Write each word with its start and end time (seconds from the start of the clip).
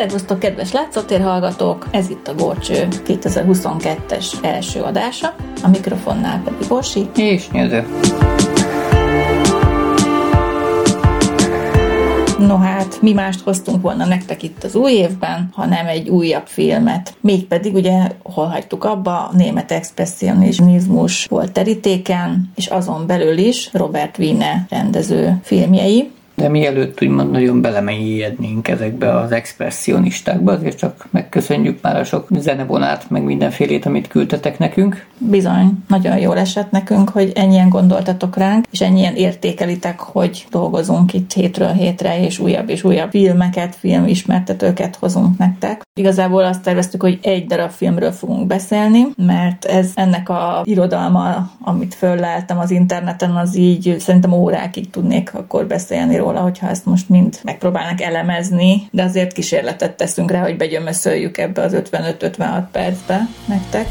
Szervusztok, 0.00 0.38
kedves 0.38 0.72
látszótér 0.72 1.20
hallgatók! 1.20 1.88
Ez 1.90 2.10
itt 2.10 2.28
a 2.28 2.34
Gorcső 2.34 2.88
2022-es 3.06 4.44
első 4.44 4.80
adása, 4.80 5.34
a 5.62 5.68
mikrofonnál 5.68 6.42
pedig 6.44 6.68
Borsi 6.68 7.08
és 7.14 7.50
Nyöző. 7.50 7.86
No 12.38 12.56
hát, 12.56 13.02
mi 13.02 13.12
mást 13.12 13.40
hoztunk 13.40 13.82
volna 13.82 14.06
nektek 14.06 14.42
itt 14.42 14.64
az 14.64 14.74
új 14.74 14.92
évben, 14.92 15.48
hanem 15.52 15.86
egy 15.86 16.08
újabb 16.08 16.46
filmet. 16.46 17.14
Mégpedig 17.20 17.74
ugye, 17.74 18.10
hol 18.22 18.46
hagytuk 18.46 18.84
abba, 18.84 19.24
a 19.24 19.30
német 19.36 19.72
expressionizmus 19.72 21.24
volt 21.24 21.52
terítéken, 21.52 22.52
és 22.56 22.66
azon 22.66 23.06
belül 23.06 23.38
is 23.38 23.68
Robert 23.72 24.18
Wiene 24.18 24.66
rendező 24.70 25.40
filmjei, 25.42 26.10
de 26.40 26.48
mielőtt 26.48 27.02
úgymond 27.02 27.30
nagyon 27.30 27.60
belemélyednénk 27.60 28.68
ezekbe 28.68 29.16
az 29.16 29.32
expressionistákba, 29.32 30.52
azért 30.52 30.78
csak 30.78 31.06
megköszönjük 31.10 31.78
már 31.82 31.96
a 31.96 32.04
sok 32.04 32.26
zenebonát, 32.30 33.10
meg 33.10 33.22
mindenfélét, 33.22 33.86
amit 33.86 34.08
küldtetek 34.08 34.58
nekünk. 34.58 35.06
Bizony, 35.18 35.72
nagyon 35.88 36.18
jól 36.18 36.38
esett 36.38 36.70
nekünk, 36.70 37.08
hogy 37.08 37.32
ennyien 37.34 37.68
gondoltatok 37.68 38.36
ránk, 38.36 38.64
és 38.70 38.80
ennyien 38.80 39.14
értékelitek, 39.14 40.00
hogy 40.00 40.46
dolgozunk 40.50 41.14
itt 41.14 41.32
hétről 41.32 41.72
hétre, 41.72 42.24
és 42.24 42.38
újabb 42.38 42.68
és 42.68 42.84
újabb 42.84 43.10
filmeket, 43.10 43.74
filmismertetőket 43.74 44.96
hozunk 44.96 45.38
nektek. 45.38 45.82
Igazából 46.00 46.44
azt 46.44 46.62
terveztük, 46.62 47.02
hogy 47.02 47.18
egy 47.22 47.46
darab 47.46 47.70
filmről 47.70 48.12
fogunk 48.12 48.46
beszélni, 48.46 49.06
mert 49.16 49.64
ez 49.64 49.90
ennek 49.94 50.28
a 50.28 50.62
irodalma, 50.64 51.50
amit 51.60 51.94
fölleltem 51.94 52.58
az 52.58 52.70
interneten, 52.70 53.30
az 53.36 53.56
így 53.56 53.96
szerintem 53.98 54.32
órákig 54.32 54.90
tudnék 54.90 55.34
akkor 55.34 55.66
beszélni 55.66 56.16
róla 56.16 56.29
róla, 56.30 56.42
hogyha 56.42 56.68
ezt 56.68 56.86
most 56.86 57.08
mind 57.08 57.38
megpróbálnak 57.42 58.00
elemezni, 58.00 58.88
de 58.90 59.02
azért 59.02 59.32
kísérletet 59.32 59.96
teszünk 59.96 60.30
rá, 60.30 60.42
hogy 60.42 60.56
begyömöszöljük 60.56 61.38
ebbe 61.38 61.62
az 61.62 61.76
55-56 61.76 62.62
percbe 62.72 63.28
nektek. 63.46 63.86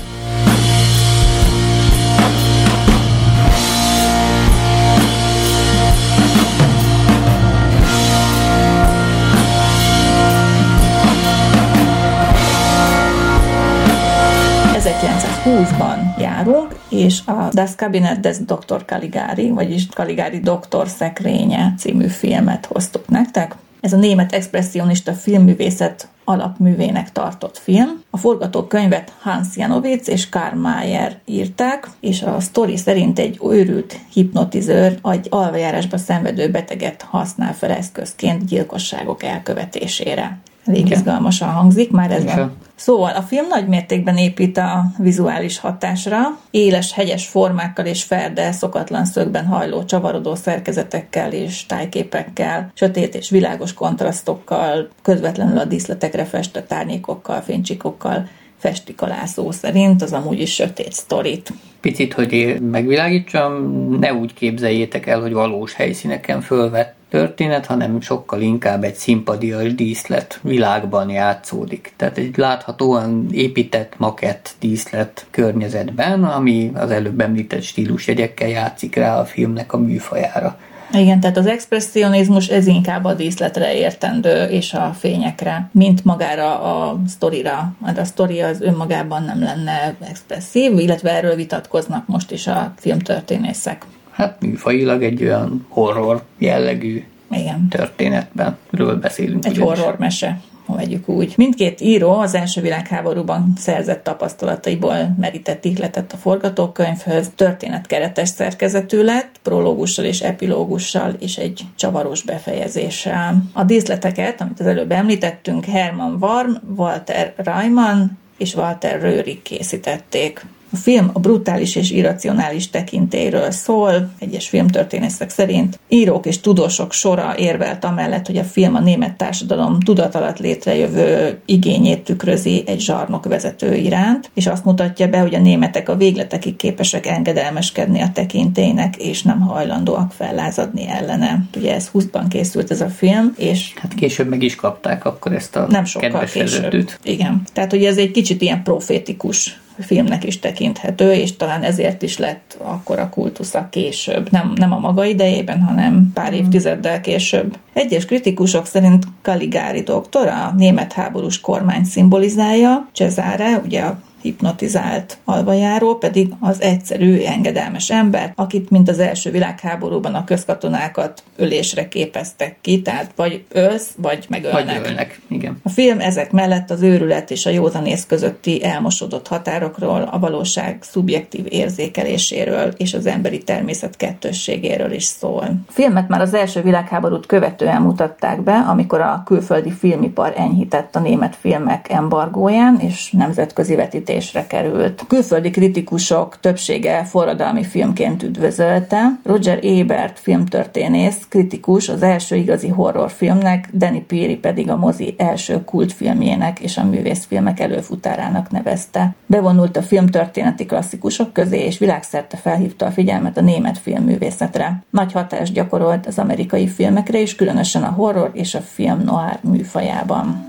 1920-ban 14.99 16.17
járunk, 16.17 16.75
és 16.89 17.19
a 17.25 17.49
Das 17.51 17.71
Cabinet 17.75 18.19
des 18.19 18.37
Dr. 18.37 18.85
Caligari, 18.85 19.49
vagyis 19.49 19.87
Caligari 19.87 20.39
doktor 20.39 20.87
szekrénye 20.87 21.73
című 21.77 22.07
filmet 22.07 22.65
hoztuk 22.65 23.07
nektek. 23.07 23.55
Ez 23.81 23.93
a 23.93 23.97
német 23.97 24.33
expressionista 24.33 25.13
filmművészet 25.13 26.07
alapművének 26.23 27.11
tartott 27.11 27.57
film. 27.57 28.03
A 28.09 28.17
forgatókönyvet 28.17 29.13
Hans 29.19 29.47
Janowitz 29.55 30.09
és 30.09 30.29
Karl 30.29 30.55
Mayer 30.55 31.17
írták, 31.25 31.87
és 31.99 32.21
a 32.21 32.39
sztori 32.39 32.77
szerint 32.77 33.19
egy 33.19 33.39
őrült 33.43 33.99
hipnotizőr 34.13 34.99
egy 35.03 35.27
alvajárásba 35.29 35.97
szenvedő 35.97 36.49
beteget 36.49 37.01
használ 37.01 37.53
fel 37.53 37.71
eszközként 37.71 38.45
gyilkosságok 38.45 39.23
elkövetésére. 39.23 40.39
Elég 40.65 40.85
Igen. 40.85 40.97
izgalmasan 40.97 41.49
hangzik 41.49 41.91
már 41.91 42.11
ez 42.11 42.25
a 42.25 42.51
Szóval 42.79 43.15
a 43.15 43.21
film 43.21 43.47
nagy 43.47 43.67
mértékben 43.67 44.17
épít 44.17 44.57
a 44.57 44.85
vizuális 44.97 45.59
hatásra, 45.59 46.17
éles, 46.51 46.93
hegyes 46.93 47.27
formákkal 47.27 47.85
és 47.85 48.03
ferde, 48.03 48.51
szokatlan 48.51 49.05
szögben 49.05 49.45
hajló, 49.45 49.83
csavarodó 49.83 50.35
szerkezetekkel 50.35 51.31
és 51.31 51.65
tájképekkel, 51.65 52.71
sötét 52.73 53.15
és 53.15 53.29
világos 53.29 53.73
kontrasztokkal, 53.73 54.89
közvetlenül 55.01 55.57
a 55.57 55.65
díszletekre 55.65 56.25
festett 56.25 56.73
árnyékokkal, 56.73 57.41
fénycsikokkal 57.41 58.27
festik 58.57 59.01
alá 59.01 59.25
szó 59.25 59.51
szerint, 59.51 60.01
az 60.01 60.13
amúgy 60.13 60.39
is 60.39 60.53
sötét 60.53 60.93
sztorit. 60.93 61.53
Picit, 61.81 62.13
hogy 62.13 62.57
megvilágítsam, 62.61 63.53
ne 63.99 64.13
úgy 64.13 64.33
képzeljétek 64.33 65.07
el, 65.07 65.21
hogy 65.21 65.33
valós 65.33 65.73
helyszíneken 65.73 66.41
fölvett 66.41 66.98
történet, 67.09 67.65
hanem 67.65 68.01
sokkal 68.01 68.41
inkább 68.41 68.83
egy 68.83 68.95
szimpadias 68.95 69.75
díszlet 69.75 70.39
világban 70.43 71.09
játszódik. 71.09 71.93
Tehát 71.95 72.17
egy 72.17 72.37
láthatóan 72.37 73.27
épített 73.31 73.93
makett 73.97 74.55
díszlet 74.59 75.27
környezetben, 75.31 76.23
ami 76.23 76.71
az 76.75 76.91
előbb 76.91 77.19
említett 77.19 77.61
stílusjegyekkel 77.61 78.47
játszik 78.47 78.95
rá 78.95 79.19
a 79.19 79.25
filmnek 79.25 79.73
a 79.73 79.77
műfajára. 79.77 80.57
Igen, 80.93 81.19
tehát 81.19 81.37
az 81.37 81.45
expressionizmus 81.45 82.47
ez 82.47 82.67
inkább 82.67 83.03
a 83.03 83.13
díszletre 83.13 83.75
értendő, 83.75 84.43
és 84.43 84.73
a 84.73 84.95
fényekre, 84.99 85.69
mint 85.71 86.05
magára 86.05 86.61
a 86.61 86.99
sztorira. 87.07 87.73
Hát 87.85 87.97
a 87.97 88.05
sztori 88.05 88.41
az 88.41 88.61
önmagában 88.61 89.23
nem 89.23 89.39
lenne 89.43 89.95
expresszív, 90.09 90.77
illetve 90.77 91.11
erről 91.11 91.35
vitatkoznak 91.35 92.07
most 92.07 92.31
is 92.31 92.47
a 92.47 92.73
filmtörténészek 92.77 93.85
hát 94.19 94.41
műfajilag 94.41 95.03
egy 95.03 95.23
olyan 95.23 95.65
horror 95.69 96.23
jellegű 96.37 97.03
Igen. 97.31 97.67
történetben 97.69 98.57
ről 98.69 98.95
beszélünk. 98.95 99.45
Egy 99.45 99.51
ugyanis. 99.51 99.79
horror 99.79 99.97
mese 99.97 100.39
vegyük 100.75 101.09
úgy. 101.09 101.33
Mindkét 101.37 101.81
író 101.81 102.11
az 102.11 102.35
első 102.35 102.61
világháborúban 102.61 103.53
szerzett 103.57 104.03
tapasztalataiból 104.03 105.15
merített 105.19 105.65
ihletet 105.65 106.13
a 106.13 106.17
forgatókönyvhöz, 106.17 107.31
történetkeretes 107.35 108.29
szerkezetű 108.29 109.01
lett, 109.01 109.39
prológussal 109.43 110.05
és 110.05 110.21
epilógussal 110.21 111.13
és 111.19 111.37
egy 111.37 111.61
csavaros 111.75 112.23
befejezéssel. 112.23 113.43
A 113.53 113.63
díszleteket, 113.63 114.41
amit 114.41 114.59
az 114.59 114.65
előbb 114.65 114.91
említettünk, 114.91 115.65
Hermann 115.65 116.23
Warm, 116.23 116.51
Walter 116.75 117.33
Reimann 117.35 118.05
és 118.37 118.55
Walter 118.55 119.01
Röhrig 119.01 119.41
készítették. 119.41 120.45
A 120.71 120.75
film 120.75 121.09
a 121.13 121.19
brutális 121.19 121.75
és 121.75 121.91
irracionális 121.91 122.69
tekintélyről 122.69 123.51
szól, 123.51 124.09
egyes 124.19 124.49
filmtörténészek 124.49 125.29
szerint. 125.29 125.79
Írók 125.87 126.25
és 126.25 126.39
tudósok 126.39 126.93
sora 126.93 127.37
érvelt 127.37 127.83
amellett, 127.83 128.25
hogy 128.25 128.37
a 128.37 128.43
film 128.43 128.75
a 128.75 128.79
német 128.79 129.17
társadalom 129.17 129.79
tudat 129.79 130.15
alatt 130.15 130.37
létrejövő 130.37 131.39
igényét 131.45 132.03
tükrözi 132.03 132.63
egy 132.65 132.79
zsarnok 132.79 133.25
vezető 133.25 133.75
iránt, 133.75 134.31
és 134.33 134.47
azt 134.47 134.65
mutatja 134.65 135.07
be, 135.07 135.19
hogy 135.19 135.35
a 135.35 135.39
németek 135.39 135.89
a 135.89 135.95
végletekig 135.95 136.55
képesek 136.55 137.05
engedelmeskedni 137.05 138.01
a 138.01 138.11
tekintélynek, 138.13 138.95
és 138.95 139.21
nem 139.21 139.39
hajlandóak 139.39 140.11
fellázadni 140.11 140.87
ellene. 140.87 141.43
Ugye 141.57 141.73
ez 141.73 141.89
20-ban 141.93 142.23
készült 142.29 142.71
ez 142.71 142.81
a 142.81 142.89
film, 142.89 143.33
és... 143.37 143.73
Hát 143.75 143.93
később 143.93 144.27
meg 144.27 144.43
is 144.43 144.55
kapták 144.55 145.05
akkor 145.05 145.33
ezt 145.33 145.55
a 145.55 145.67
nem 145.69 145.85
sokkal 145.85 146.23
később. 146.23 146.89
Igen. 147.03 147.41
Tehát 147.53 147.73
ugye 147.73 147.87
ez 147.87 147.97
egy 147.97 148.11
kicsit 148.11 148.41
ilyen 148.41 148.63
profétikus 148.63 149.59
filmnek 149.79 150.23
is 150.23 150.39
tekinthető, 150.39 151.11
és 151.11 151.35
talán 151.35 151.63
ezért 151.63 152.01
is 152.01 152.17
lett 152.17 152.57
akkor 152.61 152.99
a 152.99 153.09
kultusza 153.09 153.67
később. 153.71 154.31
Nem, 154.31 154.53
nem 154.55 154.73
a 154.73 154.79
maga 154.79 155.05
idejében, 155.05 155.61
hanem 155.61 156.11
pár 156.13 156.33
évtizeddel 156.33 157.01
később. 157.01 157.57
Egyes 157.73 158.05
kritikusok 158.05 158.65
szerint 158.65 159.05
Kaligári 159.21 159.81
doktor 159.81 160.27
a 160.27 160.53
német 160.57 160.93
háborús 160.93 161.41
kormány 161.41 161.83
szimbolizálja, 161.83 162.87
Cezare, 162.93 163.61
ugye 163.65 163.81
a 163.81 163.99
hipnotizált 164.21 165.17
alvajáró 165.23 165.95
pedig 165.95 166.33
az 166.39 166.61
egyszerű, 166.61 167.19
engedelmes 167.19 167.89
ember, 167.89 168.33
akit, 168.35 168.69
mint 168.69 168.89
az 168.89 168.99
első 168.99 169.31
világháborúban 169.31 170.15
a 170.15 170.23
közkatonákat 170.23 171.23
ölésre 171.35 171.87
képeztek 171.87 172.57
ki, 172.61 172.81
tehát 172.81 173.11
vagy 173.15 173.43
ölsz, 173.49 173.93
vagy 173.97 174.25
megölnek. 174.29 174.65
Vagy 174.65 174.87
ölnek, 174.87 175.21
igen. 175.27 175.59
A 175.63 175.69
film 175.69 175.99
ezek 175.99 176.31
mellett 176.31 176.69
az 176.69 176.81
őrület 176.81 177.31
és 177.31 177.45
a 177.45 177.49
józanész 177.49 178.05
közötti 178.05 178.63
elmosodott 178.63 179.27
határokról, 179.27 180.01
a 180.11 180.19
valóság 180.19 180.77
szubjektív 180.81 181.45
érzékeléséről 181.49 182.73
és 182.77 182.93
az 182.93 183.05
emberi 183.05 183.37
természet 183.37 183.97
kettősségéről 183.97 184.91
is 184.91 185.03
szól. 185.03 185.43
A 185.67 185.71
filmet 185.71 186.07
már 186.07 186.21
az 186.21 186.33
első 186.33 186.61
világháborút 186.61 187.25
követően 187.25 187.81
mutatták 187.81 188.41
be, 188.41 188.57
amikor 188.57 189.01
a 189.01 189.23
külföldi 189.25 189.71
filmipar 189.71 190.33
enyhített 190.37 190.95
a 190.95 190.99
német 190.99 191.35
filmek 191.35 191.89
embargóján, 191.89 192.79
és 192.79 193.11
nemzetközi 193.11 193.75
vetítés 193.75 194.07
említésre 194.09 194.47
került. 194.47 195.05
Külföldi 195.07 195.49
kritikusok 195.49 196.39
többsége 196.39 197.03
forradalmi 197.03 197.63
filmként 197.63 198.23
üdvözölte. 198.23 199.19
Roger 199.23 199.59
Ebert 199.63 200.19
filmtörténész, 200.19 201.25
kritikus 201.29 201.89
az 201.89 202.01
első 202.01 202.35
igazi 202.35 202.67
horrorfilmnek, 202.67 203.69
Danny 203.73 204.05
Peary 204.07 204.35
pedig 204.35 204.69
a 204.69 204.77
mozi 204.77 205.15
első 205.17 205.63
kultfilmjének 205.63 206.59
és 206.59 206.77
a 206.77 206.83
művészfilmek 206.83 207.59
előfutárának 207.59 208.51
nevezte. 208.51 209.15
Bevonult 209.25 209.77
a 209.77 209.81
filmtörténeti 209.81 210.65
klasszikusok 210.65 211.33
közé, 211.33 211.59
és 211.59 211.77
világszerte 211.77 212.37
felhívta 212.37 212.85
a 212.85 212.91
figyelmet 212.91 213.37
a 213.37 213.41
német 213.41 213.77
filmművészetre. 213.77 214.83
Nagy 214.89 215.11
hatást 215.11 215.53
gyakorolt 215.53 216.05
az 216.05 216.19
amerikai 216.19 216.67
filmekre, 216.67 217.19
és 217.19 217.35
különösen 217.35 217.83
a 217.83 217.91
horror 217.91 218.29
és 218.33 218.55
a 218.55 218.61
film 218.61 219.01
noir 219.03 219.39
műfajában. 219.41 220.48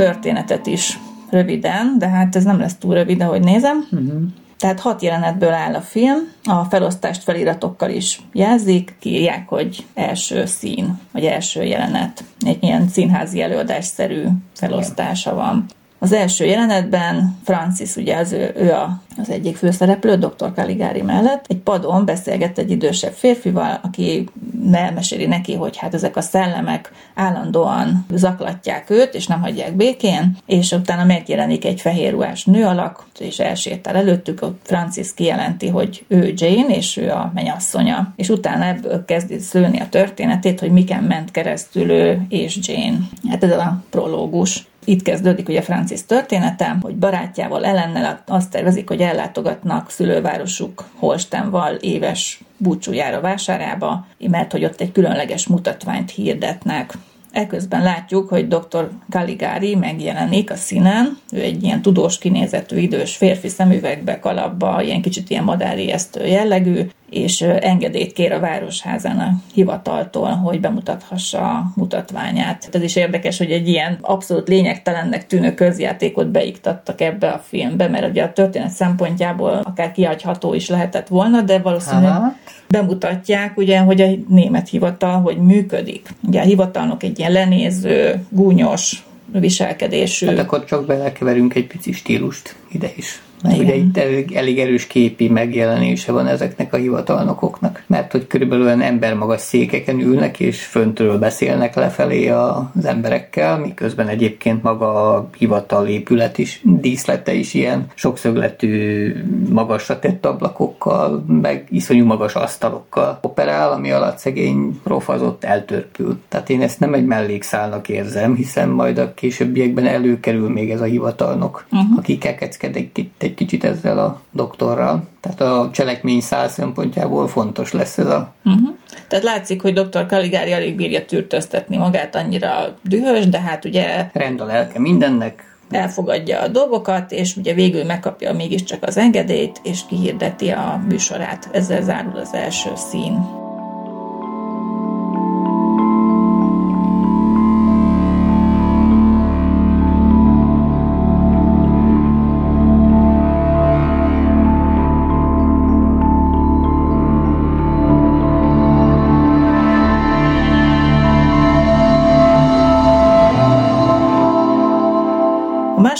Történetet 0.00 0.66
is 0.66 0.98
röviden, 1.30 1.94
de 1.98 2.08
hát 2.08 2.36
ez 2.36 2.44
nem 2.44 2.60
lesz 2.60 2.76
túl 2.78 2.94
rövid, 2.94 3.22
ahogy 3.22 3.40
nézem. 3.40 3.86
Uh-huh. 3.90 4.22
Tehát 4.58 4.80
hat 4.80 5.02
jelenetből 5.02 5.52
áll 5.52 5.74
a 5.74 5.80
film, 5.80 6.18
a 6.44 6.64
felosztást 6.64 7.22
feliratokkal 7.22 7.90
is 7.90 8.20
jelzik, 8.32 8.94
kiírják, 8.98 9.48
hogy 9.48 9.86
első 9.94 10.46
szín, 10.46 10.98
vagy 11.12 11.24
első 11.24 11.64
jelenet. 11.64 12.24
Egy 12.40 12.58
ilyen 12.60 12.88
színházi 12.88 13.40
előadásszerű 13.42 14.24
felosztása 14.54 15.34
van. 15.34 15.66
Az 15.98 16.12
első 16.12 16.44
jelenetben 16.44 17.38
Francis, 17.44 17.96
ugye 17.96 18.16
az 18.16 18.32
ő, 18.32 18.52
ő 18.56 18.70
a, 18.72 19.02
az 19.16 19.30
egyik 19.30 19.56
főszereplő, 19.56 20.16
dr. 20.16 20.52
Caligari 20.54 21.02
mellett, 21.02 21.44
egy 21.48 21.58
padon 21.58 22.04
beszélget 22.04 22.58
egy 22.58 22.70
idősebb 22.70 23.12
férfival, 23.12 23.80
aki 23.82 24.28
elmeséli 24.72 25.26
neki, 25.26 25.54
hogy 25.54 25.76
hát 25.76 25.94
ezek 25.94 26.16
a 26.16 26.20
szellemek 26.20 26.92
állandóan 27.14 28.06
zaklatják 28.14 28.90
őt, 28.90 29.14
és 29.14 29.26
nem 29.26 29.40
hagyják 29.40 29.76
békén, 29.76 30.36
és 30.46 30.72
utána 30.72 31.04
megjelenik 31.04 31.64
egy 31.64 31.80
fehér 31.80 32.12
ruhás 32.12 32.44
nő 32.44 32.64
alak, 32.64 33.06
és 33.18 33.38
elsétál 33.38 33.96
előttük, 33.96 34.42
ott 34.42 34.60
Francis 34.64 35.14
kijelenti, 35.14 35.68
hogy 35.68 36.04
ő 36.08 36.32
Jane, 36.36 36.74
és 36.74 36.96
ő 36.96 37.10
a 37.10 37.30
menyasszonya. 37.34 38.12
És 38.16 38.28
utána 38.28 38.64
ebből 38.64 39.04
kezdi 39.04 39.38
szülni 39.38 39.80
a 39.80 39.88
történetét, 39.88 40.60
hogy 40.60 40.70
miken 40.70 41.02
ment 41.02 41.30
keresztül 41.30 41.90
ő 41.90 42.26
és 42.28 42.58
Jane. 42.62 42.98
Hát 43.28 43.44
ez 43.44 43.50
a 43.50 43.82
prológus. 43.90 44.68
Itt 44.84 45.02
kezdődik 45.02 45.48
ugye 45.48 45.62
Francis 45.62 46.06
története, 46.06 46.76
hogy 46.80 46.94
barátjával 46.94 47.64
ellennel 47.64 48.22
azt 48.26 48.50
tervezik, 48.50 48.88
hogy 48.88 49.00
ellátogatnak 49.00 49.90
szülővárosuk 49.90 50.84
Holstenval 50.96 51.74
éves 51.74 52.40
búcsújára 52.56 53.20
vásárába, 53.20 54.06
mert 54.18 54.52
hogy 54.52 54.64
ott 54.64 54.80
egy 54.80 54.92
különleges 54.92 55.46
mutatványt 55.46 56.10
hirdetnek. 56.10 56.94
Eközben 57.32 57.82
látjuk, 57.82 58.28
hogy 58.28 58.48
dr. 58.48 58.88
Caligari 59.10 59.74
megjelenik 59.74 60.50
a 60.50 60.56
színen, 60.56 61.18
ő 61.32 61.40
egy 61.40 61.62
ilyen 61.62 61.82
tudós 61.82 62.18
kinézetű 62.18 62.78
idős 62.78 63.16
férfi 63.16 63.48
szemüvegbe, 63.48 64.18
kalapba, 64.18 64.82
ilyen 64.82 65.02
kicsit 65.02 65.30
ilyen 65.30 65.44
madárijesztő 65.44 66.26
jellegű, 66.26 66.80
és 67.10 67.40
engedélyt 67.40 68.12
kér 68.12 68.32
a 68.32 68.40
Városházán 68.40 69.18
a 69.18 69.32
hivataltól, 69.54 70.28
hogy 70.28 70.60
bemutathassa 70.60 71.38
a 71.38 71.72
mutatványát. 71.74 72.68
Ez 72.72 72.82
is 72.82 72.96
érdekes, 72.96 73.38
hogy 73.38 73.50
egy 73.50 73.68
ilyen 73.68 73.98
abszolút 74.00 74.48
lényegtelennek 74.48 75.26
tűnő 75.26 75.54
közjátékot 75.54 76.28
beiktattak 76.28 77.00
ebbe 77.00 77.28
a 77.28 77.42
filmbe, 77.48 77.88
mert 77.88 78.08
ugye 78.08 78.22
a 78.22 78.32
történet 78.32 78.70
szempontjából 78.70 79.60
akár 79.64 79.92
kihagyható 79.92 80.54
is 80.54 80.68
lehetett 80.68 81.08
volna, 81.08 81.40
de 81.40 81.58
valószínűleg 81.58 82.10
Aha. 82.10 82.34
bemutatják, 82.68 83.56
ugye, 83.56 83.78
hogy 83.78 84.00
a 84.00 84.08
német 84.28 84.68
hivatal 84.68 85.20
hogy 85.20 85.36
működik. 85.36 86.08
Ugye 86.26 86.40
a 86.40 86.44
hivatalnok 86.44 87.02
egy 87.02 87.18
ilyen 87.18 87.32
lenéző, 87.32 88.24
gúnyos 88.28 89.04
viselkedésű. 89.32 90.26
Hát 90.26 90.38
akkor 90.38 90.64
csak 90.64 90.86
belekeverünk 90.86 91.54
egy 91.54 91.66
pici 91.66 91.92
stílust 91.92 92.56
ide 92.72 92.90
is. 92.96 93.20
Mert 93.42 93.58
ugye 93.58 93.74
itt 93.74 93.96
elég, 93.96 94.32
elég 94.32 94.58
erős 94.58 94.86
képi 94.86 95.28
megjelenése 95.28 96.12
van 96.12 96.26
ezeknek 96.26 96.72
a 96.72 96.76
hivatalnokoknak, 96.76 97.82
mert 97.86 98.12
hogy 98.12 98.26
körülbelül 98.26 98.64
olyan 98.64 98.80
embermagas 98.80 99.40
székeken 99.40 100.00
ülnek, 100.00 100.40
és 100.40 100.64
föntről 100.64 101.18
beszélnek 101.18 101.74
lefelé 101.74 102.28
az 102.28 102.84
emberekkel, 102.84 103.58
miközben 103.58 104.08
egyébként 104.08 104.62
maga 104.62 105.14
a 105.14 105.28
hivatal 105.38 105.86
épület 105.86 106.38
is, 106.38 106.60
díszlete 106.64 107.32
is 107.32 107.54
ilyen 107.54 107.86
sokszögletű, 107.94 109.12
magasra 109.48 109.98
tett 109.98 110.26
ablakokkal, 110.26 111.24
meg 111.26 111.66
iszonyú 111.70 112.04
magas 112.04 112.34
asztalokkal 112.34 113.18
operál, 113.22 113.72
ami 113.72 113.90
alatt 113.90 114.18
szegény 114.18 114.80
profazott 114.82 115.44
eltörpül. 115.44 116.18
Tehát 116.28 116.50
én 116.50 116.62
ezt 116.62 116.80
nem 116.80 116.94
egy 116.94 117.06
mellékszálnak 117.06 117.88
érzem, 117.88 118.34
hiszen 118.34 118.68
majd 118.68 118.98
a 118.98 119.14
későbbiekben 119.14 119.86
előkerül 119.86 120.48
még 120.48 120.70
ez 120.70 120.80
a 120.80 120.84
hivatalnok, 120.84 121.66
uh-huh. 121.70 121.98
aki 121.98 122.18
kekeckedik 122.18 122.98
itt 122.98 123.22
egy 123.22 123.29
kicsit 123.34 123.64
ezzel 123.64 123.98
a 123.98 124.20
doktorral. 124.32 125.08
Tehát 125.20 125.40
a 125.40 125.70
cselekmény 125.72 126.20
szál 126.20 126.48
szempontjából 126.48 127.28
fontos 127.28 127.72
lesz 127.72 127.98
ez 127.98 128.06
a... 128.06 128.32
Uh-huh. 128.44 128.68
Tehát 129.08 129.24
látszik, 129.24 129.62
hogy 129.62 129.72
dr. 129.72 130.06
Caligari 130.06 130.52
alig 130.52 130.76
bírja 130.76 131.04
tűrtöztetni 131.04 131.76
magát, 131.76 132.14
annyira 132.16 132.76
dühös, 132.82 133.28
de 133.28 133.40
hát 133.40 133.64
ugye... 133.64 134.10
Rend 134.12 134.40
a 134.40 134.44
lelke 134.44 134.78
mindennek, 134.78 135.56
elfogadja 135.70 136.40
a 136.40 136.48
dolgokat, 136.48 137.12
és 137.12 137.36
ugye 137.36 137.54
végül 137.54 137.84
megkapja 137.84 138.32
mégiscsak 138.32 138.82
az 138.82 138.96
engedélyt, 138.96 139.60
és 139.62 139.80
kihirdeti 139.88 140.50
a 140.50 140.82
műsorát. 140.88 141.48
Ezzel 141.52 141.82
zárul 141.82 142.16
az 142.16 142.34
első 142.34 142.70
szín. 142.74 143.39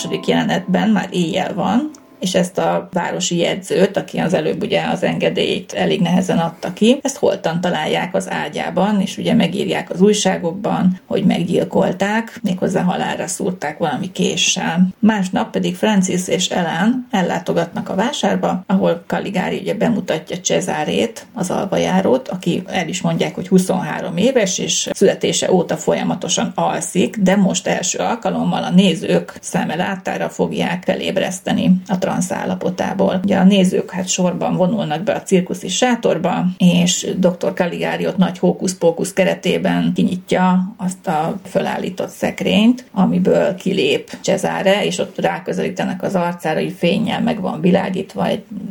Második 0.02 0.26
jelenetben 0.26 0.88
már 0.90 1.08
éjjel 1.10 1.54
van, 1.54 1.89
és 2.20 2.34
ezt 2.34 2.58
a 2.58 2.88
városi 2.92 3.36
jegyzőt, 3.36 3.96
aki 3.96 4.18
az 4.18 4.34
előbb 4.34 4.62
ugye 4.62 4.82
az 4.92 5.02
engedélyt 5.02 5.72
elég 5.72 6.00
nehezen 6.00 6.38
adta 6.38 6.72
ki, 6.72 6.98
ezt 7.02 7.16
holtan 7.16 7.60
találják 7.60 8.14
az 8.14 8.30
ágyában, 8.30 9.00
és 9.00 9.18
ugye 9.18 9.34
megírják 9.34 9.90
az 9.90 10.00
újságokban, 10.00 11.00
hogy 11.06 11.24
meggyilkolták, 11.24 12.40
méghozzá 12.42 12.82
halálra 12.82 13.26
szúrták 13.26 13.78
valami 13.78 14.12
késsel. 14.12 14.88
Másnap 14.98 15.50
pedig 15.50 15.76
Francis 15.76 16.28
és 16.28 16.48
Ellen 16.48 17.06
ellátogatnak 17.10 17.88
a 17.88 17.94
vásárba, 17.94 18.64
ahol 18.66 19.02
Caligari 19.06 19.58
ugye 19.58 19.74
bemutatja 19.74 20.36
Cezárét, 20.40 21.26
az 21.34 21.50
alvajárót, 21.50 22.28
aki 22.28 22.62
el 22.66 22.88
is 22.88 23.00
mondják, 23.00 23.34
hogy 23.34 23.48
23 23.48 24.16
éves, 24.16 24.58
és 24.58 24.88
születése 24.92 25.52
óta 25.52 25.76
folyamatosan 25.76 26.52
alszik, 26.54 27.16
de 27.16 27.36
most 27.36 27.66
első 27.66 27.98
alkalommal 27.98 28.62
a 28.62 28.70
nézők 28.70 29.38
szeme 29.40 29.74
látára 29.74 30.28
fogják 30.28 30.82
felébreszteni 30.84 31.72
a 31.86 31.98
transz 32.10 32.32
állapotából. 32.32 33.20
Ugye 33.24 33.36
a 33.36 33.44
nézők 33.44 33.90
hát 33.90 34.08
sorban 34.08 34.56
vonulnak 34.56 35.02
be 35.02 35.12
a 35.12 35.22
cirkuszi 35.22 35.68
sátorba, 35.68 36.44
és 36.58 37.14
dr. 37.16 37.52
Caligari 37.54 38.06
ott 38.06 38.16
nagy 38.16 38.38
hókusz-pókusz 38.38 39.12
keretében 39.12 39.92
kinyitja 39.94 40.74
azt 40.76 41.06
a 41.06 41.38
fölállított 41.44 42.08
szekrényt, 42.08 42.84
amiből 42.92 43.54
kilép 43.54 44.10
Cezare, 44.22 44.84
és 44.84 44.98
ott 44.98 45.20
ráközelítenek 45.20 46.02
az 46.02 46.14
arcára, 46.14 46.60
hogy 46.60 46.74
fényjel 46.78 47.20
meg 47.22 47.40
van 47.40 47.60
világítva, 47.60 48.28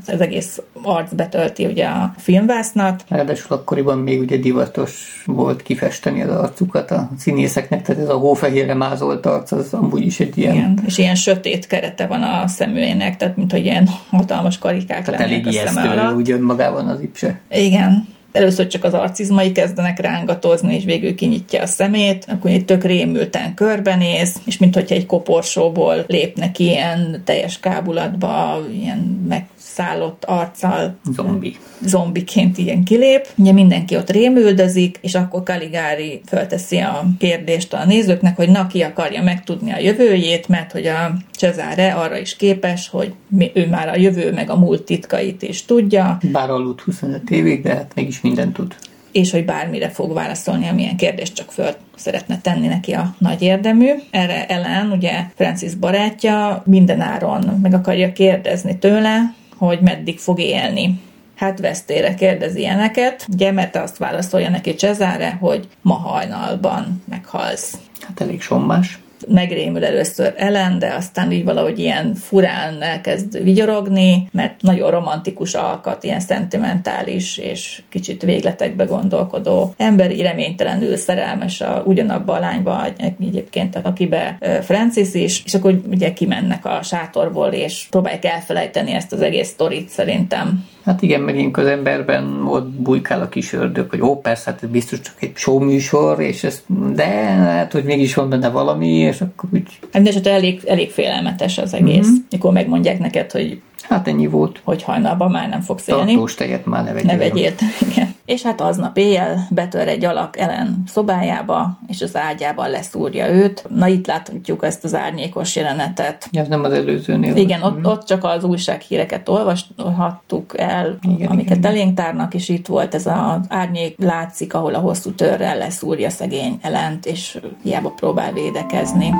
az 0.07 0.21
egész 0.21 0.61
arc 0.81 1.13
betölti 1.13 1.65
ugye 1.65 1.85
a 1.85 2.13
filmvásznat. 2.17 3.03
Ráadásul 3.07 3.57
akkoriban 3.57 3.97
még 3.97 4.19
ugye 4.19 4.37
divatos 4.37 5.23
volt 5.25 5.61
kifesteni 5.61 6.21
az 6.21 6.29
arcukat 6.29 6.91
a 6.91 7.09
színészeknek, 7.17 7.81
tehát 7.81 8.01
ez 8.01 8.09
a 8.09 8.17
hófehérre 8.17 8.73
mázolt 8.73 9.25
arc, 9.25 9.51
az 9.51 9.73
amúgy 9.73 10.05
is 10.05 10.19
egy 10.19 10.37
ilyen... 10.37 10.55
Igen, 10.55 10.79
és 10.85 10.97
ilyen 10.97 11.15
sötét 11.15 11.67
kerete 11.67 12.07
van 12.07 12.23
a 12.23 12.47
szemülének, 12.47 13.17
tehát 13.17 13.28
mint 13.35 13.51
hogy 13.51 13.65
ilyen 13.65 13.89
hatalmas 14.09 14.57
karikák 14.57 15.05
tehát 15.05 15.19
lennének 15.19 15.45
elég 15.45 15.65
a 15.65 15.67
szeme 15.67 15.89
alatt. 15.89 16.15
úgy 16.15 16.31
önmagában 16.31 16.87
az 16.87 17.01
ipse. 17.01 17.39
Igen. 17.51 18.07
Először 18.31 18.67
csak 18.67 18.83
az 18.83 18.93
arcizmai 18.93 19.51
kezdenek 19.51 19.99
rángatozni, 19.99 20.75
és 20.75 20.83
végül 20.83 21.15
kinyitja 21.15 21.61
a 21.61 21.65
szemét, 21.65 22.25
akkor 22.29 22.51
egy 22.51 22.65
tök 22.65 22.83
rémülten 22.83 23.53
körbenéz, 23.53 24.35
és 24.45 24.57
mint 24.57 24.73
hogyha 24.73 24.95
egy 24.95 25.05
koporsóból 25.05 26.03
lépnek 26.07 26.59
ilyen 26.59 27.21
teljes 27.25 27.59
kábulatba, 27.59 28.59
ilyen 28.71 29.25
meg 29.27 29.47
szállott 29.79 30.25
arccal 30.25 30.97
zombi. 31.15 31.55
zombiként 31.81 32.57
ilyen 32.57 32.83
kilép. 32.83 33.27
Ugye 33.35 33.51
mindenki 33.51 33.95
ott 33.95 34.09
rémüldözik, 34.09 34.97
és 35.01 35.15
akkor 35.15 35.43
Kaligári 35.43 36.21
fölteszi 36.25 36.77
a 36.77 37.05
kérdést 37.17 37.73
a 37.73 37.85
nézőknek, 37.85 38.35
hogy 38.35 38.49
na 38.49 38.67
ki 38.67 38.81
akarja 38.81 39.23
megtudni 39.23 39.71
a 39.71 39.79
jövőjét, 39.79 40.47
mert 40.47 40.71
hogy 40.71 40.87
a 40.87 41.11
Cezare 41.37 41.93
arra 41.93 42.17
is 42.17 42.35
képes, 42.35 42.89
hogy 42.89 43.13
ő 43.53 43.67
már 43.67 43.87
a 43.87 43.97
jövő 43.97 44.33
meg 44.33 44.49
a 44.49 44.57
múlt 44.57 44.83
titkait 44.83 45.41
is 45.41 45.65
tudja. 45.65 46.17
Bár 46.31 46.49
aludt 46.49 46.81
25 46.81 47.29
évig, 47.29 47.61
de 47.61 47.73
hát 47.73 47.91
mégis 47.95 48.21
mindent 48.21 48.53
tud 48.53 48.75
és 49.11 49.31
hogy 49.31 49.45
bármire 49.45 49.89
fog 49.89 50.13
válaszolni, 50.13 50.67
amilyen 50.67 50.97
kérdést 50.97 51.35
csak 51.35 51.51
föl 51.51 51.69
szeretne 51.95 52.39
tenni 52.41 52.67
neki 52.67 52.91
a 52.91 53.15
nagy 53.17 53.41
érdemű. 53.41 53.89
Erre 54.11 54.45
Ellen, 54.45 54.91
ugye 54.91 55.11
Francis 55.35 55.75
barátja, 55.75 56.63
minden 56.65 57.01
áron 57.01 57.59
meg 57.61 57.73
akarja 57.73 58.11
kérdezni 58.11 58.77
tőle, 58.77 59.33
hogy 59.59 59.79
meddig 59.79 60.19
fog 60.19 60.39
élni. 60.39 60.99
Hát 61.35 61.59
vesztére 61.59 62.13
kérdez 62.13 62.55
ilyeneket, 62.55 63.25
ugye, 63.31 63.51
mert 63.51 63.75
azt 63.75 63.97
válaszolja 63.97 64.49
neki 64.49 64.73
Cezare, 64.73 65.37
hogy 65.39 65.67
ma 65.81 65.93
hajnalban 65.93 67.03
meghalsz. 67.09 67.77
Hát 68.01 68.21
elég 68.21 68.41
sommás. 68.41 68.99
Megrémül 69.27 69.85
először 69.85 70.33
Ellen, 70.37 70.79
de 70.79 70.93
aztán 70.93 71.31
így 71.31 71.43
valahogy 71.43 71.79
ilyen 71.79 72.15
furán 72.15 72.81
elkezd 72.81 73.43
vigyorogni, 73.43 74.29
mert 74.31 74.61
nagyon 74.61 74.91
romantikus 74.91 75.53
alkat, 75.53 76.03
ilyen 76.03 76.19
szentimentális 76.19 77.37
és 77.37 77.81
kicsit 77.89 78.21
végletekbe 78.21 78.83
gondolkodó 78.83 79.73
emberi 79.77 80.21
reménytelenül 80.21 80.95
szerelmes 80.97 81.61
a, 81.61 81.83
ugyanabba 81.85 82.33
a 82.33 82.39
lányba 82.39 82.87
egyébként, 83.19 83.79
akibe 83.83 84.37
Francis 84.61 85.13
is, 85.13 85.41
és 85.45 85.53
akkor 85.53 85.81
ugye 85.89 86.13
kimennek 86.13 86.65
a 86.65 86.79
sátorból, 86.83 87.47
és 87.47 87.87
próbálják 87.89 88.25
elfelejteni 88.25 88.91
ezt 88.91 89.13
az 89.13 89.21
egész 89.21 89.47
sztorit 89.47 89.89
szerintem. 89.89 90.65
Hát 90.89 91.01
igen, 91.01 91.21
megint 91.21 91.57
az 91.57 91.65
emberben 91.65 92.45
ott 92.47 92.69
bujkál 92.69 93.21
a 93.21 93.29
kis 93.29 93.53
ördög, 93.53 93.89
hogy 93.89 94.01
ó, 94.01 94.21
persze, 94.21 94.51
hát 94.51 94.63
ez 94.63 94.69
biztos 94.69 95.01
csak 95.01 95.13
egy 95.19 95.31
show 95.35 95.59
műsor, 95.59 96.21
és 96.21 96.43
ez, 96.43 96.63
de 96.93 97.05
hát, 97.05 97.71
hogy 97.71 97.83
mégis 97.83 98.13
van 98.13 98.29
benne 98.29 98.49
valami, 98.49 98.87
és 98.87 99.21
akkor 99.21 99.49
úgy... 99.53 99.79
Hát 99.91 100.21
de 100.21 100.31
elég, 100.31 100.61
elég 100.65 100.91
félelmetes 100.91 101.57
az 101.57 101.73
egész, 101.73 102.07
mm-hmm. 102.07 102.15
mikor 102.29 102.53
megmondják 102.53 102.99
neked, 102.99 103.31
hogy 103.31 103.61
Hát 103.89 104.07
ennyi 104.07 104.27
volt. 104.27 104.61
Hogy 104.63 104.83
hajnalban 104.83 105.31
már 105.31 105.49
nem 105.49 105.61
fogsz 105.61 105.87
élni. 105.87 106.11
Tartós 106.11 106.35
tejet 106.35 106.65
már 106.65 106.83
ne 106.83 106.93
vegyél. 106.93 107.11
Ne 107.11 107.17
vegyél, 107.17 107.53
igen. 107.91 108.15
És 108.25 108.41
hát 108.43 108.61
aznap 108.61 108.97
éjjel 108.97 109.47
betör 109.49 109.87
egy 109.87 110.05
alak 110.05 110.37
Ellen 110.37 110.83
szobájába, 110.87 111.79
és 111.87 112.01
az 112.01 112.15
ágyában 112.15 112.69
leszúrja 112.69 113.29
őt. 113.29 113.65
Na 113.69 113.87
itt 113.87 114.07
láthatjuk 114.07 114.63
ezt 114.63 114.83
az 114.83 114.95
árnyékos 114.95 115.55
jelenetet. 115.55 116.29
Ez 116.31 116.47
nem 116.47 116.63
az 116.63 116.71
előzőnél. 116.71 117.35
Igen, 117.35 117.61
ott, 117.61 117.85
ott 117.85 118.05
csak 118.05 118.23
az 118.23 118.43
újsághíreket 118.43 119.29
olvashattuk 119.29 120.59
el, 120.59 120.97
igen, 121.01 121.27
amiket 121.27 121.57
igen. 121.57 121.71
elénk 121.71 121.95
tárnak, 121.95 122.33
és 122.33 122.49
itt 122.49 122.67
volt 122.67 122.95
ez 122.95 123.05
az 123.05 123.45
árnyék 123.47 123.95
látszik, 123.99 124.53
ahol 124.53 124.73
a 124.73 124.79
hosszú 124.79 125.11
törrel 125.11 125.57
leszúrja 125.57 126.09
szegény 126.09 126.59
Ellent, 126.61 127.05
és 127.05 127.39
hiába 127.63 127.89
próbál 127.89 128.33
védekezni. 128.33 129.13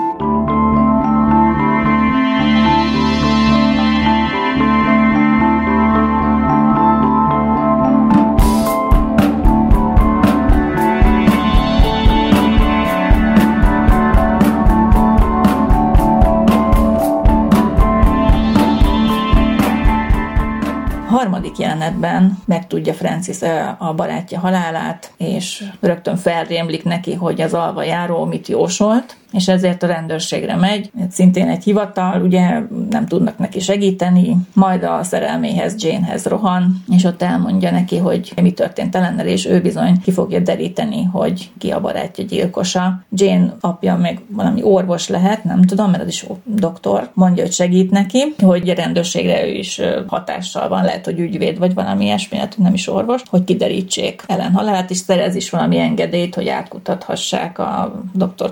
Harmadik 21.50 21.58
jelenetben 21.58 22.38
megtudja 22.46 22.94
Francis 22.94 23.42
a 23.78 23.94
barátja 23.94 24.40
halálát, 24.40 25.12
és 25.18 25.64
rögtön 25.80 26.16
felrémlik 26.16 26.84
neki, 26.84 27.14
hogy 27.14 27.42
az 27.42 27.54
alva 27.54 27.84
járó 27.84 28.26
mit 28.26 28.48
jósolt, 28.48 29.16
és 29.32 29.48
ezért 29.48 29.84
a 29.84 29.88
rendőrségre 29.88 30.56
megy. 30.56 30.92
Szintén 31.12 31.48
egy 31.48 31.64
hivatal, 31.64 32.22
ugye 32.22 32.62
nem 32.90 33.06
tudnak 33.06 33.38
neki 33.38 33.60
segíteni, 33.60 34.38
majd 34.54 34.84
a 34.84 35.04
szerelméhez, 35.04 35.84
Janehez 35.84 36.26
rohan, 36.26 36.84
és 36.96 37.04
ott 37.04 37.22
elmondja 37.22 37.72
neki, 37.72 37.98
hogy 37.98 38.34
mi 38.42 38.52
történt 38.52 38.96
ellennel, 38.96 39.28
és 39.28 39.46
ő 39.46 39.62
bizony 39.62 40.02
ki 40.02 40.12
fogja 40.12 40.40
deríteni, 40.40 41.04
hogy 41.04 41.52
ki 41.58 41.72
a 41.72 41.82
barátja 41.82 42.24
gyilkosa. 42.24 43.04
Jane 43.12 43.56
apja 43.60 43.98
meg 43.98 44.22
valami 44.30 44.64
orvos 44.64 45.08
lehet, 45.08 45.44
nem 45.44 45.62
tudom, 45.62 45.90
mert 45.90 46.04
az 46.04 46.10
is 46.10 46.26
doktor, 46.44 47.10
mondja, 47.14 47.44
hogy 47.44 47.52
segít 47.52 47.92
neki, 47.92 48.34
hogy 48.40 48.70
a 48.70 48.74
rendőrségre 48.74 49.46
ő 49.48 49.52
is 49.52 49.82
hatással 50.08 50.70
van, 50.70 50.84
lehet, 50.84 51.06
hogy 51.06 51.20
ügyvéd 51.20 51.58
vagy 51.58 51.74
valami 51.74 52.06
ilyesmi, 52.06 52.38
hát 52.38 52.58
nem 52.58 52.74
is 52.74 52.88
orvos, 52.88 53.22
hogy 53.30 53.44
kiderítsék 53.44 54.24
ellen 54.28 54.54
halálát, 54.54 54.90
és 54.90 54.98
szerez 54.98 55.36
is 55.36 55.50
valami 55.50 55.80
engedélyt, 55.80 56.36
hogy 56.36 56.48
átkutathassák 56.48 57.60
a 57.60 58.02
dr. 58.14 58.52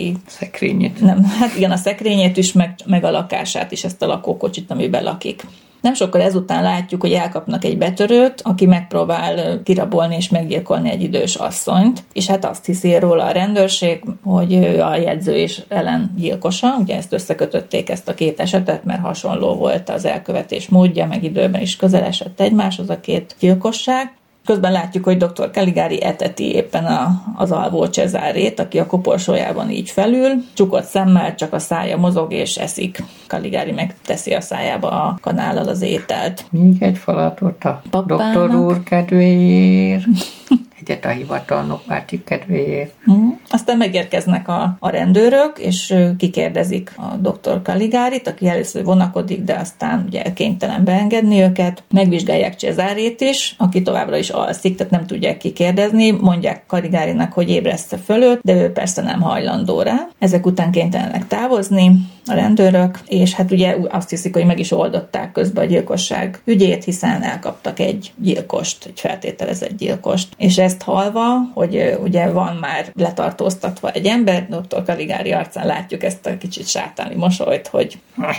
Caligari 0.00 0.16
Szekrényét. 0.26 1.00
Nem, 1.00 1.24
hát 1.24 1.56
igen, 1.56 1.70
a 1.70 1.76
szekrényét 1.76 2.36
is, 2.36 2.52
meg, 2.52 2.74
meg 2.86 3.04
a 3.04 3.10
lakását 3.10 3.72
is, 3.72 3.84
ezt 3.84 4.02
a 4.02 4.06
lakókocsit, 4.06 4.70
amiben 4.70 5.02
lakik. 5.02 5.42
Nem 5.80 5.94
sokkal 5.94 6.20
ezután 6.20 6.62
látjuk, 6.62 7.00
hogy 7.00 7.12
elkapnak 7.12 7.64
egy 7.64 7.78
betörőt, 7.78 8.40
aki 8.44 8.66
megpróbál 8.66 9.62
kirabolni 9.62 10.16
és 10.16 10.28
meggyilkolni 10.28 10.90
egy 10.90 11.02
idős 11.02 11.34
asszonyt, 11.34 12.04
és 12.12 12.26
hát 12.26 12.44
azt 12.44 12.64
hiszi 12.64 12.98
róla 12.98 13.24
a 13.24 13.30
rendőrség, 13.30 14.02
hogy 14.22 14.52
ő 14.52 14.82
a 14.82 14.96
jegyző 14.96 15.36
és 15.36 15.62
ellen 15.68 16.14
gyilkosa, 16.16 16.76
ugye 16.80 16.96
ezt 16.96 17.12
összekötötték 17.12 17.90
ezt 17.90 18.08
a 18.08 18.14
két 18.14 18.40
esetet, 18.40 18.84
mert 18.84 19.00
hasonló 19.00 19.54
volt 19.54 19.88
az 19.88 20.04
elkövetés 20.04 20.68
módja, 20.68 21.06
meg 21.06 21.24
időben 21.24 21.60
is 21.60 21.76
közel 21.76 22.02
esett 22.02 22.40
egymáshoz 22.40 22.90
a 22.90 23.00
két 23.00 23.36
gyilkosság, 23.38 24.12
Közben 24.44 24.72
látjuk, 24.72 25.04
hogy 25.04 25.16
dr. 25.16 25.50
Caligari 25.50 26.02
eteti 26.02 26.54
éppen 26.54 26.84
a, 26.84 27.22
az 27.36 27.52
alvó 27.52 27.84
Cezárét, 27.84 28.60
aki 28.60 28.78
a 28.78 28.86
koporsójában 28.86 29.70
így 29.70 29.90
felül, 29.90 30.30
csukott 30.54 30.84
szemmel, 30.84 31.34
csak 31.34 31.52
a 31.52 31.58
szája 31.58 31.96
mozog 31.96 32.32
és 32.32 32.56
eszik. 32.56 33.02
Caligari 33.26 33.72
megteszi 33.72 34.32
a 34.32 34.40
szájába 34.40 34.88
a 34.88 35.18
kanállal 35.20 35.68
az 35.68 35.82
ételt. 35.82 36.44
Még 36.50 36.82
egy 36.82 36.98
falat 36.98 37.40
a 37.40 37.82
doktor 38.06 38.54
úr 38.54 38.82
kedvéért. 38.82 40.04
egyet 40.90 41.04
a 41.04 41.08
hivatalnok 41.08 41.82
párti 41.86 42.22
kedvéért. 42.24 42.92
Mm. 43.10 43.28
Aztán 43.50 43.76
megérkeznek 43.76 44.48
a, 44.48 44.76
a 44.78 44.88
rendőrök, 44.88 45.58
és 45.58 45.94
kikérdezik 46.18 46.92
a 46.96 47.16
doktor 47.16 47.62
Kaligárit, 47.62 48.28
aki 48.28 48.48
először 48.48 48.84
vonakodik, 48.84 49.42
de 49.42 49.54
aztán 49.54 50.04
ugye 50.06 50.32
kénytelen 50.32 50.84
beengedni 50.84 51.40
őket. 51.40 51.82
Megvizsgálják 51.90 52.58
Cezárét 52.58 53.20
is, 53.20 53.54
aki 53.58 53.82
továbbra 53.82 54.16
is 54.16 54.28
alszik, 54.28 54.76
tehát 54.76 54.92
nem 54.92 55.06
tudják 55.06 55.36
kikérdezni. 55.36 56.10
Mondják 56.10 56.66
Kaligárinak, 56.66 57.32
hogy 57.32 57.50
ébreszte 57.50 57.96
fölött, 57.96 58.40
de 58.42 58.54
ő 58.54 58.72
persze 58.72 59.02
nem 59.02 59.20
hajlandó 59.20 59.82
rá. 59.82 60.08
Ezek 60.18 60.46
után 60.46 60.70
kénytelenek 60.70 61.26
távozni 61.26 61.90
a 62.26 62.34
rendőrök, 62.34 62.98
és 63.06 63.34
hát 63.34 63.50
ugye 63.50 63.76
azt 63.88 64.10
hiszik, 64.10 64.34
hogy 64.34 64.44
meg 64.44 64.58
is 64.58 64.72
oldották 64.72 65.32
közben 65.32 65.64
a 65.64 65.68
gyilkosság 65.68 66.40
ügyét, 66.44 66.84
hiszen 66.84 67.22
elkaptak 67.22 67.78
egy 67.78 68.12
gyilkost, 68.16 68.84
egy 68.84 69.00
feltételezett 69.00 69.76
gyilkost. 69.76 70.28
És 70.36 70.58
ezt 70.58 70.82
halva, 70.82 71.24
hogy 71.54 71.98
ugye 72.02 72.30
van 72.30 72.56
már 72.56 72.92
letartóztatva 72.94 73.90
egy 73.90 74.06
ember, 74.06 74.48
dr. 74.48 74.82
Kaligári 74.84 75.32
arcán 75.32 75.66
látjuk 75.66 76.02
ezt 76.02 76.26
a 76.26 76.38
kicsit 76.38 76.68
sátáni 76.68 77.14
mosolyt, 77.14 77.66
hogy 77.66 77.98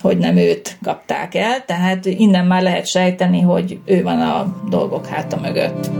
hogy 0.00 0.18
nem 0.18 0.36
őt 0.36 0.78
kapták 0.82 1.34
el, 1.34 1.64
tehát 1.64 2.06
innen 2.06 2.46
már 2.46 2.62
lehet 2.62 2.86
sejteni, 2.86 3.40
hogy 3.40 3.78
ő 3.84 4.02
van 4.02 4.20
a 4.20 4.62
dolgok 4.68 5.06
háta 5.06 5.40
mögött. 5.40 5.90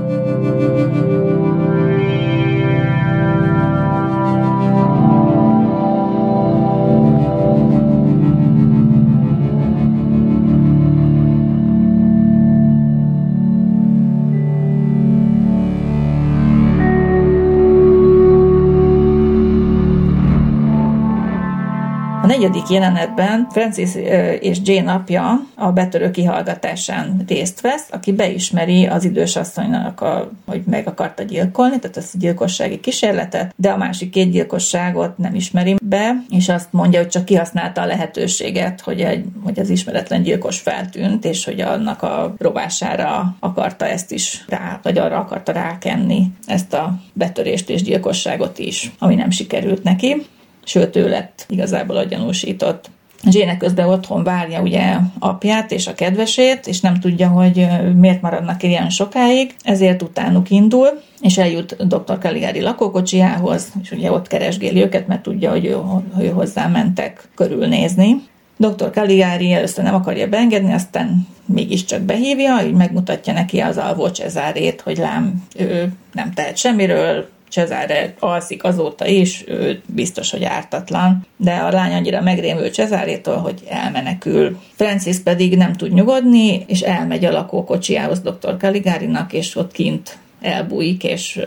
Negyedik 22.44 22.68
jelenetben 22.68 23.46
Francis 23.50 23.94
és 24.40 24.58
Jane 24.64 24.92
apja 24.92 25.46
a 25.54 25.72
betörő 25.72 26.10
kihallgatásán 26.10 27.24
részt 27.26 27.60
vesz, 27.60 27.86
aki 27.90 28.12
beismeri 28.12 28.86
az 28.86 29.04
idős 29.04 29.36
asszonynak, 29.36 30.00
a, 30.00 30.30
hogy 30.46 30.62
meg 30.66 30.86
akarta 30.86 31.22
gyilkolni, 31.22 31.78
tehát 31.78 31.96
ezt 31.96 32.14
a 32.14 32.18
gyilkossági 32.18 32.80
kísérletet, 32.80 33.54
de 33.56 33.70
a 33.70 33.76
másik 33.76 34.10
két 34.10 34.30
gyilkosságot 34.30 35.18
nem 35.18 35.34
ismeri 35.34 35.76
be, 35.82 36.22
és 36.30 36.48
azt 36.48 36.72
mondja, 36.72 37.00
hogy 37.00 37.08
csak 37.08 37.24
kihasználta 37.24 37.80
a 37.80 37.86
lehetőséget, 37.86 38.80
hogy, 38.80 39.00
egy, 39.00 39.24
hogy 39.44 39.60
az 39.60 39.70
ismeretlen 39.70 40.22
gyilkos 40.22 40.58
feltűnt, 40.58 41.24
és 41.24 41.44
hogy 41.44 41.60
annak 41.60 42.02
a 42.02 42.34
rovására 42.38 43.36
akarta 43.40 43.86
ezt 43.86 44.12
is 44.12 44.44
rá, 44.48 44.80
vagy 44.82 44.98
arra 44.98 45.18
akarta 45.18 45.52
rákenni 45.52 46.32
ezt 46.46 46.72
a 46.72 46.94
betörést 47.12 47.70
és 47.70 47.82
gyilkosságot 47.82 48.58
is, 48.58 48.92
ami 48.98 49.14
nem 49.14 49.30
sikerült 49.30 49.82
neki 49.82 50.26
sőt 50.64 50.96
ő 50.96 51.08
lett 51.08 51.46
igazából 51.48 51.96
a 51.96 52.04
gyanúsított. 52.04 52.90
Zsének 53.30 53.56
közben 53.56 53.88
otthon 53.88 54.24
várja 54.24 54.60
ugye 54.60 54.96
apját 55.18 55.72
és 55.72 55.86
a 55.86 55.94
kedvesét, 55.94 56.66
és 56.66 56.80
nem 56.80 57.00
tudja, 57.00 57.28
hogy 57.28 57.66
miért 57.96 58.22
maradnak 58.22 58.62
ilyen 58.62 58.90
sokáig, 58.90 59.54
ezért 59.62 60.02
utánuk 60.02 60.50
indul, 60.50 60.88
és 61.20 61.38
eljut 61.38 61.86
dr. 61.86 62.18
Caligari 62.18 62.60
lakókocsiához, 62.60 63.72
és 63.82 63.90
ugye 63.90 64.12
ott 64.12 64.26
keresgéli 64.26 64.82
őket, 64.82 65.06
mert 65.06 65.22
tudja, 65.22 65.50
hogy 65.50 65.64
ő, 65.64 65.76
ő 66.20 66.28
hozzá 66.28 66.66
mentek 66.66 67.28
körülnézni. 67.34 68.22
Dr. 68.56 68.90
Caligari 68.92 69.52
először 69.52 69.84
nem 69.84 69.94
akarja 69.94 70.28
beengedni, 70.28 70.72
aztán 70.72 71.26
mégiscsak 71.46 72.00
behívja, 72.00 72.60
így 72.66 72.74
megmutatja 72.74 73.32
neki 73.32 73.58
az 73.60 73.76
alvó 73.76 74.06
Cezárét, 74.06 74.80
hogy 74.80 74.98
lám, 74.98 75.44
ő 75.56 75.92
nem 76.12 76.32
tehet 76.32 76.56
semmiről, 76.56 77.28
Cezárre 77.50 78.14
alszik 78.18 78.64
azóta 78.64 79.06
is, 79.06 79.44
ő 79.46 79.82
biztos, 79.86 80.30
hogy 80.30 80.44
ártatlan, 80.44 81.26
de 81.36 81.52
a 81.52 81.70
lány 81.70 81.92
annyira 81.92 82.20
megrémül 82.20 82.70
Cezárétól, 82.70 83.36
hogy 83.36 83.62
elmenekül. 83.68 84.60
Francis 84.74 85.18
pedig 85.18 85.56
nem 85.56 85.72
tud 85.72 85.92
nyugodni, 85.92 86.64
és 86.66 86.80
elmegy 86.80 87.24
a 87.24 87.32
lakókocsiához 87.32 88.20
dr. 88.20 88.56
Kaligárinak, 88.56 89.32
és 89.32 89.56
ott 89.56 89.72
kint 89.72 90.18
elbújik, 90.40 91.04
és 91.04 91.40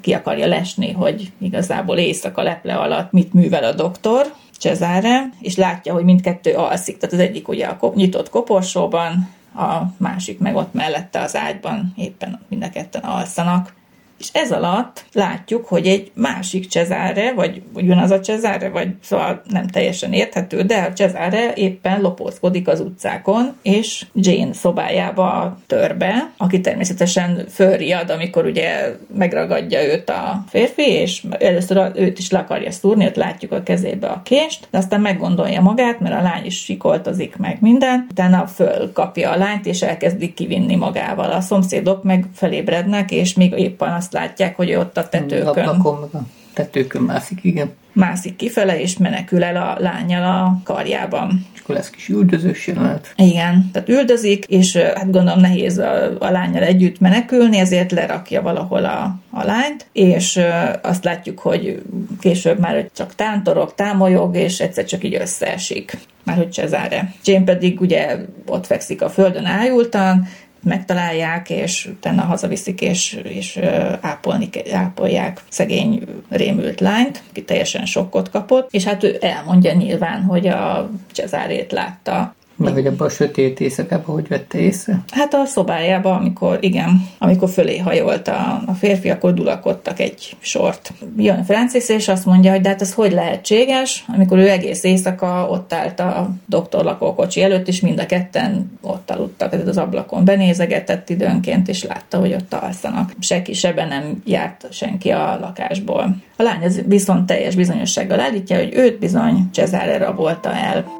ki 0.00 0.12
akarja 0.12 0.46
lesni, 0.46 0.92
hogy 0.92 1.32
igazából 1.38 1.96
éjszaka 1.96 2.42
leple 2.42 2.74
alatt 2.74 3.12
mit 3.12 3.32
művel 3.32 3.64
a 3.64 3.72
doktor, 3.72 4.32
Cezare, 4.58 5.28
és 5.40 5.56
látja, 5.56 5.92
hogy 5.92 6.04
mindkettő 6.04 6.52
alszik. 6.52 6.98
Tehát 6.98 7.14
az 7.14 7.20
egyik 7.20 7.48
ugye 7.48 7.66
a 7.66 7.92
nyitott 7.94 8.30
koporsóban, 8.30 9.34
a 9.54 9.82
másik 9.96 10.38
meg 10.38 10.56
ott 10.56 10.72
mellette 10.72 11.20
az 11.20 11.36
ágyban, 11.36 11.92
éppen 11.96 12.40
mind 12.48 12.62
a 12.62 12.70
ketten 12.70 13.02
alszanak. 13.02 13.74
És 14.18 14.28
ez 14.32 14.52
alatt 14.52 15.04
látjuk, 15.12 15.66
hogy 15.66 15.86
egy 15.86 16.10
másik 16.14 16.70
Cezáre, 16.70 17.32
vagy 17.32 17.62
ugyanaz 17.74 18.10
a 18.10 18.20
Cezáre, 18.20 18.68
vagy 18.68 18.88
szóval 19.02 19.42
nem 19.48 19.66
teljesen 19.66 20.12
érthető, 20.12 20.62
de 20.62 20.76
a 20.76 20.92
Cezáre 20.92 21.52
éppen 21.54 22.00
lopózkodik 22.00 22.68
az 22.68 22.80
utcákon, 22.80 23.56
és 23.62 24.06
Jane 24.14 24.52
szobájába 24.52 25.58
tör 25.66 25.96
be, 25.96 26.30
aki 26.36 26.60
természetesen 26.60 27.44
fölriad, 27.50 28.10
amikor 28.10 28.44
ugye 28.44 28.96
megragadja 29.14 29.84
őt 29.84 30.10
a 30.10 30.44
férfi, 30.48 30.90
és 30.90 31.24
először 31.38 31.90
őt 31.94 32.18
is 32.18 32.30
le 32.30 32.38
akarja 32.38 32.70
szúrni, 32.70 33.06
ott 33.06 33.16
látjuk 33.16 33.52
a 33.52 33.62
kezébe 33.62 34.06
a 34.06 34.22
kést, 34.24 34.68
de 34.70 34.78
aztán 34.78 35.00
meggondolja 35.00 35.60
magát, 35.60 36.00
mert 36.00 36.14
a 36.14 36.22
lány 36.22 36.44
is 36.44 36.58
sikoltozik 36.58 37.36
meg 37.36 37.56
minden, 37.60 38.06
utána 38.10 38.46
fölkapja 38.46 39.30
a 39.30 39.36
lányt, 39.36 39.66
és 39.66 39.82
elkezdik 39.82 40.34
kivinni 40.34 40.76
magával. 40.76 41.30
A 41.30 41.40
szomszédok 41.40 42.02
meg 42.02 42.24
felébrednek, 42.34 43.10
és 43.10 43.34
még 43.34 43.52
éppen 43.56 43.92
azt 43.92 44.05
azt 44.06 44.14
látják, 44.14 44.56
hogy 44.56 44.74
ott 44.74 44.96
a 44.96 45.08
tetőkön. 45.08 45.66
A 45.66 45.88
a 46.12 46.22
tetőkön 46.54 47.02
mászik, 47.02 47.38
igen. 47.42 47.70
Mászik 47.92 48.36
kifele, 48.36 48.80
és 48.80 48.98
menekül 48.98 49.44
el 49.44 49.56
a 49.56 49.76
lányjal 49.80 50.22
a 50.22 50.60
karjában. 50.64 51.46
És 51.54 51.60
akkor 51.60 51.74
lesz 51.74 51.90
kis 51.90 52.08
üldözős 52.08 52.66
jelenet. 52.66 53.12
Igen, 53.16 53.70
tehát 53.72 53.88
üldözik, 53.88 54.44
és 54.44 54.76
hát 54.76 55.10
gondolom 55.10 55.40
nehéz 55.40 55.78
a, 55.78 56.16
a 56.18 56.30
lányjal 56.30 56.62
együtt 56.62 57.00
menekülni, 57.00 57.58
ezért 57.58 57.92
lerakja 57.92 58.42
valahol 58.42 58.84
a, 58.84 59.18
a 59.30 59.44
lányt, 59.44 59.86
és 59.92 60.40
azt 60.82 61.04
látjuk, 61.04 61.38
hogy 61.38 61.82
később 62.20 62.58
már 62.58 62.90
csak 62.94 63.14
tántorok, 63.14 63.74
támolyog, 63.74 64.36
és 64.36 64.60
egyszer 64.60 64.84
csak 64.84 65.04
így 65.04 65.14
összeesik 65.14 65.98
már 66.26 66.36
hogy 66.36 66.52
Cezáre. 66.52 67.12
Jane 67.24 67.44
pedig 67.44 67.80
ugye 67.80 68.16
ott 68.46 68.66
fekszik 68.66 69.02
a 69.02 69.08
földön 69.08 69.44
ájultan, 69.44 70.26
megtalálják, 70.66 71.50
és 71.50 71.86
utána 71.86 72.22
hazaviszik, 72.22 72.80
és, 72.80 73.20
és 73.22 73.56
ápolni, 74.00 74.48
ápolják 74.72 75.42
szegény 75.48 76.02
rémült 76.28 76.80
lányt, 76.80 77.22
aki 77.30 77.44
teljesen 77.44 77.84
sokkot 77.86 78.30
kapott, 78.30 78.68
és 78.72 78.84
hát 78.84 79.02
ő 79.02 79.18
elmondja 79.20 79.72
nyilván, 79.72 80.22
hogy 80.22 80.46
a 80.46 80.90
Cezárét 81.12 81.72
látta 81.72 82.35
meg 82.56 82.72
hogy 82.72 82.86
abban 82.86 83.06
a 83.06 83.10
sötét 83.10 83.60
éjszakában 83.60 84.14
hogy 84.14 84.28
vette 84.28 84.58
észre? 84.58 85.00
Hát 85.10 85.34
a 85.34 85.44
szobájába, 85.44 86.14
amikor, 86.14 86.58
igen, 86.60 87.08
amikor 87.18 87.48
fölé 87.48 87.78
hajolt 87.78 88.28
a, 88.28 88.62
a 88.66 88.72
férfi, 88.72 89.10
akkor 89.10 89.34
dulakodtak 89.34 90.00
egy 90.00 90.36
sort. 90.40 90.92
Jön 91.16 91.44
Francis, 91.44 91.88
és 91.88 92.08
azt 92.08 92.24
mondja, 92.24 92.50
hogy 92.50 92.60
de 92.60 92.68
hát 92.68 92.80
ez 92.80 92.94
hogy 92.94 93.12
lehetséges, 93.12 94.04
amikor 94.14 94.38
ő 94.38 94.48
egész 94.48 94.84
éjszaka 94.84 95.48
ott 95.50 95.72
állt 95.72 96.00
a 96.00 96.30
doktor 96.46 96.84
lakókocsi 96.84 97.42
előtt, 97.42 97.68
és 97.68 97.80
mind 97.80 97.98
a 97.98 98.06
ketten 98.06 98.78
ott 98.80 99.10
aludtak, 99.10 99.50
tehát 99.50 99.68
az 99.68 99.78
ablakon 99.78 100.24
benézegetett 100.24 101.10
időnként, 101.10 101.68
és 101.68 101.84
látta, 101.84 102.18
hogy 102.18 102.32
ott 102.32 102.54
alszanak. 102.54 103.12
Senki 103.18 103.52
sebe 103.52 103.84
nem 103.84 104.22
járt 104.24 104.66
senki 104.70 105.10
a 105.10 105.38
lakásból. 105.40 106.16
A 106.36 106.42
lány 106.42 106.62
ez 106.62 106.78
viszont 106.86 107.26
teljes 107.26 107.54
bizonyossággal 107.54 108.20
állítja, 108.20 108.56
hogy 108.56 108.74
őt 108.74 108.98
bizony 108.98 109.48
Cezare 109.52 109.98
rabolta 109.98 110.52
el. 110.52 110.95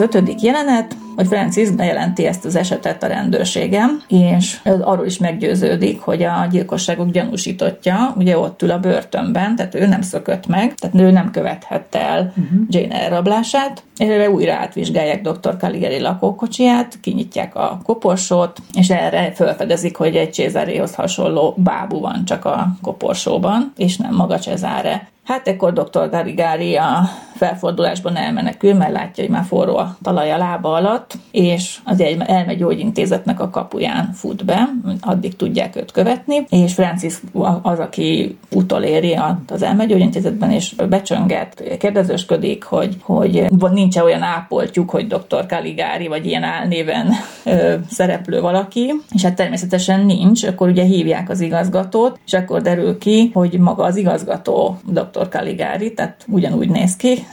Az 0.00 0.06
ötödik 0.06 0.42
jelenet, 0.42 0.96
hogy 1.16 1.26
Francis 1.26 1.70
bejelenti 1.70 2.26
ezt 2.26 2.44
az 2.44 2.56
esetet 2.56 3.02
a 3.02 3.06
rendőrségem, 3.06 4.02
és 4.08 4.58
arról 4.62 5.06
is 5.06 5.18
meggyőződik, 5.18 6.00
hogy 6.00 6.22
a 6.22 6.46
gyilkosságok 6.50 7.10
gyanúsítottja 7.10 8.14
ugye 8.16 8.38
ott 8.38 8.62
ül 8.62 8.70
a 8.70 8.78
börtönben, 8.78 9.56
tehát 9.56 9.74
ő 9.74 9.86
nem 9.86 10.02
szökött 10.02 10.46
meg, 10.46 10.74
tehát 10.74 10.96
ő 11.08 11.10
nem 11.10 11.30
követhette 11.30 12.00
el 12.00 12.20
uh-huh. 12.36 12.60
Jane 12.68 13.02
elrablását, 13.02 13.82
erre 14.00 14.30
újra 14.30 14.52
átvizsgálják 14.52 15.22
dr. 15.22 15.56
Caligari 15.56 16.00
lakókocsiját, 16.00 17.00
kinyitják 17.00 17.54
a 17.54 17.80
koporsót, 17.84 18.58
és 18.74 18.90
erre 18.90 19.32
felfedezik, 19.34 19.96
hogy 19.96 20.16
egy 20.16 20.32
Cézáréhoz 20.32 20.94
hasonló 20.94 21.54
bábú 21.56 22.00
van 22.00 22.24
csak 22.24 22.44
a 22.44 22.66
koporsóban, 22.82 23.72
és 23.76 23.96
nem 23.96 24.14
maga 24.14 24.38
Cézáre. 24.38 25.08
Hát 25.30 25.48
ekkor 25.48 25.72
dr. 25.72 26.10
Garigári 26.10 26.76
a 26.76 27.08
felfordulásban 27.34 28.16
elmenekül, 28.16 28.74
mert 28.74 28.92
látja, 28.92 29.24
hogy 29.24 29.32
már 29.32 29.44
forró 29.44 29.76
a 29.76 29.96
talaj 30.02 30.32
a 30.32 30.36
lába 30.36 30.72
alatt, 30.72 31.18
és 31.30 31.78
az 31.84 32.00
egy 32.00 32.22
elmegy 32.26 32.58
gyógyintézetnek 32.58 33.40
a 33.40 33.50
kapuján 33.50 34.12
fut 34.12 34.44
be, 34.44 34.68
addig 35.00 35.36
tudják 35.36 35.76
őt 35.76 35.92
követni, 35.92 36.46
és 36.48 36.74
Francis 36.74 37.20
az, 37.62 37.78
aki 37.78 38.38
utoléri 38.50 39.18
az 39.48 39.62
elmegyógyintézetben, 39.62 40.50
és 40.50 40.74
becsönget, 40.88 41.62
kérdezősködik, 41.78 42.64
hogy, 42.64 42.96
hogy 43.02 43.46
nincs 43.72 43.89
olyan 43.96 44.22
ápoltjuk, 44.22 44.90
hogy 44.90 45.06
dr. 45.06 45.46
Kaligári, 45.46 46.08
vagy 46.08 46.26
ilyen 46.26 46.42
álnéven 46.42 47.08
ö, 47.44 47.74
szereplő 47.90 48.40
valaki, 48.40 48.94
és 49.14 49.22
hát 49.22 49.34
természetesen 49.34 50.00
nincs, 50.00 50.44
akkor 50.44 50.68
ugye 50.68 50.84
hívják 50.84 51.30
az 51.30 51.40
igazgatót, 51.40 52.18
és 52.26 52.32
akkor 52.32 52.62
derül 52.62 52.98
ki, 52.98 53.30
hogy 53.34 53.58
maga 53.58 53.84
az 53.84 53.96
igazgató 53.96 54.78
dr. 54.84 55.28
Kaligári, 55.28 55.94
tehát 55.94 56.24
ugyanúgy 56.28 56.68
néz 56.68 56.96
ki, 56.96 57.26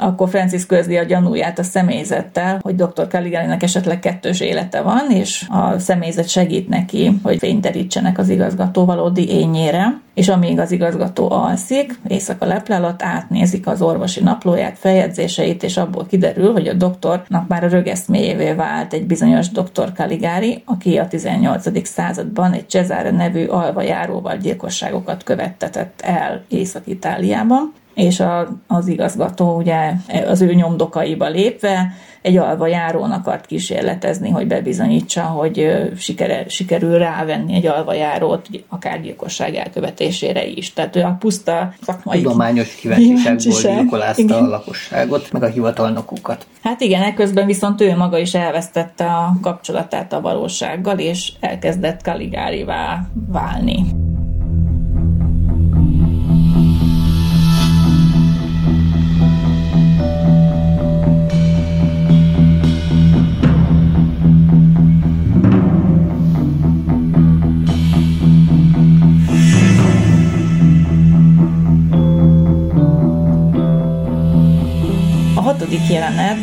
akkor 0.00 0.28
Francis 0.28 0.66
közli 0.66 0.96
a 0.96 1.04
gyanúját 1.04 1.58
a 1.58 1.62
személyzettel, 1.62 2.58
hogy 2.62 2.74
dr. 2.74 3.06
Caligari-nek 3.08 3.62
esetleg 3.62 3.98
kettős 3.98 4.40
élete 4.40 4.80
van, 4.80 5.10
és 5.10 5.46
a 5.48 5.78
személyzet 5.78 6.28
segít 6.28 6.68
neki, 6.68 7.20
hogy 7.22 7.38
fényterítsenek 7.38 8.18
az 8.18 8.28
igazgató 8.28 8.84
valódi 8.84 9.30
ényére, 9.30 10.00
és 10.14 10.28
amíg 10.28 10.58
az 10.58 10.72
igazgató 10.72 11.30
alszik, 11.30 11.98
éjszaka 12.08 12.46
leple 12.46 12.76
alatt 12.76 13.02
átnézik 13.02 13.66
az 13.66 13.82
orvosi 13.82 14.22
naplóját, 14.22 14.78
feljegyzéseit, 14.78 15.62
és 15.62 15.76
abból 15.76 16.06
kiderül, 16.06 16.52
hogy 16.52 16.68
a 16.68 16.72
doktornak 16.72 17.48
már 17.48 17.64
a 17.64 17.68
rögeszméjévé 17.68 18.52
vált 18.52 18.92
egy 18.92 19.06
bizonyos 19.06 19.48
dr. 19.48 19.92
Caligari, 19.94 20.62
aki 20.64 20.98
a 20.98 21.08
18. 21.08 21.86
században 21.88 22.52
egy 22.52 22.68
Cesare 22.68 23.10
nevű 23.10 23.46
alvajáróval 23.46 24.36
gyilkosságokat 24.36 25.22
követtetett 25.22 26.00
el 26.04 26.44
Észak-Itáliában 26.48 27.72
és 28.00 28.20
a, 28.20 28.48
az 28.66 28.88
igazgató 28.88 29.56
ugye 29.56 29.92
az 30.26 30.40
ő 30.40 30.52
nyomdokaiba 30.54 31.28
lépve 31.28 31.92
egy 32.22 32.36
alvajáron 32.36 33.10
akart 33.10 33.46
kísérletezni, 33.46 34.30
hogy 34.30 34.46
bebizonyítsa, 34.46 35.22
hogy 35.22 35.70
sikere, 35.96 36.48
sikerül 36.48 36.98
rávenni 36.98 37.54
egy 37.54 37.66
alvajárót 37.66 38.48
akár 38.68 39.00
gyilkosság 39.00 39.54
elkövetésére 39.54 40.46
is. 40.46 40.72
Tehát 40.72 40.96
ő 40.96 41.02
a 41.02 41.16
puszta 41.20 41.74
szakmai 41.82 42.22
tudományos 42.22 42.74
kíváncsiságból 42.74 43.80
gyilkolázta 43.80 44.22
igen. 44.22 44.44
a 44.44 44.48
lakosságot, 44.48 45.32
meg 45.32 45.42
a 45.42 45.46
hivatalnokukat. 45.46 46.46
Hát 46.62 46.80
igen, 46.80 47.02
ekközben 47.02 47.46
viszont 47.46 47.80
ő 47.80 47.96
maga 47.96 48.18
is 48.18 48.34
elvesztette 48.34 49.04
a 49.04 49.32
kapcsolatát 49.40 50.12
a 50.12 50.20
valósággal, 50.20 50.98
és 50.98 51.32
elkezdett 51.40 52.02
kaligárivá 52.02 53.06
válni. 53.28 53.84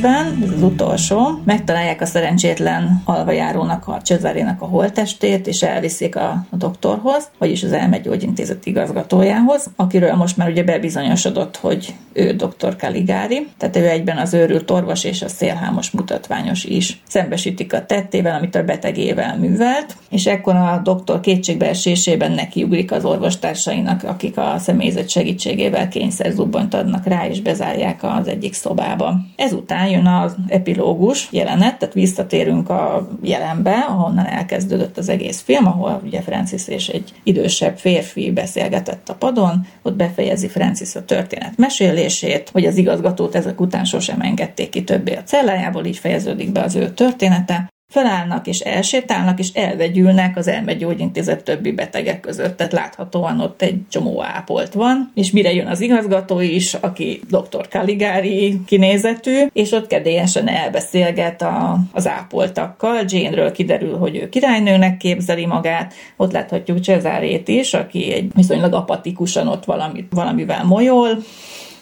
Jelenetben, 0.02 0.44
ez 0.44 0.54
az 0.54 0.64
utolsó, 0.64 1.42
megtalálják 1.46 2.02
a 2.02 2.06
szerencsétlen 2.06 3.02
alvajárónak, 3.06 3.88
a 3.88 4.02
Cezarének 4.04 4.62
a 4.62 4.66
holtestét, 4.66 5.48
és 5.48 5.62
elviszik 5.62 6.16
a, 6.16 6.46
a 6.50 6.56
doktorhoz, 6.56 7.30
vagyis 7.38 7.64
az 7.64 7.72
elmegyógyintézet 7.72 8.66
igazgatójához, 8.66 9.70
akiről 9.76 10.16
most 10.16 10.38
már 10.38 10.50
ugye 10.50 10.64
bebizonyosodott, 10.64 11.58
hogy 11.58 11.94
ő 12.14 12.32
dr. 12.32 12.76
Kaligári, 12.76 13.48
tehát 13.58 13.76
ő 13.76 13.88
egyben 13.88 14.18
az 14.18 14.34
őrült 14.34 14.72
orvos 14.72 15.04
és 15.04 15.22
a 15.22 15.28
szélhámos 15.28 15.92
mutatványos 15.92 16.64
is. 16.64 17.02
Szembesítik 17.08 17.74
a 17.74 17.86
tettével, 17.86 18.36
amit 18.36 18.56
a 18.56 18.64
betegével 18.64 19.38
művelt, 19.38 19.96
és 20.10 20.26
ekkor 20.26 20.56
a 20.56 20.82
doktor 20.84 21.20
kétségbeesésében 21.20 22.32
nekiugrik 22.32 22.92
az 22.92 23.06
orvostársainak, 23.06 24.04
akik 24.04 24.38
a 24.38 24.56
személyzet 24.58 25.10
segítségével 25.10 25.88
kényszerzubbonyt 25.88 26.74
adnak 26.74 27.06
rá, 27.06 27.28
és 27.28 27.42
bezárják 27.42 28.04
az 28.04 28.28
egyik 28.28 28.54
szobába. 28.54 29.16
Ezután 29.36 29.87
jön 29.90 30.06
az 30.06 30.36
epilógus 30.48 31.28
jelenet, 31.32 31.80
tehát 31.80 31.94
visszatérünk 31.94 32.70
a 32.70 33.08
jelenbe, 33.22 33.86
ahonnan 33.88 34.26
elkezdődött 34.26 34.98
az 34.98 35.10
egész 35.10 35.42
film, 35.42 35.66
ahol 35.66 36.02
ugye 36.06 36.22
Francis 36.22 36.68
és 36.68 36.88
egy 36.88 37.14
idősebb 37.24 37.78
férfi 37.78 38.32
beszélgetett 38.32 39.10
a 39.10 39.16
padon, 39.16 39.68
ott 39.82 39.96
befejezi 39.96 40.48
Francis 40.48 40.96
a 40.96 41.06
történet 41.06 41.58
mesélését, 41.58 42.50
hogy 42.50 42.66
az 42.66 42.78
igazgatót 42.78 43.36
ezek 43.36 43.62
után 43.62 43.86
sosem 43.86 44.22
engedték 44.22 44.70
ki 44.70 44.84
többé 44.84 45.16
a 45.16 45.24
cellájából, 45.24 45.86
így 45.86 45.98
fejeződik 45.98 46.52
be 46.52 46.62
az 46.62 46.76
ő 46.76 46.90
története. 46.90 47.70
Felállnak 47.90 48.48
és 48.48 48.60
elsétálnak, 48.60 49.40
és 49.40 49.50
elvegyülnek 49.54 50.38
az 50.38 50.48
elmegyógyintézet 50.48 51.44
többi 51.44 51.72
betegek 51.72 52.20
között. 52.20 52.58
Tehát 52.58 52.74
láthatóan 52.74 53.40
ott 53.40 53.62
egy 53.62 53.82
csomó 53.90 54.24
ápolt 54.24 54.74
van, 54.74 55.12
és 55.14 55.32
mire 55.32 55.54
jön 55.54 55.68
az 55.68 55.82
igazgató 55.82 56.40
is, 56.40 56.74
aki 56.74 57.22
dr. 57.30 57.68
Caligari 57.70 58.60
kinézetű, 58.66 59.46
és 59.54 59.72
ott 59.72 59.88
kedélyesen 59.88 60.48
elbeszélget 60.48 61.42
a, 61.42 61.80
az 61.92 62.08
ápoltakkal. 62.08 63.04
Jane-ről 63.08 63.52
kiderül, 63.52 63.98
hogy 63.98 64.16
ő 64.16 64.30
királynőnek 64.30 64.98
képzeli 64.98 65.46
magát. 65.46 65.94
Ott 66.18 66.32
láthatjuk 66.32 66.84
Cezárét 66.84 67.48
is, 67.48 67.74
aki 67.74 68.14
egy 68.14 68.32
viszonylag 68.36 68.74
apatikusan 68.74 69.48
ott 69.48 69.66
valami, 69.66 70.08
valamivel 70.10 70.64
molyol, 70.64 71.18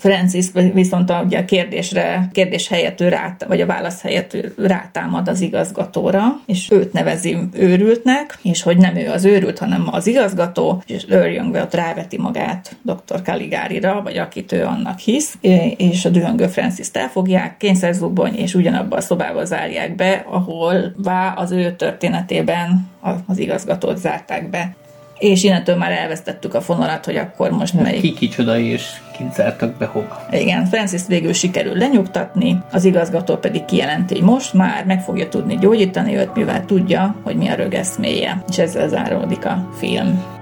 Francis 0.05 0.45
viszont 0.73 1.09
a, 1.09 1.23
ugye 1.25 1.39
a 1.39 1.45
kérdésre, 1.45 2.29
kérdés 2.31 2.67
helyett 2.67 3.01
ő 3.01 3.07
rát, 3.07 3.45
vagy 3.47 3.61
a 3.61 3.65
válasz 3.65 4.01
helyett 4.01 4.33
ő 4.33 4.53
rátámad 4.57 5.27
az 5.27 5.41
igazgatóra, 5.41 6.23
és 6.45 6.71
őt 6.71 6.93
nevezi 6.93 7.37
őrültnek, 7.53 8.37
és 8.41 8.61
hogy 8.61 8.77
nem 8.77 8.95
ő 8.95 9.09
az 9.09 9.25
őrült, 9.25 9.59
hanem 9.59 9.87
az 9.91 10.07
igazgató, 10.07 10.81
és 10.85 11.05
őrjöngve 11.09 11.61
ott 11.61 11.73
ráveti 11.73 12.17
magát 12.17 12.75
dr. 12.81 13.21
Caligárira, 13.23 14.01
vagy 14.03 14.17
akit 14.17 14.51
ő 14.51 14.63
annak 14.63 14.99
hisz, 14.99 15.37
és 15.77 16.05
a 16.05 16.09
dühöngő 16.09 16.47
Francis-t 16.47 16.97
elfogják, 16.97 17.57
kényszerzubony, 17.57 18.35
és 18.35 18.53
ugyanabban 18.53 18.97
a 18.97 19.01
szobába 19.01 19.45
zárják 19.45 19.95
be, 19.95 20.25
ahol 20.29 20.93
vá 20.97 21.33
az 21.37 21.51
ő 21.51 21.75
történetében 21.75 22.89
az 23.27 23.37
igazgatót 23.37 23.97
zárták 23.97 24.49
be 24.49 24.75
és 25.19 25.43
innentől 25.43 25.75
már 25.75 25.91
elvesztettük 25.91 26.53
a 26.53 26.61
fonalat, 26.61 27.05
hogy 27.05 27.15
akkor 27.15 27.51
most 27.51 27.73
melyik... 27.73 28.01
Ki 28.01 28.13
kicsoda 28.13 28.59
és 28.59 28.83
kint 29.17 29.34
zártak 29.34 29.78
be 29.78 29.86
hova. 29.86 30.25
Igen, 30.32 30.65
Francis 30.65 31.01
végül 31.08 31.34
sikerül 31.34 31.78
lenyugtatni, 31.78 32.63
az 32.71 32.86
igazgató 32.86 33.36
pedig 33.36 33.65
kijelenti, 33.65 34.13
hogy 34.13 34.23
most 34.23 34.54
már 34.54 34.86
meg 34.86 35.01
fogja 35.01 35.30
tudni 35.30 35.58
gyógyítani 35.58 36.17
őt, 36.17 36.36
mivel 36.36 36.65
tudja, 36.65 37.15
hogy 37.23 37.36
mi 37.36 37.47
a 37.47 37.56
rögeszméje. 37.56 38.43
És 38.49 38.58
ezzel 38.58 38.88
záródik 38.88 39.45
a 39.45 39.69
film. 39.78 40.34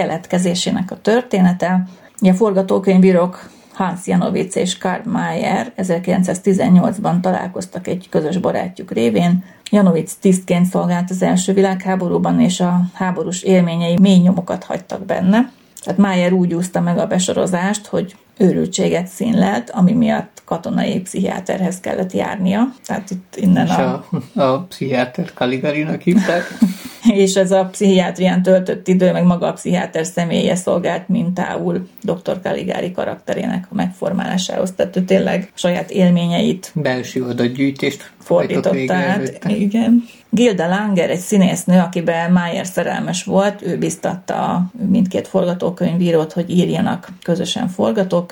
Keletkezésének 0.00 0.90
a 0.90 1.00
története. 1.00 1.82
A 2.20 2.32
forgatókönyvírók 2.32 3.50
Hans 3.72 4.06
Janovic 4.06 4.54
és 4.54 4.78
Karl 4.78 5.08
Mayer 5.08 5.72
1918-ban 5.76 7.20
találkoztak 7.20 7.86
egy 7.86 8.06
közös 8.10 8.36
barátjuk 8.38 8.90
révén. 8.90 9.44
Janovic 9.70 10.14
tisztként 10.20 10.66
szolgált 10.66 11.10
az 11.10 11.22
első 11.22 11.52
világháborúban, 11.52 12.40
és 12.40 12.60
a 12.60 12.80
háborús 12.94 13.42
élményei 13.42 13.98
mély 13.98 14.18
nyomokat 14.18 14.64
hagytak 14.64 15.04
benne. 15.04 15.52
Tehát 15.84 16.00
Mayer 16.00 16.32
úgy 16.32 16.54
úszta 16.54 16.80
meg 16.80 16.98
a 16.98 17.06
besorozást, 17.06 17.86
hogy 17.86 18.16
őrültséget 18.40 19.06
színlelt, 19.06 19.70
ami 19.70 19.92
miatt 19.92 20.42
katonai 20.44 21.00
pszichiáterhez 21.00 21.80
kellett 21.80 22.12
járnia. 22.12 22.74
Tehát 22.86 23.10
itt 23.10 23.36
innen 23.36 23.66
és 23.66 23.72
a... 23.72 24.06
a, 24.34 24.42
a 24.42 24.66
pszichiáter 24.68 25.32
Kaligarinak 25.34 26.00
hívták. 26.00 26.42
és 27.24 27.34
ez 27.34 27.50
a 27.50 27.64
pszichiátrián 27.64 28.42
töltött 28.42 28.88
idő, 28.88 29.12
meg 29.12 29.24
maga 29.24 29.46
a 29.46 29.52
pszichiáter 29.52 30.06
személye 30.06 30.54
szolgált 30.54 31.08
mintául 31.08 31.88
dr. 32.02 32.40
Kaligári 32.42 32.92
karakterének 32.92 33.66
a 33.70 33.74
megformálásához. 33.74 34.72
Tehát 34.76 34.96
ő 34.96 35.02
tényleg 35.02 35.50
saját 35.54 35.90
élményeit 35.90 36.70
belső 36.74 37.22
adatgyűjtést 37.22 38.10
fordította 38.18 38.94
át. 38.94 39.44
Igen. 39.48 40.04
Gilda 40.32 40.68
Langer, 40.68 41.10
egy 41.10 41.18
színésznő, 41.18 41.78
akiben 41.78 42.32
Mayer 42.32 42.66
szerelmes 42.66 43.24
volt, 43.24 43.62
ő 43.62 43.78
biztatta 43.78 44.70
mindkét 44.88 45.28
forgatókönyvírót, 45.28 46.32
hogy 46.32 46.50
írjanak 46.50 47.08
közösen 47.22 47.68
forgatókönyvet. 47.68 48.29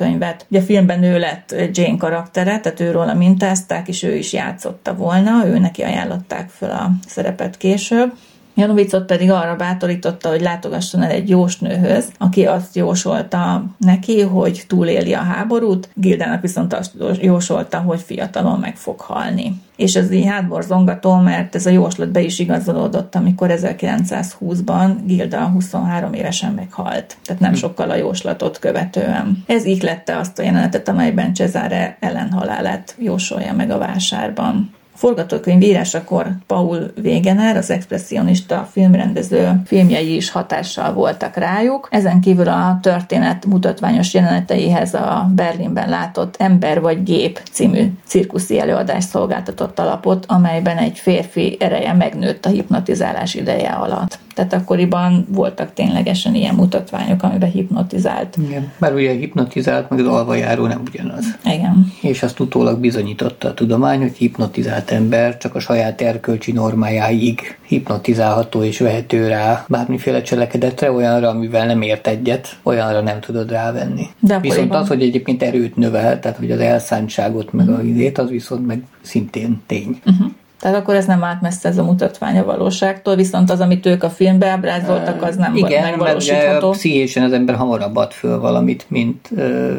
Ugye 0.51 0.61
a 0.61 0.63
filmben 0.63 1.03
ő 1.03 1.19
lett 1.19 1.55
Jane 1.73 1.97
karaktere, 1.97 2.61
tehát 2.61 2.81
őről 2.81 3.09
a 3.09 3.15
mintázták, 3.15 3.89
és 3.89 4.03
ő 4.03 4.17
is 4.17 4.33
játszotta 4.33 4.95
volna, 4.95 5.47
ő 5.47 5.59
neki 5.59 5.83
ajánlották 5.83 6.49
fel 6.49 6.71
a 6.71 6.91
szerepet 7.07 7.57
később. 7.57 8.13
Janovicot 8.59 9.07
pedig 9.07 9.31
arra 9.31 9.57
bátorította, 9.57 10.29
hogy 10.29 10.40
látogasson 10.40 11.03
el 11.03 11.11
egy 11.11 11.29
jósnőhöz, 11.29 12.09
aki 12.18 12.47
azt 12.47 12.77
jósolta 12.77 13.64
neki, 13.79 14.21
hogy 14.21 14.64
túléli 14.68 15.14
a 15.14 15.18
háborút, 15.18 15.88
Gildának 15.94 16.40
viszont 16.40 16.73
azt 16.73 16.92
jósolta, 17.21 17.79
hogy 17.79 18.01
fiatalon 18.01 18.59
meg 18.59 18.77
fog 18.77 19.01
halni. 19.01 19.61
És 19.77 19.94
ez 19.94 20.12
így 20.12 20.27
hátborzongató, 20.27 21.14
mert 21.14 21.55
ez 21.55 21.66
a 21.66 21.71
jóslat 21.71 22.09
be 22.09 22.21
is 22.21 22.38
igazolódott, 22.38 23.14
amikor 23.14 23.51
1920-ban 23.53 24.90
Gilda 25.05 25.47
23 25.47 26.12
évesen 26.12 26.53
meghalt. 26.53 27.16
Tehát 27.25 27.42
nem 27.42 27.53
hm. 27.53 27.57
sokkal 27.57 27.90
a 27.90 27.97
jóslatot 27.97 28.59
követően. 28.59 29.44
Ez 29.47 29.66
lette 29.83 30.16
azt 30.16 30.38
a 30.38 30.42
jelenetet, 30.42 30.88
amelyben 30.88 31.35
Cesare 31.35 31.97
ellenhalálát 32.01 32.94
jósolja 32.99 33.53
meg 33.53 33.71
a 33.71 33.79
vásárban 33.79 34.77
forgatókönyv 34.99 35.63
írásakor 35.63 36.27
Paul 36.47 36.91
Wegener, 37.03 37.57
az 37.57 37.71
expressionista 37.71 38.69
filmrendező 38.73 39.63
filmjei 39.67 40.15
is 40.15 40.31
hatással 40.31 40.93
voltak 40.93 41.37
rájuk. 41.37 41.89
Ezen 41.91 42.21
kívül 42.21 42.49
a 42.49 42.79
történet 42.83 43.47
mutatványos 43.47 44.15
jeleneteihez 44.15 44.95
a 44.95 45.31
Berlinben 45.35 45.89
látott 45.89 46.35
Ember 46.39 46.81
vagy 46.81 47.03
Gép 47.03 47.41
című 47.53 47.93
cirkuszi 48.07 48.59
előadás 48.61 49.05
szolgáltatott 49.05 49.79
alapot, 49.79 50.25
amelyben 50.29 50.77
egy 50.77 50.99
férfi 50.99 51.57
ereje 51.61 51.93
megnőtt 51.93 52.47
a 52.47 52.49
hipnotizálás 52.49 53.35
ideje 53.35 53.71
alatt. 53.71 54.19
Tehát 54.38 54.53
akkoriban 54.53 55.27
voltak 55.29 55.72
ténylegesen 55.74 56.35
ilyen 56.35 56.55
mutatványok, 56.55 57.22
amiben 57.22 57.51
hipnotizált. 57.51 58.37
Igen, 58.48 58.72
bár 58.79 58.94
ugye 58.94 59.12
hipnotizált, 59.12 59.90
meg 59.90 59.98
az 59.98 60.07
alvajáró 60.07 60.66
nem 60.66 60.83
ugyanaz. 60.87 61.24
Igen. 61.44 61.92
És 62.01 62.22
azt 62.22 62.40
utólag 62.40 62.79
bizonyította 62.81 63.48
a 63.48 63.55
tudomány, 63.55 64.01
hogy 64.01 64.16
hipnotizált 64.16 64.90
ember 64.90 65.37
csak 65.37 65.55
a 65.55 65.61
saját 65.61 66.01
erkölcsi 66.01 66.53
normájáig 66.53 67.59
hipnotizálható 67.66 68.62
és 68.62 68.79
vehető 68.79 69.29
rá 69.29 69.64
bármiféle 69.68 70.22
cselekedetre, 70.22 70.92
olyanra, 70.92 71.29
amivel 71.29 71.66
nem 71.66 71.83
ért 71.83 72.07
egyet, 72.07 72.59
olyanra 72.62 73.01
nem 73.01 73.20
tudod 73.20 73.51
rávenni. 73.51 74.07
De 74.20 74.38
Viszont 74.40 74.74
az, 74.74 74.88
hogy 74.88 75.03
egyébként 75.03 75.42
erőt 75.42 75.77
növel, 75.77 76.20
tehát 76.20 76.38
hogy 76.38 76.51
az 76.51 76.61
elszántságot 76.61 77.53
meg 77.53 77.68
a 77.68 77.83
idét, 77.83 78.18
az 78.18 78.29
viszont 78.29 78.66
meg 78.66 78.83
szintén 79.01 79.62
tény. 79.66 80.01
Uh-huh. 80.07 80.31
Tehát 80.61 80.77
akkor 80.77 80.94
ez 80.94 81.07
nem 81.07 81.25
állt 81.25 81.40
messze 81.40 81.68
ez 81.68 81.79
a 81.79 81.85
mutatvány 81.85 82.38
a 82.38 82.44
valóságtól, 82.44 83.16
viszont 83.16 83.51
az, 83.51 83.61
amit 83.61 83.87
ők 83.87 84.03
a 84.03 84.11
filmbe 84.11 84.49
ábrázoltak, 84.49 85.23
az 85.23 85.37
nem 85.37 85.57
Igen, 85.57 85.83
megvalósítható. 85.83 86.66
mert 86.66 86.79
pszichésen 86.79 87.23
az 87.23 87.33
ember 87.33 87.55
hamarabb 87.55 87.97
ad 87.97 88.12
föl 88.12 88.40
valamit, 88.40 88.87
mint 88.88 89.31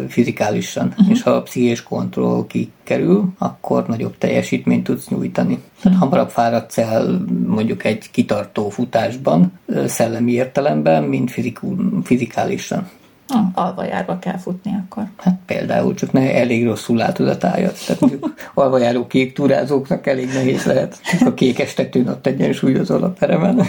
fizikálisan. 0.07 0.87
Uh-huh. 0.87 1.09
És 1.09 1.23
ha 1.23 1.31
a 1.31 1.41
pszichés 1.41 1.83
kontroll 1.83 2.45
kikerül, 2.47 3.25
akkor 3.37 3.87
nagyobb 3.87 4.17
teljesítményt 4.17 4.83
tudsz 4.83 5.07
nyújtani. 5.07 5.53
Tehát 5.55 5.83
uh-huh. 5.83 5.99
hamarabb 5.99 6.29
fáradsz 6.29 6.77
el 6.77 7.25
mondjuk 7.47 7.83
egy 7.83 8.11
kitartó 8.11 8.69
futásban, 8.69 9.59
szellemi 9.85 10.31
értelemben, 10.31 11.03
mint 11.03 11.31
fizikul, 11.31 12.01
fizikálisan. 12.03 12.89
Ah, 13.29 13.45
alvajárba 13.53 14.19
kell 14.19 14.37
futni 14.37 14.71
akkor. 14.83 15.03
Hát 15.17 15.39
például, 15.45 15.93
csak 15.93 16.11
ne 16.11 16.35
elég 16.35 16.65
rosszul 16.65 16.97
látod 16.97 17.27
a 17.27 17.37
tájat. 17.37 17.85
Tehát 17.85 18.01
mondjuk 18.01 18.33
alvajáró 18.53 19.07
kék 19.07 19.33
túrázóknak 19.33 20.07
elég 20.07 20.27
nehéz 20.33 20.63
lehet. 20.63 20.99
A 21.25 21.33
kék 21.33 21.59
estetőn 21.59 22.07
ott 22.07 22.27
egyensúlyozol 22.27 23.03
a 23.03 23.09
peremen 23.09 23.65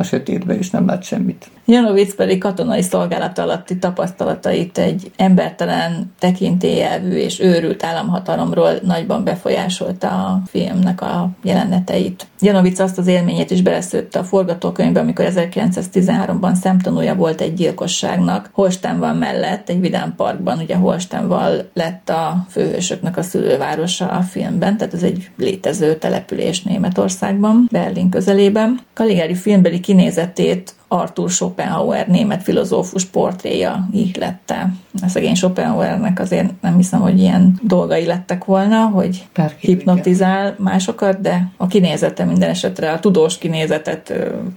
a 0.00 0.04
sötétbe, 0.04 0.58
és 0.58 0.70
nem 0.70 0.86
lát 0.86 1.02
semmit. 1.02 1.50
Janovic 1.66 2.14
pedig 2.14 2.38
katonai 2.38 2.82
szolgálat 2.82 3.38
alatti 3.38 3.78
tapasztalatait 3.78 4.78
egy 4.78 5.10
embertelen, 5.16 6.12
tekintélyelvű 6.18 7.16
és 7.16 7.40
őrült 7.40 7.84
államhatalomról 7.84 8.72
nagyban 8.82 9.24
befolyásolta 9.24 10.08
a 10.08 10.42
filmnek 10.46 11.00
a 11.00 11.30
jeleneteit. 11.42 12.26
Janovic 12.40 12.78
azt 12.78 12.98
az 12.98 13.06
élményét 13.06 13.50
is 13.50 13.62
beleszőtte 13.62 14.18
a 14.18 14.24
forgatókönyvbe, 14.24 15.00
amikor 15.00 15.24
1913-ban 15.28 16.54
szemtanúja 16.54 17.14
volt 17.14 17.40
egy 17.40 17.54
gyilkosságnak. 17.54 18.50
Holsteinval 18.52 19.14
mellett, 19.14 19.68
egy 19.68 19.80
vidám 19.80 20.14
parkban, 20.16 20.58
ugye 20.58 20.76
Holsteinval 20.76 21.70
lett 21.74 22.08
a 22.08 22.46
főhősöknek 22.48 23.16
a 23.16 23.22
szülővárosa 23.22 24.06
a 24.06 24.20
filmben, 24.20 24.76
tehát 24.76 24.94
ez 24.94 25.02
egy 25.02 25.30
létező 25.36 25.94
település 25.94 26.62
Németországban, 26.62 27.68
Berlin 27.70 28.10
közelében. 28.10 28.80
Caligari 28.94 29.34
filmbeli 29.34 29.80
kinézetét 29.90 30.74
Arthur 30.92 31.30
Schopenhauer 31.30 32.06
német 32.08 32.42
filozófus 32.42 33.04
portréja 33.04 33.88
ihlette. 33.92 34.72
A 35.02 35.08
szegény 35.08 35.34
Schopenhauernek 35.34 36.20
azért 36.20 36.50
nem 36.60 36.76
hiszem, 36.76 37.00
hogy 37.00 37.18
ilyen 37.18 37.58
dolgai 37.62 38.06
lettek 38.06 38.44
volna, 38.44 38.84
hogy 38.86 39.26
Bárki 39.34 39.66
hipnotizál 39.66 40.54
másokat, 40.58 41.20
de 41.20 41.48
a 41.56 41.66
kinézete 41.66 42.24
minden 42.24 42.50
esetre, 42.50 42.92
a 42.92 43.00
tudós 43.00 43.38
kinézetet 43.38 44.12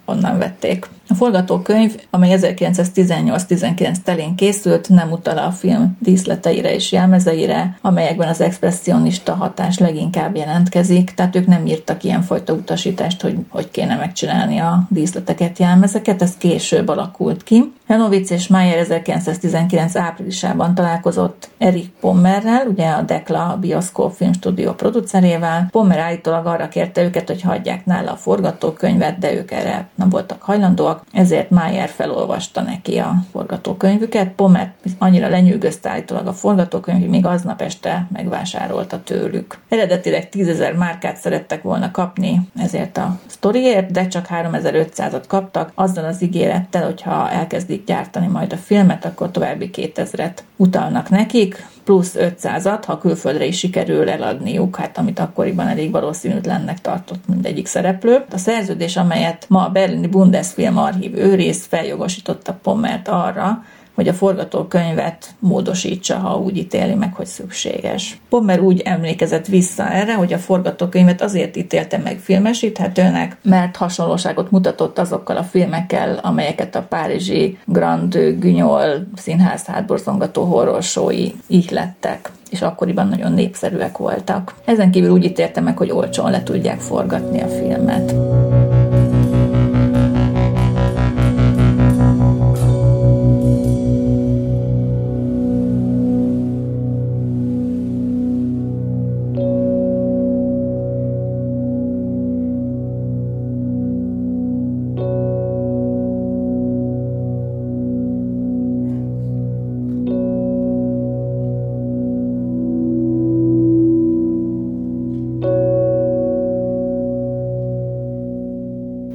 onnan 0.05 0.37
vették. 0.37 0.89
A 1.09 1.13
forgatókönyv, 1.13 1.95
amely 2.09 2.37
1918-19 2.41 3.95
telén 4.03 4.35
készült, 4.35 4.89
nem 4.89 5.11
utal 5.11 5.37
a 5.37 5.51
film 5.51 5.97
díszleteire 5.99 6.73
és 6.73 6.91
jelmezeire, 6.91 7.77
amelyekben 7.81 8.27
az 8.27 8.41
expressionista 8.41 9.33
hatás 9.33 9.77
leginkább 9.77 10.35
jelentkezik, 10.35 11.13
tehát 11.13 11.35
ők 11.35 11.47
nem 11.47 11.65
írtak 11.65 12.03
ilyenfajta 12.03 12.53
utasítást, 12.53 13.21
hogy 13.21 13.35
hogy 13.49 13.71
kéne 13.71 13.95
megcsinálni 13.95 14.57
a 14.57 14.87
díszleteket, 14.89 15.59
jelmezeket, 15.59 16.21
ez 16.23 16.37
később 16.37 16.87
alakult 16.87 17.43
ki. 17.43 17.73
Janovic 17.87 18.29
és 18.29 18.47
Mayer 18.47 18.77
1919 18.77 19.95
áprilisában 19.95 20.75
találkozott 20.75 21.49
Erik 21.57 21.89
Pommerrel, 21.99 22.67
ugye 22.67 22.89
a 22.89 23.01
Dekla 23.01 23.57
Bioszkóp 23.61 24.13
filmstúdió 24.13 24.71
producerével. 24.71 25.67
Pommer 25.71 25.97
állítólag 25.97 26.45
arra 26.45 26.67
kérte 26.67 27.03
őket, 27.03 27.27
hogy 27.27 27.41
hagyják 27.41 27.85
nála 27.85 28.11
a 28.11 28.15
forgatókönyvet, 28.15 29.17
de 29.17 29.33
ők 29.33 29.51
erre 29.51 29.87
nem 29.95 30.09
voltak 30.09 30.41
hajlandóak, 30.41 31.05
ezért 31.11 31.49
Mayer 31.49 31.89
felolvasta 31.89 32.61
neki 32.61 32.97
a 32.97 33.15
forgatókönyvüket. 33.31 34.29
Pommer 34.29 34.73
annyira 34.97 35.29
lenyűgözte 35.29 35.89
állítólag 35.89 36.27
a 36.27 36.33
forgatókönyv, 36.33 36.99
hogy 36.99 37.09
még 37.09 37.25
aznap 37.25 37.61
este 37.61 38.07
megvásárolta 38.13 39.03
tőlük. 39.03 39.57
Eredetileg 39.69 40.29
10.000 40.31 40.77
márkát 40.77 41.17
szerettek 41.17 41.61
volna 41.61 41.91
kapni 41.91 42.49
ezért 42.55 42.97
a 42.97 43.19
sztoriért, 43.25 43.91
de 43.91 44.07
csak 44.07 44.27
3500-at 44.29 45.23
kaptak, 45.27 45.71
azzal 45.75 46.05
az 46.05 46.12
ígérettel, 46.21 46.85
hogyha 46.85 47.29
elkezdik 47.29 47.85
gyártani 47.85 48.27
majd 48.27 48.53
a 48.53 48.57
filmet, 48.57 49.05
akkor 49.05 49.31
további 49.31 49.69
2000-et 49.73 50.37
utalnak 50.55 51.09
nekik, 51.09 51.65
plusz 51.83 52.15
500-at, 52.19 52.83
ha 52.85 52.97
külföldre 52.97 53.45
is 53.45 53.57
sikerül 53.57 54.09
eladniuk, 54.09 54.75
hát 54.75 54.97
amit 54.97 55.19
akkoriban 55.19 55.67
elég 55.67 55.91
valószínűtlennek 55.91 56.81
tartott 56.81 57.27
mindegyik 57.27 57.67
szereplő. 57.67 58.25
A 58.31 58.37
szerződés, 58.37 58.97
amelyet 58.97 59.45
ma 59.49 59.65
a 59.65 59.69
berlini 59.69 60.07
Bundesfilm 60.07 60.77
archív 60.77 61.17
őrész 61.17 61.65
feljogosította 61.65 62.59
Pommert 62.63 63.07
arra, 63.07 63.63
hogy 63.93 64.07
a 64.07 64.13
forgatókönyvet 64.13 65.35
módosítsa, 65.39 66.17
ha 66.17 66.37
úgy 66.37 66.57
ítéli 66.57 66.93
meg, 66.93 67.13
hogy 67.15 67.25
szükséges. 67.25 68.17
Pommer 68.29 68.59
úgy 68.59 68.79
emlékezett 68.79 69.45
vissza 69.45 69.89
erre, 69.89 70.13
hogy 70.13 70.33
a 70.33 70.37
forgatókönyvet 70.37 71.21
azért 71.21 71.55
ítélte 71.55 71.97
meg 71.97 72.19
filmesíthetőnek, 72.19 73.37
mert 73.41 73.75
hasonlóságot 73.75 74.51
mutatott 74.51 74.99
azokkal 74.99 75.37
a 75.37 75.43
filmekkel, 75.43 76.19
amelyeket 76.21 76.75
a 76.75 76.85
párizsi 76.89 77.57
Grand 77.65 78.13
Guignol 78.13 79.07
színház 79.15 79.65
hátborzongató 79.65 80.43
horrorsói 80.43 81.31
ihlettek 81.47 82.31
és 82.49 82.61
akkoriban 82.61 83.07
nagyon 83.07 83.31
népszerűek 83.31 83.97
voltak. 83.97 84.53
Ezen 84.65 84.91
kívül 84.91 85.09
úgy 85.09 85.23
ítélte 85.23 85.61
meg, 85.61 85.77
hogy 85.77 85.91
olcsón 85.91 86.31
le 86.31 86.43
tudják 86.43 86.79
forgatni 86.79 87.41
a 87.41 87.47
filmet. 87.47 88.13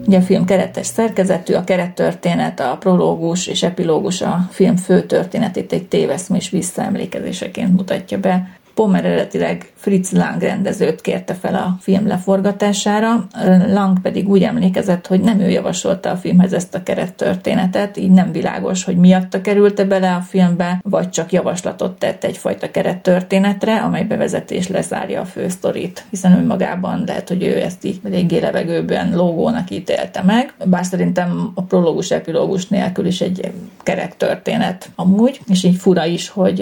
Ugye 0.09 0.19
a 0.19 0.23
film 0.23 0.45
keretes 0.45 0.87
szerkezetű, 0.87 1.55
a 1.55 1.65
kerettörténet, 1.65 2.61
a 2.61 2.77
prológus 2.81 3.47
és 3.47 3.63
epilógus 3.63 4.21
a 4.21 4.49
film 4.51 4.77
fő 4.77 5.03
történetét 5.03 5.73
egy 5.73 5.89
téveszmés 5.89 6.51
visszaemlékezéseként 6.51 7.77
mutatja 7.77 8.19
be. 8.19 8.58
Pommer 8.79 9.05
eredetileg 9.05 9.73
Fritz 9.75 10.13
Lang 10.13 10.43
rendezőt 10.43 11.01
kérte 11.01 11.35
fel 11.35 11.55
a 11.55 11.77
film 11.81 12.07
leforgatására, 12.07 13.27
Lang 13.67 14.01
pedig 14.01 14.29
úgy 14.29 14.43
emlékezett, 14.43 15.07
hogy 15.07 15.21
nem 15.21 15.41
ő 15.41 15.51
javasolta 15.51 16.11
a 16.11 16.17
filmhez 16.17 16.53
ezt 16.53 16.75
a 16.75 16.83
kerettörténetet, 16.83 17.97
így 17.97 18.11
nem 18.11 18.33
világos, 18.33 18.85
hogy 18.85 18.97
miatta 18.97 19.41
kerülte 19.41 19.85
bele 19.85 20.15
a 20.15 20.21
filmbe, 20.21 20.81
vagy 20.83 21.11
csak 21.11 21.33
javaslatot 21.33 21.99
tett 21.99 22.25
egyfajta 22.25 22.71
kerettörténetre, 22.71 23.77
amely 23.77 24.05
bevezetés 24.05 24.69
lezárja 24.69 25.21
a 25.21 25.25
fősztorit, 25.25 26.05
hiszen 26.11 26.33
önmagában 26.33 27.03
lehet, 27.07 27.29
hogy 27.29 27.43
ő 27.43 27.61
ezt 27.61 27.85
így 27.85 28.01
eléggé 28.05 28.39
levegőben 28.39 29.17
logónak 29.17 29.71
ítélte 29.71 30.23
meg, 30.23 30.55
bár 30.65 30.85
szerintem 30.85 31.51
a 31.55 31.63
prológus 31.63 32.11
epilógus 32.11 32.67
nélkül 32.67 33.07
is 33.07 33.21
egy 33.21 33.53
kerettörténet 33.83 34.91
amúgy, 34.95 35.41
és 35.49 35.65
így 35.65 35.77
fura 35.77 36.05
is, 36.05 36.29
hogy 36.29 36.61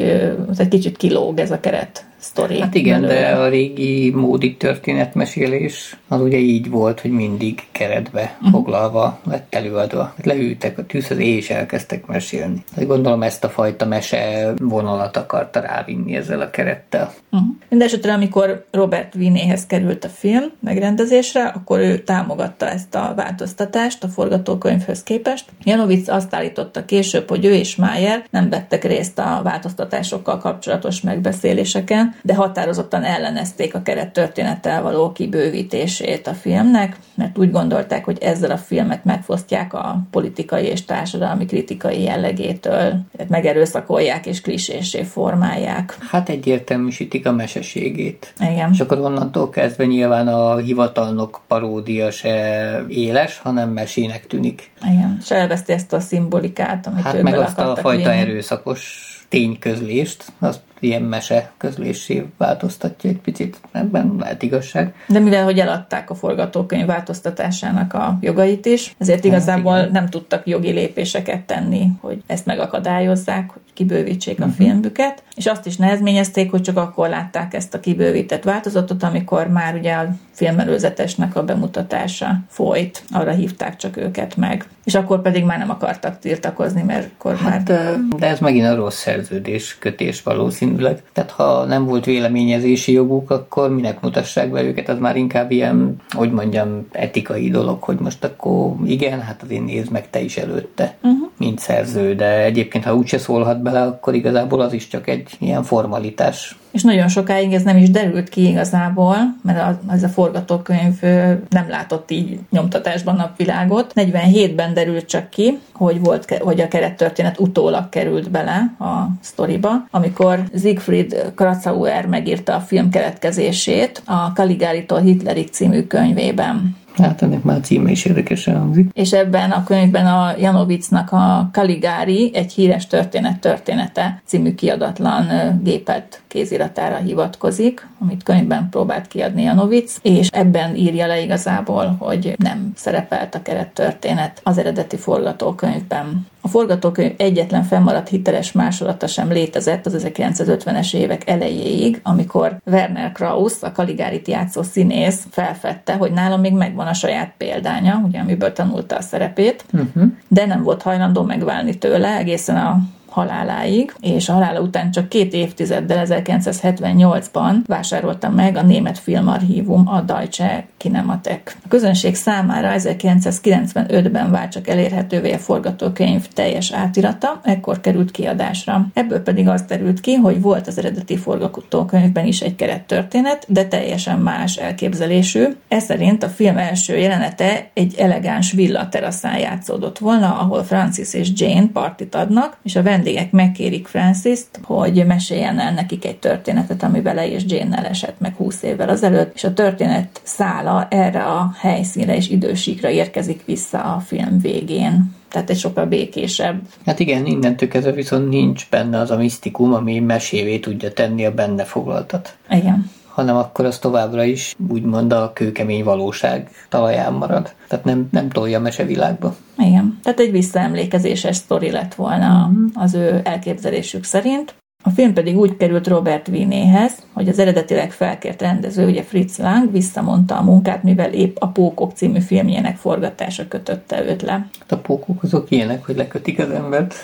egy 0.57 0.69
kicsit 0.69 0.97
kilóg 0.97 1.39
ez 1.39 1.51
a 1.51 1.61
keret 1.61 2.06
sztori. 2.27 2.61
Hát 2.61 2.75
igen, 2.75 3.01
belőle. 3.01 3.21
de 3.21 3.37
a 3.37 3.49
régi 3.49 4.11
módi 4.11 4.57
történetmesélés 4.57 5.97
az 6.09 6.21
ugye 6.21 6.39
így 6.39 6.71
volt, 6.71 7.01
hogy 7.01 7.11
mindig 7.11 7.63
keretbe 7.73 8.37
uh-huh. 8.37 8.51
foglalva 8.51 9.21
lett 9.25 9.55
előadva. 9.55 10.15
Leültek 10.23 10.79
a 10.79 10.87
tűzhez 10.87 11.19
és 11.19 11.51
elkezdtek 11.51 12.07
mesélni. 12.07 12.65
Hát 12.77 12.87
gondolom 12.87 13.23
ezt 13.23 13.45
a 13.45 13.49
fajta 13.49 13.87
mese 13.87 14.53
vonalat 14.59 15.17
akarta 15.17 15.61
rávinni 15.61 16.17
ezzel 16.17 16.41
a 16.41 16.51
kerettel. 16.51 17.13
Uh-huh. 17.31 17.49
Mindenesetre, 17.69 18.13
amikor 18.13 18.67
Robert 18.71 19.15
Winéhez 19.15 19.67
került 19.67 20.05
a 20.05 20.09
film 20.09 20.45
megrendezésre, 20.61 21.45
akkor 21.45 21.79
ő 21.79 21.99
támogatta 21.99 22.69
ezt 22.69 22.95
a 22.95 23.13
változtatást 23.17 24.05
a 24.05 24.09
forgatókönyvhöz 24.09 25.03
képest. 25.03 25.45
Janovic 25.65 26.09
azt 26.09 26.35
állította 26.35 26.85
később, 26.85 27.29
hogy 27.29 27.45
ő 27.45 27.55
és 27.55 27.77
Mayer 27.77 28.25
nem 28.31 28.49
vettek 28.49 28.85
részt 28.85 29.19
a 29.19 29.41
változtatásokkal 29.45 30.39
kapcsolatos 30.39 31.01
megbeszéléseken, 31.01 32.15
de 32.23 32.35
határozottan 32.35 33.03
ellenezték 33.05 33.75
a 33.75 33.83
keret 33.83 34.13
történettel 34.13 34.83
való 34.83 35.13
kibővítését 35.13 36.27
a 36.27 36.33
filmnek, 36.35 36.97
mert 37.15 37.39
úgy 37.39 37.51
gondolták, 37.51 38.05
hogy 38.05 38.19
ezzel 38.23 38.51
a 38.51 38.57
filmet 38.57 39.05
megfosztják 39.05 39.75
a 39.75 40.01
politikai 40.11 40.65
és 40.65 40.85
társadalmi 40.85 41.47
kritikai 41.47 42.03
jellegétől, 42.03 43.01
megerőszakolják 43.29 44.27
és 44.27 44.41
klisésé 44.41 45.03
formálják. 45.03 45.97
Hát 46.11 46.29
egyértelműsítik 46.29 47.27
a 47.27 47.33
meseségét. 47.33 48.33
Igen. 48.41 48.71
És 48.73 48.81
akkor 48.81 48.99
onnantól 48.99 49.51
kezdve 49.51 49.85
nyilván 49.85 50.29
a 50.29 50.57
hivatalnok 50.57 51.41
paródia 51.47 52.11
se 52.11 52.85
éles, 52.89 53.39
hanem 53.39 53.71
mesének 53.71 54.27
tűnik. 54.27 54.71
Igen. 54.83 55.17
És 55.21 55.31
elveszti 55.31 55.73
ezt 55.73 55.93
a 55.93 56.01
szimbolikát, 56.01 56.87
amit 56.87 57.03
Hát 57.03 57.23
meg 57.23 57.39
azt 57.39 57.59
a 57.59 57.77
fajta 57.77 58.11
vinni. 58.11 58.21
erőszakos 58.21 59.11
tényközlést, 59.29 60.25
azt 60.39 60.61
ilyen 60.81 61.03
mese 61.03 61.53
közlésé 61.57 62.27
változtatja 62.37 63.11
egy 63.11 63.21
picit. 63.21 63.61
Ebben 63.73 64.17
lehet 64.19 64.43
igazság. 64.43 64.95
De 65.09 65.19
mivel, 65.19 65.45
hogy 65.45 65.59
eladták 65.59 66.11
a 66.11 66.15
forgatókönyv 66.15 66.87
változtatásának 66.87 67.95
a 67.95 68.19
jogait 68.21 68.67
is, 68.67 68.95
ezért 68.99 69.25
igazából 69.25 69.79
igen. 69.79 69.91
nem 69.93 70.09
tudtak 70.09 70.47
jogi 70.47 70.71
lépéseket 70.71 71.41
tenni, 71.41 71.89
hogy 72.01 72.23
ezt 72.27 72.47
megakadályozzák, 72.47 73.51
hogy 73.51 73.63
kibővítsék 73.75 74.41
a 74.41 74.49
filmüket, 74.49 75.23
és 75.35 75.47
azt 75.47 75.67
is 75.67 75.77
nehezményezték, 75.77 76.51
hogy 76.51 76.63
csak 76.63 76.77
akkor 76.77 77.09
látták 77.09 77.55
ezt 77.55 77.75
a 77.75 77.81
kibővített 77.81 78.43
változatot, 78.43 79.03
amikor 79.03 79.49
már 79.49 79.75
ugye 79.75 79.93
a 79.93 80.09
filmelőzetesnek 80.33 81.37
a 81.37 81.45
bemutatása 81.45 82.39
folyt, 82.49 83.03
arra 83.11 83.31
hívták 83.31 83.77
csak 83.77 83.97
őket 83.97 84.37
meg. 84.37 84.69
És 84.85 84.95
akkor 84.95 85.23
pedig 85.23 85.45
már 85.45 85.59
nem 85.59 85.71
akartak 85.71 86.19
tiltakozni, 86.19 86.83
mert 86.83 87.11
akkor 87.19 87.39
már... 87.43 87.53
Hát, 87.53 87.69
ö, 87.69 87.93
de 88.19 88.27
ez 88.27 88.39
megint 88.39 88.67
a 88.67 88.75
rossz 88.75 88.99
szerződés 88.99 89.77
kötés 89.79 90.23
valószínűleg. 90.71 91.03
Tehát 91.13 91.31
ha 91.31 91.65
nem 91.65 91.85
volt 91.85 92.05
véleményezési 92.05 92.93
joguk, 92.93 93.31
akkor 93.31 93.75
minek 93.75 94.01
mutassák 94.01 94.51
be 94.51 94.63
őket, 94.63 94.89
az 94.89 94.99
már 94.99 95.17
inkább 95.17 95.51
ilyen, 95.51 95.97
hogy 96.11 96.33
mondjam, 96.33 96.87
etikai 96.93 97.51
dolog, 97.51 97.83
hogy 97.83 97.99
most 97.99 98.25
akkor 98.25 98.75
igen, 98.85 99.21
hát 99.21 99.43
azért 99.43 99.65
nézd 99.65 99.91
meg 99.91 100.11
te 100.11 100.21
is 100.21 100.37
előtte, 100.37 100.97
uh-huh. 101.03 101.29
mint 101.39 101.59
szerző, 101.59 102.15
de 102.15 102.45
egyébként 102.45 102.85
ha 102.85 102.95
úgyse 102.95 103.19
szólhat 103.19 103.63
bele, 103.63 103.83
akkor 103.83 104.15
igazából 104.15 104.61
az 104.61 104.73
is 104.73 104.89
csak 104.89 105.09
egy 105.09 105.31
ilyen 105.39 105.63
formalitás. 105.63 106.59
És 106.77 106.83
nagyon 106.83 107.09
sokáig 107.09 107.53
ez 107.53 107.63
nem 107.63 107.77
is 107.77 107.91
derült 107.91 108.29
ki 108.29 108.49
igazából, 108.49 109.17
mert 109.43 109.59
a, 109.59 109.81
ez 109.93 110.03
a 110.03 110.09
forgatókönyv 110.09 111.01
nem 111.49 111.69
látott 111.69 112.11
így 112.11 112.39
nyomtatásban 112.51 113.17
napvilágot. 113.17 113.93
47-ben 113.95 114.75
derült 114.75 115.07
csak 115.07 115.31
ki, 115.31 115.59
hogy, 115.73 116.01
volt, 116.01 116.39
hogy 116.39 116.61
a 116.61 116.69
kerettörténet 116.69 117.39
utólag 117.39 117.89
került 117.89 118.31
bele 118.31 118.75
a 118.79 119.09
sztoriba, 119.21 119.71
amikor 119.91 120.43
Siegfried 120.61 121.33
Kratauer 121.35 122.07
megírta 122.07 122.55
a 122.55 122.61
film 122.61 122.91
keletkezését 122.91 124.03
a 124.05 124.33
Caligari-tól 124.35 125.01
Hitlerig 125.01 125.49
című 125.51 125.83
könyvében. 125.83 126.77
Hát 127.03 127.23
ennek 127.23 127.43
már 127.43 127.61
címe 127.61 127.91
is 127.91 128.05
érdekesen 128.05 128.59
hangzik. 128.59 128.91
És 128.93 129.13
ebben 129.13 129.51
a 129.51 129.65
könyvben 129.65 130.07
a 130.07 130.35
Janovicnak 130.39 131.13
a 131.13 131.49
Caligari 131.53 132.31
egy 132.35 132.53
híres 132.53 132.87
történet 132.87 133.41
története 133.41 134.23
című 134.25 134.55
kiadatlan 134.55 135.31
ö, 135.31 135.63
gépelt 135.63 136.21
kéziratára 136.29 136.97
hivatkozik, 136.97 137.87
amit 137.99 138.23
könyvben 138.23 138.69
próbált 138.71 139.09
kiadni 139.09 139.43
Janovic, 139.43 139.99
és 140.03 140.29
ebben 140.33 140.75
írja 140.77 141.07
le 141.07 141.21
igazából, 141.21 141.97
hogy 141.99 142.35
nem 142.39 142.73
szerepelt 142.77 143.35
a 143.35 143.43
kerettörténet 143.43 144.41
az 144.43 144.59
eredeti 144.59 144.97
forgatókönyvben. 144.97 146.27
A 146.47 146.49
forgatókönyv 146.49 147.13
egyetlen 147.17 147.63
fennmaradt 147.63 148.09
hiteles 148.09 148.53
másolata 148.53 149.07
sem 149.07 149.31
létezett 149.31 149.87
az 149.87 150.07
1950-es 150.15 150.95
évek 150.95 151.29
elejéig, 151.29 152.01
amikor 152.03 152.57
Werner 152.67 153.13
Krauss, 153.13 153.63
a 153.63 153.73
Kaligárit 153.73 154.29
játszó 154.29 154.63
színész 154.63 155.27
felfedte, 155.31 155.95
hogy 155.95 156.13
nála 156.13 156.37
még 156.37 156.53
megvan 156.53 156.87
a 156.87 156.93
saját 156.93 157.33
példánya, 157.37 158.03
ugye, 158.05 158.19
amiből 158.19 158.53
tanulta 158.53 158.97
a 158.97 159.03
szerepét, 159.03 159.65
uh-huh. 159.73 160.05
de 160.29 160.47
nem 160.47 160.63
volt 160.63 160.83
hajlandó 160.83 161.23
megválni 161.23 161.79
tőle 161.79 162.17
egészen 162.17 162.57
a 162.57 162.79
haláláig, 163.17 163.95
és 164.01 164.27
halála 164.27 164.61
után 164.61 164.91
csak 164.91 165.09
két 165.09 165.33
évtizeddel 165.33 166.07
1978-ban 166.09 167.55
vásárolta 167.67 168.31
meg 168.31 168.57
a 168.57 168.63
német 168.63 168.99
filmarchívum 168.99 169.89
a 169.89 170.01
Deutsche 170.01 170.67
Kinematek. 170.77 171.57
A 171.65 171.69
közönség 171.69 172.15
számára 172.15 172.71
1995-ben 172.75 174.31
vált 174.31 174.51
csak 174.51 174.69
elérhetővé 174.69 175.33
a 175.33 175.39
forgatókönyv 175.39 176.29
teljes 176.29 176.73
átirata, 176.73 177.41
ekkor 177.43 177.81
került 177.81 178.11
kiadásra. 178.11 178.87
Ebből 178.95 179.21
pedig 179.21 179.49
az 179.49 179.65
terült 179.69 180.01
ki, 180.01 180.15
hogy 180.15 180.41
volt 180.41 180.67
az 180.67 180.79
eredeti 180.79 181.17
forgatókönyvben 181.17 182.27
is 182.27 182.41
egy 182.41 182.55
kerettörténet, 182.55 183.45
de 183.49 183.65
teljesen 183.65 184.19
más 184.19 184.57
elképzelésű. 184.57 185.45
Ez 185.69 185.85
szerint 185.85 186.23
a 186.23 186.29
film 186.29 186.57
első 186.57 186.97
jelenete 186.97 187.71
egy 187.75 187.95
elegáns 187.99 188.53
villa 188.53 188.89
teraszán 188.89 189.39
játszódott 189.39 189.99
volna, 189.99 190.39
ahol 190.39 190.65
Francis 190.65 191.15
és 191.15 191.31
Jane 191.35 191.69
partit 191.73 192.15
adnak, 192.15 192.57
és 192.63 192.77
a 192.77 192.83
vendégek 193.07 193.33
megkérik 193.33 193.87
Francis-t, 193.87 194.61
hogy 194.63 195.07
meséljen 195.07 195.59
el 195.59 195.73
nekik 195.73 196.05
egy 196.05 196.17
történetet, 196.17 196.83
ami 196.83 197.01
vele 197.01 197.31
és 197.31 197.43
Jane-nel 197.47 197.85
esett 197.85 198.21
meg 198.21 198.35
20 198.35 198.63
évvel 198.63 198.89
azelőtt, 198.89 199.35
és 199.35 199.45
a 199.45 199.53
történet 199.53 200.21
szála 200.23 200.87
erre 200.91 201.23
a 201.23 201.55
helyszínre 201.59 202.17
és 202.17 202.29
idősíkra 202.29 202.89
érkezik 202.89 203.43
vissza 203.45 203.79
a 203.79 204.01
film 204.01 204.39
végén. 204.41 205.15
Tehát 205.29 205.51
egy 205.51 205.59
sokkal 205.59 205.87
békésebb. 205.87 206.61
Hát 206.87 206.99
igen, 206.99 207.27
innentől 207.27 207.69
kezdve 207.69 207.93
viszont 207.93 208.29
nincs 208.29 208.69
benne 208.71 208.99
az 208.99 209.11
a 209.11 209.17
misztikum, 209.17 209.73
ami 209.73 209.99
mesévé 209.99 210.59
tudja 210.59 210.93
tenni 210.93 211.25
a 211.25 211.35
benne 211.35 211.65
foglaltat. 211.65 212.37
Igen. 212.51 212.91
Hanem 213.17 213.37
akkor 213.37 213.65
az 213.65 213.79
továbbra 213.79 214.25
is 214.25 214.57
úgymond 214.69 215.13
a 215.13 215.33
kőkemény 215.33 215.85
valóság 215.85 216.51
talaján 216.69 217.13
marad. 217.13 217.55
Tehát 217.69 217.85
nem, 217.85 218.09
nem 218.11 218.29
tolja 218.29 218.59
a 218.59 218.61
mesevilágba. 218.61 219.37
Igen. 219.59 219.99
Tehát 220.03 220.21
egy 220.21 220.31
visszaemlékezéses 220.31 221.37
sztori 221.37 221.71
lett 221.71 221.95
volna 221.95 222.51
az 222.75 222.95
ő 222.95 223.21
elképzelésük 223.25 224.05
szerint. 224.05 224.55
A 224.83 224.91
film 224.91 225.13
pedig 225.13 225.39
úgy 225.39 225.57
került 225.57 225.87
Robert 225.87 226.29
Winéhez, 226.29 226.93
hogy 227.13 227.29
az 227.29 227.39
eredetileg 227.39 227.93
felkért 227.93 228.43
rendező, 228.43 228.87
ugye 228.87 229.03
Fritz 229.03 229.39
Lang 229.39 229.73
visszamondta 229.73 230.37
a 230.37 230.43
munkát, 230.43 230.83
mivel 230.83 231.13
épp 231.13 231.37
a 231.39 231.49
Pókok 231.49 231.93
című 231.93 232.21
filmjének 232.21 232.77
forgatása 232.77 233.49
kötötte 233.49 234.05
őt 234.05 234.23
le. 234.23 234.49
Hát 234.59 234.73
a 234.73 234.79
pókok 234.79 235.23
azok 235.23 235.51
ilyenek, 235.51 235.87
hogy 235.87 235.97
lekötik 235.97 236.39
az 236.39 236.51
embert. 236.51 236.95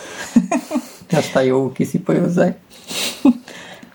Aztán 1.10 1.44
jó 1.44 1.72
kiszipolyozzák. 1.72 2.58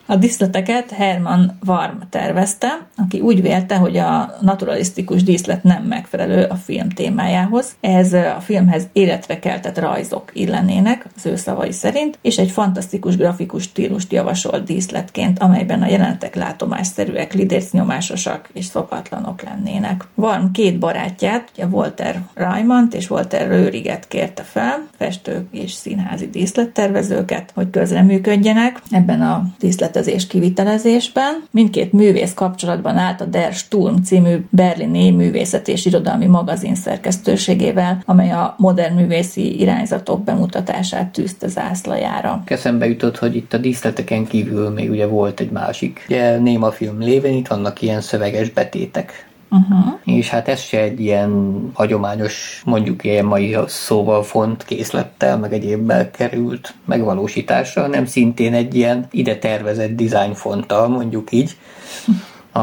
A 0.09 0.15
díszleteket 0.15 0.91
Herman 0.91 1.57
Warm 1.65 1.97
tervezte, 2.09 2.87
aki 2.97 3.19
úgy 3.19 3.41
vélte, 3.41 3.75
hogy 3.75 3.97
a 3.97 4.35
naturalisztikus 4.41 5.23
díszlet 5.23 5.63
nem 5.63 5.83
megfelelő 5.83 6.43
a 6.43 6.55
film 6.55 6.89
témájához. 6.89 7.75
Ez 7.79 8.13
a 8.13 8.37
filmhez 8.39 8.87
életre 8.93 9.39
keltett 9.39 9.79
rajzok 9.79 10.31
illenének, 10.33 11.05
az 11.15 11.25
ő 11.25 11.35
szavai 11.35 11.71
szerint, 11.71 12.17
és 12.21 12.37
egy 12.37 12.51
fantasztikus 12.51 13.17
grafikus 13.17 13.63
stílust 13.63 14.11
javasolt 14.11 14.63
díszletként, 14.63 15.39
amelyben 15.39 15.81
a 15.81 15.87
jelenetek 15.87 16.35
látomásszerűek, 16.35 17.33
lidércnyomásosak 17.33 18.49
és 18.53 18.65
szokatlanok 18.65 19.41
lennének. 19.41 20.07
Warm 20.15 20.51
két 20.51 20.79
barátját, 20.79 21.49
ugye 21.55 21.65
Walter 21.65 22.21
Raimant 22.33 22.93
és 22.93 23.09
Walter 23.09 23.47
Röhriget 23.47 24.07
kérte 24.07 24.43
fel, 24.43 24.87
festők 24.97 25.47
és 25.51 25.71
színházi 25.71 26.29
díszlettervezőket, 26.29 27.51
hogy 27.55 27.69
közreműködjenek 27.69 28.81
ebben 28.91 29.21
a 29.21 29.45
díszlet 29.59 29.95
díszletezés 29.97 30.27
kivitelezésben. 30.27 31.43
Mindkét 31.51 31.91
művész 31.93 32.33
kapcsolatban 32.33 32.97
állt 32.97 33.21
a 33.21 33.25
Der 33.25 33.53
Sturm 33.53 33.95
című 34.03 34.35
berlini 34.49 35.11
művészet 35.11 35.67
és 35.67 35.85
irodalmi 35.85 36.25
magazin 36.25 36.75
szerkesztőségével, 36.75 38.01
amely 38.05 38.31
a 38.31 38.55
modern 38.57 38.95
művészi 38.95 39.59
irányzatok 39.59 40.23
bemutatását 40.23 41.11
tűzte 41.11 41.47
zászlajára. 41.47 42.43
Eszembe 42.45 42.87
jutott, 42.87 43.17
hogy 43.17 43.35
itt 43.35 43.53
a 43.53 43.57
díszleteken 43.57 44.25
kívül 44.25 44.69
még 44.69 44.89
ugye 44.89 45.05
volt 45.05 45.39
egy 45.39 45.51
másik. 45.51 46.05
Ugye 46.09 46.37
néma 46.37 46.71
film 46.71 46.99
lévén 46.99 47.33
itt 47.33 47.47
vannak 47.47 47.81
ilyen 47.81 48.01
szöveges 48.01 48.49
betétek. 48.49 49.25
Uh-huh. 49.49 49.99
És 50.03 50.29
hát 50.29 50.47
ez 50.47 50.59
se 50.59 50.79
egy 50.79 50.99
ilyen 50.99 51.61
hagyományos, 51.73 52.61
mondjuk 52.65 53.03
ilyen 53.03 53.25
mai 53.25 53.57
szóval 53.67 54.23
font 54.23 54.63
készlettel, 54.63 55.37
meg 55.37 55.53
egyébbel 55.53 56.11
került 56.11 56.73
megvalósításra, 56.85 57.81
hanem 57.81 58.05
szintén 58.05 58.53
egy 58.53 58.75
ilyen 58.75 59.07
ide 59.11 59.37
tervezett 59.37 59.95
design 59.95 60.33
fonttal, 60.33 60.87
mondjuk 60.87 61.31
így, 61.31 61.57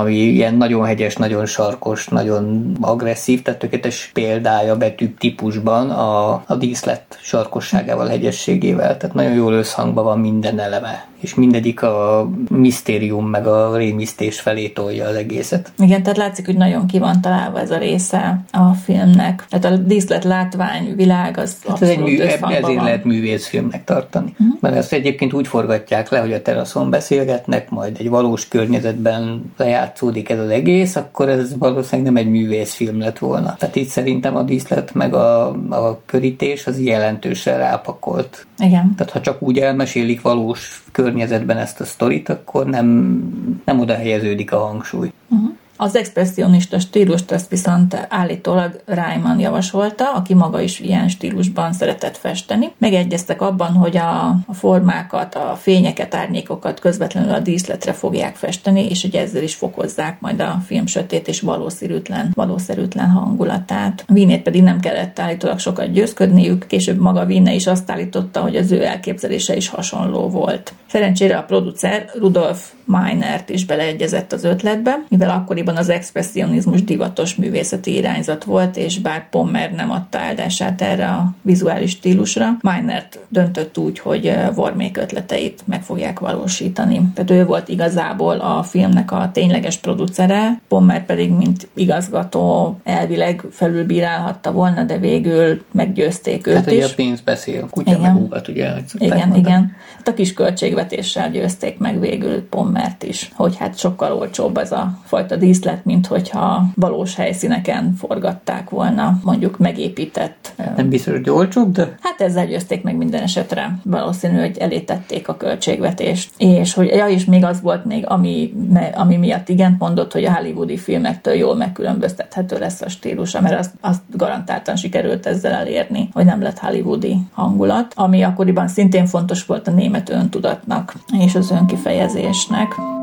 ami 0.01 0.15
ilyen 0.15 0.55
nagyon 0.55 0.85
hegyes, 0.85 1.17
nagyon 1.17 1.47
sarkos, 1.47 2.09
nagyon 2.09 2.77
agresszív, 2.81 3.43
tehát 3.43 3.61
tökéletes 3.61 4.11
példája 4.13 4.77
betűbb 4.77 5.19
típusban 5.19 5.91
a, 5.91 6.33
a 6.47 6.55
díszlet 6.59 7.19
sarkosságával, 7.23 8.07
hegyességével, 8.07 8.97
tehát 8.97 9.15
nagyon 9.15 9.35
jól 9.35 9.53
összhangban 9.53 10.05
van 10.05 10.19
minden 10.19 10.59
eleme 10.59 11.05
és 11.25 11.35
mindegyik 11.35 11.83
a 11.83 12.29
misztérium 12.51 13.27
meg 13.27 13.47
a 13.47 13.77
rémisztés 13.77 14.41
felé 14.41 14.69
tolja 14.69 15.09
az 15.09 15.15
egészet. 15.15 15.73
Igen, 15.79 16.03
tehát 16.03 16.19
látszik, 16.19 16.47
hogy 16.47 16.57
nagyon 16.57 16.87
ki 16.87 16.99
van 16.99 17.21
találva 17.21 17.61
ez 17.61 17.71
a 17.71 17.79
része 17.79 18.45
a 18.53 18.73
filmnek. 18.73 19.45
Tehát 19.49 19.65
a 19.65 19.83
díszlet 19.83 20.25
látvány 20.25 20.95
világ 20.97 21.39
az 21.39 21.57
hát 21.69 21.83
ez 21.83 21.89
egy 21.89 21.99
mű, 21.99 22.19
ezért 22.19 22.61
van. 22.61 22.75
lehet 22.75 23.05
művészfilmnek 23.05 23.85
tartani. 23.85 24.31
Uh-huh. 24.39 24.59
Mert 24.61 24.77
ezt 24.77 24.93
egyébként 24.93 25.33
úgy 25.33 25.47
forgatják 25.47 26.11
le, 26.11 26.19
hogy 26.19 26.33
a 26.33 26.43
teraszon 26.43 26.91
beszélgetnek, 26.91 27.71
majd 27.71 27.97
egy 27.99 28.09
valós 28.09 28.49
környezetben 28.49 29.53
lejátszódik 29.85 30.31
ez 30.31 30.39
az 30.39 30.49
egész, 30.49 30.97
akkor 30.97 31.29
ez 31.29 31.59
valószínűleg 31.59 32.13
nem 32.13 32.25
egy 32.25 32.31
művészfilm 32.31 32.99
lett 32.99 33.19
volna. 33.19 33.55
Tehát 33.55 33.77
itt 33.77 33.89
szerintem 33.89 34.37
a 34.37 34.43
díszlet 34.43 34.95
meg 34.95 35.15
a, 35.15 35.49
a 35.69 36.01
körítés 36.07 36.67
az 36.67 36.81
jelentősen 36.81 37.59
rápakolt. 37.59 38.47
Igen. 38.59 38.95
Tehát 38.97 39.13
ha 39.13 39.21
csak 39.21 39.43
úgy 39.43 39.59
elmesélik 39.59 40.21
valós 40.21 40.85
környezetben 40.93 41.57
ezt 41.57 41.81
a 41.81 41.85
sztorit, 41.85 42.29
akkor 42.29 42.67
nem, 42.67 43.19
nem 43.65 43.81
oda 43.81 43.95
helyeződik 43.95 44.53
a 44.53 44.59
hangsúly. 44.59 45.13
Uh-huh. 45.29 45.51
Az 45.77 45.97
expressionista 45.97 46.79
stílust 46.79 47.31
ezt 47.31 47.51
viszont 47.51 48.07
állítólag 48.09 48.81
Ryman 48.87 49.39
javasolta, 49.39 50.13
aki 50.13 50.35
maga 50.35 50.61
is 50.61 50.81
ilyen 50.81 51.09
stílusban 51.09 51.73
szeretett 51.73 52.17
festeni. 52.17 52.73
Megegyeztek 52.79 53.41
abban, 53.41 53.73
hogy 53.73 53.97
a, 53.97 54.37
formákat, 54.53 55.35
a 55.35 55.57
fényeket, 55.61 56.15
árnyékokat 56.15 56.81
közvetlenül 56.81 57.33
a 57.35 57.41
díszletre 57.41 57.93
fogják 57.93 58.37
festeni, 58.37 58.89
és 58.89 59.03
hogy 59.03 59.15
ezzel 59.15 59.43
is 59.43 59.55
fokozzák 59.55 60.21
majd 60.21 60.41
a 60.41 60.63
film 60.67 60.87
sötét 60.87 61.29
és 61.29 61.41
valószerűtlen, 61.41 62.31
valószerűtlen 62.35 63.09
hangulatát. 63.09 64.05
Vinét 64.09 64.43
pedig 64.43 64.63
nem 64.63 64.81
kellett 64.81 65.19
állítólag 65.19 65.59
sokat 65.59 65.93
győzködniük, 65.93 66.67
később 66.67 67.01
maga 67.01 67.25
Vinne 67.25 67.55
is 67.55 67.67
azt 67.67 67.91
állította, 67.91 68.41
hogy 68.41 68.57
az 68.57 68.73
ő 68.73 68.85
elképzelése 68.85 69.57
is 69.57 69.69
hasonló 69.69 70.29
volt. 70.29 70.73
Szerencsére 70.87 71.37
a 71.37 71.43
producer 71.43 72.11
Rudolf 72.19 72.73
Meinert 72.85 73.51
is 73.51 73.65
beleegyezett 73.65 74.33
az 74.33 74.45
ötletbe, 74.45 75.05
mivel 75.09 75.31
akkoriban 75.31 75.77
az 75.77 75.89
expressionizmus 75.89 76.85
divatos 76.85 77.35
művészeti 77.35 77.95
irányzat 77.95 78.45
volt, 78.45 78.77
és 78.77 78.99
bár 78.99 79.29
Pommer 79.29 79.73
nem 79.73 79.91
adta 79.91 80.19
áldását 80.19 80.83
erre 80.83 81.07
a 81.07 81.35
vizuális 81.43 81.91
stílusra, 81.91 82.57
Meinert 82.61 83.19
döntött 83.29 83.79
úgy, 83.79 83.99
hogy 83.99 84.35
Vormék 84.55 84.97
ötleteit 84.97 85.63
meg 85.65 85.83
fogják 85.83 86.19
valósítani. 86.19 87.01
Tehát 87.15 87.31
ő 87.31 87.47
volt 87.47 87.69
igazából 87.69 88.37
a 88.37 88.63
filmnek 88.63 89.13
a 89.13 89.31
tényleges 89.33 89.77
producere, 89.77 90.61
Pommer 90.69 91.07
pedig, 91.07 91.31
mint 91.31 91.69
igazgató, 91.75 92.77
elvileg 92.85 93.45
felülbírálhatta 93.51 94.53
volna, 94.53 94.83
de 94.83 94.99
végül 94.99 95.65
meggyőzték 95.73 96.47
őt 96.47 96.55
hát, 96.55 96.71
is. 96.71 96.81
Hát, 96.81 96.91
a 96.91 96.95
pénz 96.95 97.21
beszél, 97.21 97.69
kutya 97.71 97.91
igen. 97.91 98.01
meg 98.01 98.23
ugat, 98.23 98.49
ugye? 98.49 98.73
Igen, 98.99 99.19
mondani. 99.19 99.39
igen. 99.39 99.73
Hát 99.97 100.09
a 100.09 100.15
kis 100.15 100.33
költségvetéssel 100.33 101.31
győzték 101.31 101.79
meg 101.79 102.01
végül 102.01 102.49
Pommer 102.49 102.74
mert 102.75 103.03
is, 103.03 103.31
hogy 103.35 103.57
hát 103.57 103.79
sokkal 103.79 104.13
olcsóbb 104.13 104.57
ez 104.57 104.73
a 104.73 104.99
fajta 105.05 105.37
díszlet, 105.37 105.85
mint 105.85 106.07
hogyha 106.07 106.65
valós 106.75 107.15
helyszíneken 107.15 107.95
forgatták 107.99 108.71
volna, 108.71 109.19
mondjuk 109.23 109.59
megépített. 109.59 110.53
Nem 110.77 110.89
biztos, 110.89 111.13
hogy 111.13 111.31
olcsóbb, 111.31 111.73
de... 111.73 111.95
Hát 112.01 112.21
ezzel 112.21 112.47
győzték 112.47 112.83
meg 112.83 112.97
minden 112.97 113.23
esetre. 113.23 113.79
Valószínű, 113.83 114.39
hogy 114.39 114.59
elétették 114.59 115.29
a 115.29 115.37
költségvetést. 115.37 116.31
És 116.37 116.75
hogy 116.75 116.87
ja, 116.87 117.09
és 117.09 117.25
még 117.25 117.45
az 117.45 117.61
volt 117.61 117.85
még, 117.85 118.05
ami, 118.07 118.55
ami 118.95 119.17
miatt 119.17 119.49
igen 119.49 119.77
mondott, 119.79 120.13
hogy 120.13 120.25
a 120.25 120.33
hollywoodi 120.33 120.77
filmektől 120.77 121.35
jól 121.35 121.57
megkülönböztethető 121.57 122.59
lesz 122.59 122.81
a 122.81 122.89
stílusa, 122.89 123.41
mert 123.41 123.59
azt, 123.59 123.73
azt 123.81 124.01
garantáltan 124.11 124.77
sikerült 124.77 125.27
ezzel 125.27 125.53
elérni, 125.53 126.09
hogy 126.13 126.25
nem 126.25 126.43
lett 126.43 126.59
hollywoodi 126.59 127.17
hangulat, 127.33 127.93
ami 127.97 128.23
akkoriban 128.23 128.69
szintén 128.69 129.07
fontos 129.07 129.47
volt 129.47 129.69
a 129.69 129.71
német 129.71 130.11
öntudatnak 130.11 130.95
és 131.19 131.35
az 131.35 131.51
önkifejezésnek 131.51 132.64
meg. 132.65 132.95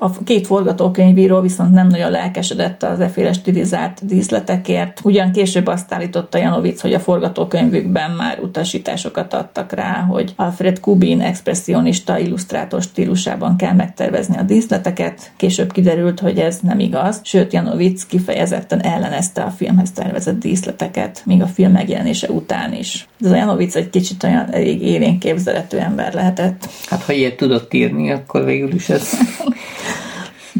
Hát 0.00 0.16
a 0.20 0.24
két 0.24 0.46
forgatókönyvíró 0.46 1.40
viszont 1.40 1.72
nem 1.72 1.86
nagyon 1.86 2.10
lelkesedett 2.10 2.82
az 2.82 3.00
efféle 3.00 3.32
stilizált 3.32 4.06
díszletekért. 4.06 5.00
Ugyan 5.02 5.32
később 5.32 5.66
azt 5.66 5.92
állította 5.92 6.38
Janovic, 6.38 6.80
hogy 6.80 6.92
a 6.92 7.00
forgatókönyvükben 7.00 8.10
már 8.10 8.38
utasításokat 8.38 9.34
adtak 9.34 9.72
rá, 9.72 10.06
hogy 10.08 10.32
Alfred 10.36 10.80
Kubin 10.80 11.20
expressionista 11.20 12.18
illusztrátor 12.18 12.82
stílusában 12.82 13.56
kell 13.56 13.72
megtervezni 13.72 14.36
a 14.36 14.42
díszleteket. 14.42 15.32
Később 15.36 15.72
kiderült, 15.72 16.20
hogy 16.20 16.38
ez 16.38 16.58
nem 16.62 16.78
igaz, 16.78 17.20
sőt 17.22 17.52
Janovic 17.52 18.04
kifejezetten 18.06 18.82
ellenezte 18.82 19.42
a 19.42 19.50
filmhez 19.50 19.92
tervezett 19.92 20.38
díszleteket, 20.38 21.22
míg 21.24 21.42
a 21.42 21.46
film 21.46 21.72
megjelenése 21.72 22.28
után 22.30 22.72
is. 22.72 23.08
Ez 23.24 23.30
a 23.30 23.36
Janovic 23.36 23.74
egy 23.74 23.90
kicsit 23.90 24.22
olyan 24.22 24.52
elég 24.52 24.82
élénk 24.82 25.18
képzeletű 25.18 25.76
ember 25.76 26.14
lehetett. 26.14 26.68
Hát 26.86 27.02
ha 27.02 27.12
ilyet 27.12 27.36
tudott 27.36 27.74
írni, 27.74 28.10
akkor 28.10 28.44
végül 28.44 28.74
is 28.74 28.88
ez 28.88 29.12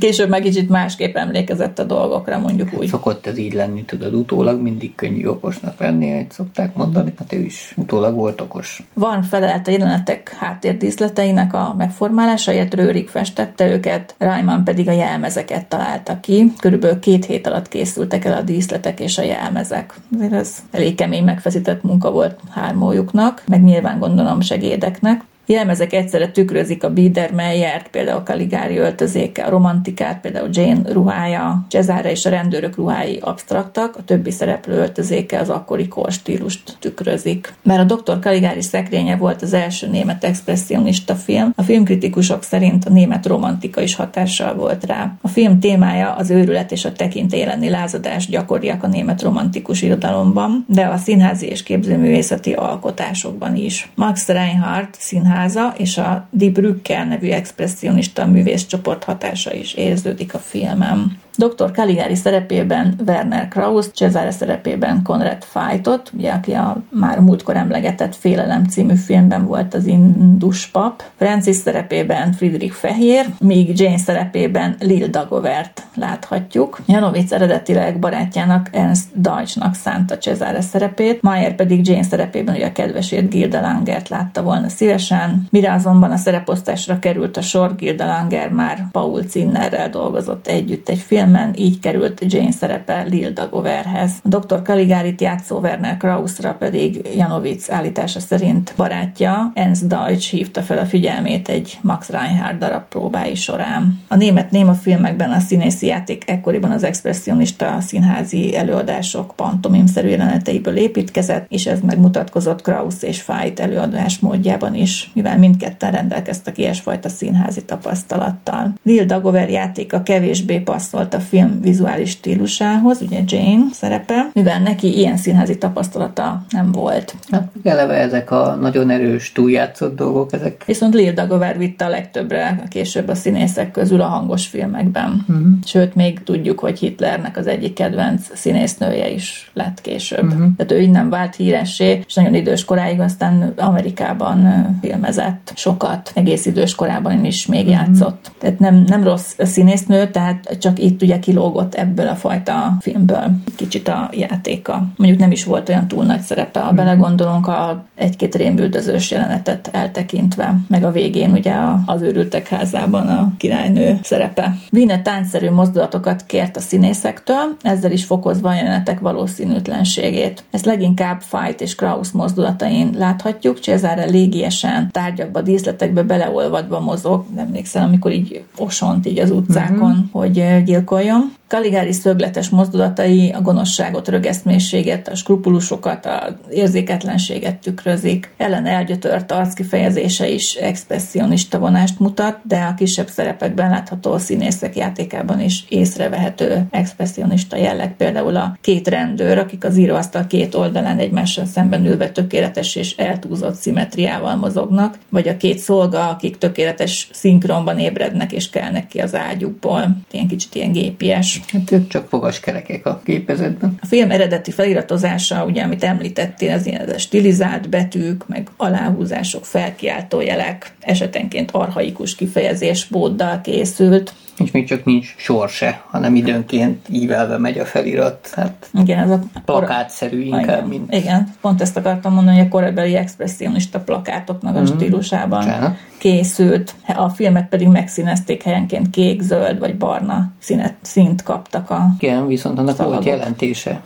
később 0.04 0.28
meg 0.28 0.42
kicsit 0.42 0.68
másképp 0.68 1.16
emlékezett 1.16 1.78
a 1.78 1.84
dolgokra, 1.84 2.38
mondjuk 2.38 2.68
úgy. 2.78 2.86
Szokott 2.86 3.26
ez 3.26 3.38
így 3.38 3.52
lenni, 3.52 3.84
tudod, 3.84 4.14
utólag 4.14 4.60
mindig 4.60 4.94
könnyű 4.94 5.26
okosnak 5.26 5.80
lenni, 5.80 6.10
hogy 6.10 6.30
szokták 6.30 6.74
mondani, 6.74 7.12
hát 7.18 7.32
ő 7.32 7.38
is 7.38 7.74
utólag 7.76 8.14
volt 8.14 8.40
okos. 8.40 8.82
Van 8.94 9.22
felelt 9.22 9.68
a 9.68 9.70
jelenetek 9.70 10.36
háttérdíszleteinek 10.38 11.54
a 11.54 11.74
megformálásáért, 11.78 12.74
Rőrik 12.74 13.08
festette 13.08 13.70
őket, 13.70 14.14
Rayman 14.18 14.64
pedig 14.64 14.88
a 14.88 14.92
jelmezeket 14.92 15.66
találta 15.66 16.20
ki. 16.20 16.52
Körülbelül 16.58 16.98
két 16.98 17.24
hét 17.24 17.46
alatt 17.46 17.68
készültek 17.68 18.24
el 18.24 18.36
a 18.36 18.42
díszletek 18.42 19.00
és 19.00 19.18
a 19.18 19.22
jelmezek. 19.22 19.94
Azért 20.16 20.32
ez 20.32 20.56
elég 20.70 20.94
kemény 20.94 21.24
megfeszített 21.24 21.82
munka 21.82 22.10
volt 22.10 22.40
hármójuknak, 22.50 23.42
meg 23.46 23.62
nyilván 23.62 23.98
gondolom 23.98 24.40
segédeknek. 24.40 25.24
Jelmezek 25.46 25.92
egyszerre 25.92 26.30
tükrözik 26.30 26.84
a 26.84 26.90
Biedermeiert, 26.90 27.88
például 27.88 28.18
a 28.18 28.22
Kaligári 28.22 28.76
öltözéke, 28.76 29.42
a 29.42 29.50
romantikát, 29.50 30.20
például 30.20 30.48
Jane 30.52 30.92
ruhája, 30.92 31.66
Cesare 31.68 32.10
és 32.10 32.26
a 32.26 32.30
rendőrök 32.30 32.76
ruhái 32.76 33.18
abstraktak, 33.20 33.96
a 33.96 34.04
többi 34.04 34.30
szereplő 34.30 34.76
öltözéke 34.76 35.38
az 35.38 35.48
akkori 35.48 35.88
korstílust 35.88 36.76
tükrözik. 36.78 37.54
Mert 37.62 37.90
a 37.90 37.94
Dr. 37.94 38.18
Kaligári 38.18 38.62
szekrénye 38.62 39.16
volt 39.16 39.42
az 39.42 39.52
első 39.52 39.88
német 39.88 40.24
expressionista 40.24 41.14
film, 41.14 41.52
a 41.56 41.62
filmkritikusok 41.62 42.42
szerint 42.42 42.84
a 42.84 42.90
német 42.90 43.26
romantika 43.26 43.80
is 43.80 43.94
hatással 43.94 44.54
volt 44.54 44.86
rá. 44.86 45.12
A 45.20 45.28
film 45.28 45.60
témája 45.60 46.12
az 46.12 46.30
őrület 46.30 46.72
és 46.72 46.84
a 46.84 46.92
tekintély 46.92 47.42
elleni 47.42 47.68
lázadás 47.68 48.28
gyakoriak 48.28 48.82
a 48.82 48.86
német 48.86 49.22
romantikus 49.22 49.82
irodalomban, 49.82 50.64
de 50.68 50.84
a 50.84 50.96
színházi 50.96 51.46
és 51.46 51.62
képzőművészeti 51.62 52.52
alkotásokban 52.52 53.56
is. 53.56 53.90
Max 53.94 54.28
Reinhardt 54.28 54.96
színház 54.98 55.32
Színháza 55.34 55.74
és 55.76 55.98
a 55.98 56.28
Die 56.30 56.50
Brücke 56.50 57.04
nevű 57.04 57.28
expressionista 57.30 58.26
művészcsoport 58.26 59.04
hatása 59.04 59.54
is 59.54 59.74
érződik 59.74 60.34
a 60.34 60.38
filmem. 60.38 61.18
Dr. 61.36 61.70
Caligari 61.70 62.14
szerepében 62.14 62.94
Werner 63.06 63.48
Kraus, 63.48 63.86
Cesare 63.92 64.30
szerepében 64.30 65.02
Konrad 65.02 65.44
Fajtot, 65.44 66.10
ugye, 66.16 66.32
aki 66.32 66.52
a 66.52 66.82
már 66.90 67.20
múltkor 67.20 67.56
emlegetett 67.56 68.14
Félelem 68.14 68.64
című 68.64 68.94
filmben 68.94 69.46
volt 69.46 69.74
az 69.74 69.86
indus 69.86 70.66
pap, 70.66 71.02
Francis 71.16 71.56
szerepében 71.56 72.32
Friedrich 72.32 72.74
Fehér, 72.74 73.26
míg 73.38 73.80
Jane 73.80 73.98
szerepében 73.98 74.76
Lil 74.80 75.06
Dagovert 75.08 75.82
láthatjuk. 75.94 76.80
Janovic 76.86 77.32
eredetileg 77.32 77.98
barátjának 77.98 78.68
Ernst 78.72 79.04
Deutschnak 79.14 79.74
szánta 79.74 80.18
Cesare 80.18 80.60
szerepét, 80.60 81.22
Mayer 81.22 81.54
pedig 81.54 81.88
Jane 81.88 82.02
szerepében 82.02 82.54
ugye 82.54 82.66
a 82.66 82.72
kedvesét 82.72 83.30
Gilda 83.30 83.60
Langert 83.60 84.08
látta 84.08 84.42
volna 84.42 84.68
szívesen, 84.68 85.46
mire 85.50 85.72
azonban 85.72 86.10
a 86.10 86.16
szereposztásra 86.16 86.98
került 86.98 87.36
a 87.36 87.42
sor, 87.42 87.74
Gilda 87.76 88.06
Langer 88.06 88.48
már 88.48 88.86
Paul 88.92 89.22
Zinnerrel 89.28 89.88
dolgozott 89.88 90.46
együtt 90.46 90.88
egy 90.88 90.98
film 90.98 91.23
filmben 91.24 91.54
így 91.56 91.78
került 91.78 92.22
Jane 92.26 92.50
szerepe 92.50 93.02
Lil 93.02 93.30
Dagoverhez. 93.30 94.12
A 94.22 94.28
Dr. 94.28 94.62
Caligárit 94.62 95.20
játszó 95.20 95.58
Werner 95.58 95.96
Krausra 95.96 96.54
pedig 96.54 97.08
Janovic 97.16 97.70
állítása 97.70 98.20
szerint 98.20 98.72
barátja 98.76 99.50
Ernst 99.54 99.86
Deutsch 99.86 100.30
hívta 100.30 100.62
fel 100.62 100.78
a 100.78 100.84
figyelmét 100.84 101.48
egy 101.48 101.78
Max 101.82 102.08
Reinhardt 102.08 102.58
darab 102.58 102.82
próbái 102.88 103.34
során. 103.34 104.00
A 104.08 104.16
német 104.16 104.50
néma 104.50 104.74
filmekben 104.74 105.30
a 105.30 105.40
színészi 105.40 105.86
játék 105.86 106.30
ekkoriban 106.30 106.70
az 106.70 106.84
expressionista 106.84 107.80
színházi 107.80 108.56
előadások 108.56 109.32
pantomimszerű 109.36 110.08
jeleneteiből 110.08 110.76
építkezett, 110.76 111.46
és 111.48 111.66
ez 111.66 111.80
megmutatkozott 111.80 112.62
Kraus 112.62 113.02
és 113.02 113.20
Fajt 113.20 113.60
előadás 113.60 114.18
módjában 114.18 114.74
is, 114.74 115.10
mivel 115.14 115.38
mindketten 115.38 115.90
rendelkeztek 115.90 116.58
ilyesfajta 116.58 117.08
színházi 117.08 117.64
tapasztalattal. 117.64 118.74
Lil 118.82 119.04
Dagover 119.04 119.50
játéka 119.50 120.02
kevésbé 120.02 120.58
passzolt 120.58 121.13
a 121.14 121.20
film 121.20 121.60
vizuális 121.60 122.10
stílusához, 122.10 123.00
ugye 123.00 123.20
Jane 123.26 123.64
szerepe, 123.72 124.30
mivel 124.32 124.60
neki 124.60 124.98
ilyen 124.98 125.16
színházi 125.16 125.58
tapasztalata 125.58 126.44
nem 126.50 126.72
volt. 126.72 127.14
Hát 127.30 127.52
eleve 127.62 127.94
ezek 127.94 128.30
a 128.30 128.54
nagyon 128.60 128.90
erős, 128.90 129.32
túljátszott 129.32 129.96
dolgok, 129.96 130.32
ezek. 130.32 130.64
Viszont 130.66 130.94
Lil 130.94 131.12
Dagover 131.12 131.58
vitte 131.58 131.84
a 131.84 131.88
legtöbbre 131.88 132.62
később 132.68 133.08
a 133.08 133.14
színészek 133.14 133.70
közül 133.70 134.00
a 134.00 134.06
hangos 134.06 134.46
filmekben. 134.46 135.24
Uh-huh. 135.28 135.46
Sőt, 135.64 135.94
még 135.94 136.22
tudjuk, 136.22 136.58
hogy 136.58 136.78
Hitlernek 136.78 137.36
az 137.36 137.46
egyik 137.46 137.72
kedvenc 137.72 138.26
színésznője 138.34 139.10
is 139.10 139.50
lett 139.54 139.80
később. 139.80 140.24
Uh-huh. 140.24 140.46
Tehát 140.56 140.72
ő 140.72 140.80
innen 140.80 141.08
vált 141.10 141.36
híressé, 141.36 142.02
és 142.06 142.14
nagyon 142.14 142.34
idős 142.34 142.64
koráig 142.64 143.00
aztán 143.00 143.52
Amerikában 143.56 144.68
filmezett 144.82 145.52
sokat, 145.56 146.10
egész 146.14 146.46
idős 146.46 146.74
korában 146.74 147.24
is 147.24 147.46
még 147.46 147.66
uh-huh. 147.66 147.74
játszott. 147.74 148.30
Tehát 148.38 148.58
nem, 148.58 148.84
nem 148.86 149.04
rossz 149.04 149.34
színésznő, 149.38 150.10
tehát 150.10 150.56
csak 150.60 150.78
itt 150.78 151.02
ugye 151.04 151.18
kilógott 151.18 151.74
ebből 151.74 152.08
a 152.08 152.14
fajta 152.14 152.76
filmből 152.80 153.30
kicsit 153.56 153.88
a 153.88 154.10
játéka. 154.12 154.86
Mondjuk 154.96 155.20
nem 155.20 155.30
is 155.30 155.44
volt 155.44 155.68
olyan 155.68 155.88
túl 155.88 156.04
nagy 156.04 156.20
szerepe, 156.20 156.60
ha 156.60 156.72
belegondolunk 156.72 157.46
a 157.46 157.84
egy-két 157.94 158.34
rémbüldözős 158.34 159.10
jelenetet 159.10 159.68
eltekintve, 159.72 160.56
meg 160.68 160.84
a 160.84 160.90
végén 160.90 161.30
ugye 161.30 161.54
az 161.86 162.02
őrültek 162.02 162.48
házában 162.48 163.06
a 163.06 163.32
királynő 163.36 163.98
szerepe. 164.02 164.56
Vine 164.70 165.02
táncszerű 165.02 165.50
mozdulatokat 165.50 166.26
kért 166.26 166.56
a 166.56 166.60
színészektől, 166.60 167.56
ezzel 167.62 167.92
is 167.92 168.04
fokozva 168.04 168.48
a 168.48 168.54
jelenetek 168.54 169.00
valószínűtlenségét. 169.00 170.44
Ezt 170.50 170.64
leginkább 170.64 171.20
Fight 171.20 171.60
és 171.60 171.74
Kraus 171.74 172.10
mozdulatain 172.10 172.90
láthatjuk, 172.98 173.58
Cesare 173.58 174.04
légiesen 174.04 174.90
tárgyakba, 174.90 175.40
díszletekbe 175.40 176.02
beleolvadva 176.02 176.80
mozog, 176.80 177.24
nem 177.34 177.46
emlékszem, 177.46 177.84
amikor 177.84 178.12
így 178.12 178.44
osont 178.56 179.06
így 179.06 179.18
az 179.18 179.30
utcákon, 179.30 179.90
uh-huh. 179.90 180.04
hogy 180.12 180.62
sekojam 180.94 181.34
Caligari 181.48 181.92
szögletes 181.92 182.48
mozdulatai 182.48 183.30
a 183.30 183.40
gonoszságot, 183.40 184.08
rögesztmészséget, 184.08 185.08
a 185.08 185.14
skrupulusokat, 185.14 186.06
a 186.06 186.38
érzéketlenséget 186.50 187.56
tükrözik. 187.56 188.34
Ellen 188.36 188.66
elgyötört 188.66 189.32
arckifejezése 189.32 190.28
is 190.28 190.54
expressionista 190.54 191.58
vonást 191.58 191.98
mutat, 191.98 192.38
de 192.42 192.56
a 192.56 192.74
kisebb 192.74 193.08
szerepekben 193.08 193.70
látható 193.70 194.18
színészek 194.18 194.76
játékában 194.76 195.40
is 195.40 195.64
észrevehető 195.68 196.66
expressionista 196.70 197.56
jelleg. 197.56 197.96
Például 197.96 198.36
a 198.36 198.58
két 198.60 198.88
rendőr, 198.88 199.38
akik 199.38 199.64
az 199.64 199.76
íróasztal 199.76 200.26
két 200.26 200.54
oldalán 200.54 200.98
egymással 200.98 201.44
szemben 201.44 201.86
ülve 201.86 202.10
tökéletes 202.10 202.76
és 202.76 202.96
eltúzott 202.96 203.54
szimetriával 203.54 204.36
mozognak, 204.36 204.98
vagy 205.08 205.28
a 205.28 205.36
két 205.36 205.58
szolga, 205.58 206.08
akik 206.08 206.38
tökéletes 206.38 207.08
szinkronban 207.12 207.78
ébrednek 207.78 208.32
és 208.32 208.50
kelnek 208.50 208.86
ki 208.86 209.00
az 209.00 209.14
ágyukból. 209.14 209.96
Ilyen 210.10 210.28
kicsit 210.28 210.54
ilyen 210.54 210.72
gépies. 210.72 211.33
Hát 211.52 211.70
ők 211.70 211.88
csak 211.88 212.08
fogaskerekek 212.08 212.86
a 212.86 213.00
gépezetben. 213.04 213.78
A 213.80 213.86
film 213.86 214.10
eredeti 214.10 214.50
feliratozása, 214.50 215.44
ugye, 215.44 215.62
amit 215.62 215.84
említettél, 215.84 216.52
az 216.52 216.66
ilyen 216.66 216.88
az 216.88 217.00
stilizált 217.00 217.68
betűk, 217.68 218.28
meg 218.28 218.48
aláhúzások, 218.56 219.44
felkiáltó 219.44 220.20
jelek, 220.20 220.72
esetenként 220.80 221.50
arhaikus 221.50 222.14
kifejezés 222.14 222.86
bóddal 222.86 223.40
készült. 223.40 224.14
És 224.38 224.50
még 224.50 224.66
csak 224.66 224.84
nincs 224.84 225.14
sor 225.16 225.48
se, 225.48 225.82
hanem 225.90 226.14
időnként 226.14 226.88
ívelve 226.88 227.38
megy 227.38 227.58
a 227.58 227.64
felirat. 227.64 228.30
Hát 228.34 228.68
igen, 228.72 228.98
ez 228.98 229.10
a 229.10 229.20
plakátszerű 229.44 230.20
inkább, 230.20 230.42
igen, 230.42 230.64
mint... 230.64 230.94
Igen, 230.94 231.28
pont 231.40 231.60
ezt 231.60 231.76
akartam 231.76 232.12
mondani, 232.12 232.36
hogy 232.36 232.46
a 232.46 232.48
korabeli 232.48 232.94
expressionista 232.94 233.80
plakátoknak 233.80 234.56
a 234.56 234.58
mm-hmm. 234.58 234.74
stílusában 234.74 235.44
Csána. 235.44 235.76
készült. 235.98 236.74
A 236.96 237.08
filmek 237.08 237.48
pedig 237.48 237.68
megszínezték 237.68 238.42
helyenként 238.42 238.90
kék, 238.90 239.20
zöld 239.20 239.58
vagy 239.58 239.76
barna 239.76 240.32
színet, 240.38 240.74
színt 240.82 241.22
kaptak 241.22 241.70
a 241.70 241.94
Igen, 241.98 242.26
viszont 242.26 242.58
annak 242.58 242.76
szalagok. 242.76 243.02
volt 243.02 243.16
jelentése. 243.16 243.80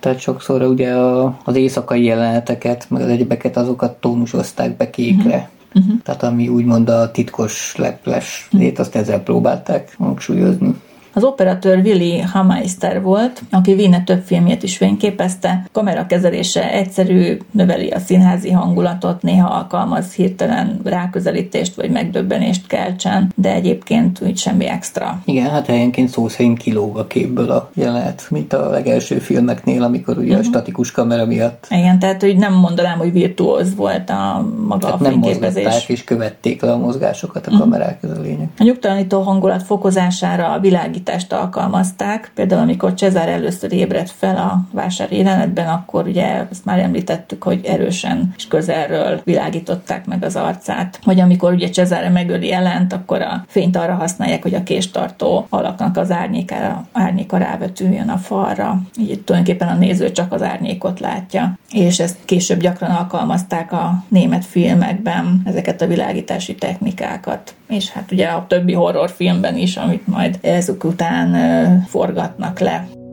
Tehát 0.00 0.18
sokszor 0.18 0.62
ugye 0.62 0.92
a, 0.94 1.38
az 1.44 1.56
éjszakai 1.56 2.04
jeleneteket, 2.04 2.86
meg 2.88 3.02
az 3.02 3.08
egyebeket, 3.08 3.56
azokat 3.56 4.00
tónusozták 4.00 4.76
be 4.76 4.90
kékre. 4.90 5.36
Mm-hmm 5.36 5.52
Uh-huh. 5.74 6.02
Tehát 6.02 6.22
ami 6.22 6.48
úgymond 6.48 6.88
a 6.88 7.10
titkos 7.10 7.76
leples 7.76 8.48
lét, 8.50 8.78
azt 8.78 8.94
ezzel 8.94 9.22
próbálták 9.22 9.94
hangsúlyozni. 9.98 10.74
Az 11.16 11.24
operatőr 11.24 11.78
Willy 11.78 12.20
Hameister 12.20 13.02
volt, 13.02 13.42
aki 13.50 13.72
Wiener 13.72 14.02
több 14.04 14.22
filmjét 14.24 14.62
is 14.62 14.76
fényképezte. 14.76 15.66
Kamerakezelése 15.72 16.72
egyszerű, 16.72 17.38
növeli 17.50 17.88
a 17.88 17.98
színházi 17.98 18.50
hangulatot, 18.50 19.22
néha 19.22 19.48
alkalmaz 19.48 20.12
hirtelen 20.12 20.80
ráközelítést 20.84 21.74
vagy 21.74 21.90
megdöbbenést 21.90 22.66
keltsen, 22.66 23.32
de 23.34 23.52
egyébként 23.52 24.20
úgy 24.26 24.36
semmi 24.36 24.68
extra. 24.68 25.20
Igen, 25.24 25.50
hát 25.50 25.66
helyenként 25.66 26.08
szó 26.08 26.28
szerint 26.28 26.58
kilóg 26.58 26.98
a 26.98 27.06
képből 27.06 27.50
a 27.50 27.70
jelenet, 27.74 28.26
mint 28.30 28.52
a 28.52 28.70
legelső 28.70 29.18
filmeknél, 29.18 29.82
amikor 29.82 30.16
ugye 30.16 30.26
uh-huh. 30.26 30.38
a 30.38 30.42
mhm. 30.42 30.50
statikus 30.50 30.90
kamera 30.90 31.26
miatt. 31.26 31.66
Igen, 31.70 31.98
tehát 31.98 32.20
hogy 32.20 32.36
nem 32.36 32.52
mondanám, 32.52 32.98
hogy 32.98 33.12
virtuóz 33.12 33.74
volt 33.74 34.10
a 34.10 34.46
maga 34.66 34.78
tehát 34.78 35.00
a 35.00 35.04
fényképezés. 35.04 35.64
nem 35.64 35.74
és 35.86 36.04
követték 36.04 36.62
le 36.62 36.72
a 36.72 36.78
mozgásokat 36.78 37.46
a 37.46 37.50
uh-huh. 37.50 37.64
kamerák, 37.64 38.02
ez 38.02 38.10
a 38.10 38.20
lényeg. 38.20 38.48
A 38.58 38.62
nyugtalanító 38.62 39.20
hangulat 39.20 39.62
fokozására 39.62 40.52
a 40.52 40.58
világi 40.58 41.02
világítást 41.04 41.32
alkalmazták. 41.32 42.30
Például 42.34 42.60
amikor 42.60 42.94
Cezár 42.94 43.28
először 43.28 43.72
ébredt 43.72 44.10
fel 44.10 44.36
a 44.36 44.60
vásár 44.72 45.12
jelenetben, 45.12 45.68
akkor 45.68 46.06
ugye 46.06 46.46
azt 46.50 46.64
már 46.64 46.78
említettük, 46.78 47.42
hogy 47.42 47.64
erősen 47.64 48.32
és 48.36 48.46
közelről 48.46 49.20
világították 49.24 50.06
meg 50.06 50.24
az 50.24 50.36
arcát. 50.36 50.98
Vagy 51.04 51.20
amikor 51.20 51.52
ugye 51.52 51.68
Cezár 51.68 52.10
megöli 52.10 52.46
jelent, 52.46 52.92
akkor 52.92 53.22
a 53.22 53.44
fényt 53.48 53.76
arra 53.76 53.94
használják, 53.94 54.42
hogy 54.42 54.54
a 54.54 54.62
késtartó 54.62 55.46
alaknak 55.48 55.96
az 55.96 56.10
árnyékára, 56.10 56.86
árnyéka 56.92 57.36
rávetüljön 57.36 58.08
a 58.08 58.16
falra. 58.16 58.80
Így 59.00 59.20
tulajdonképpen 59.20 59.68
a 59.68 59.78
néző 59.78 60.12
csak 60.12 60.32
az 60.32 60.42
árnyékot 60.42 61.00
látja. 61.00 61.58
És 61.70 62.00
ezt 62.00 62.16
később 62.24 62.60
gyakran 62.60 62.90
alkalmazták 62.90 63.72
a 63.72 64.04
német 64.08 64.44
filmekben, 64.44 65.42
ezeket 65.44 65.82
a 65.82 65.86
világítási 65.86 66.54
technikákat 66.54 67.54
és 67.68 67.90
hát 67.90 68.12
ugye 68.12 68.26
a 68.26 68.46
többi 68.48 68.72
horrorfilmben 68.72 69.56
is, 69.56 69.76
amit 69.76 70.06
majd 70.06 70.38
ezek 70.40 70.84
után 70.94 71.34
forgatnak 71.90 72.60
le. 72.60 73.03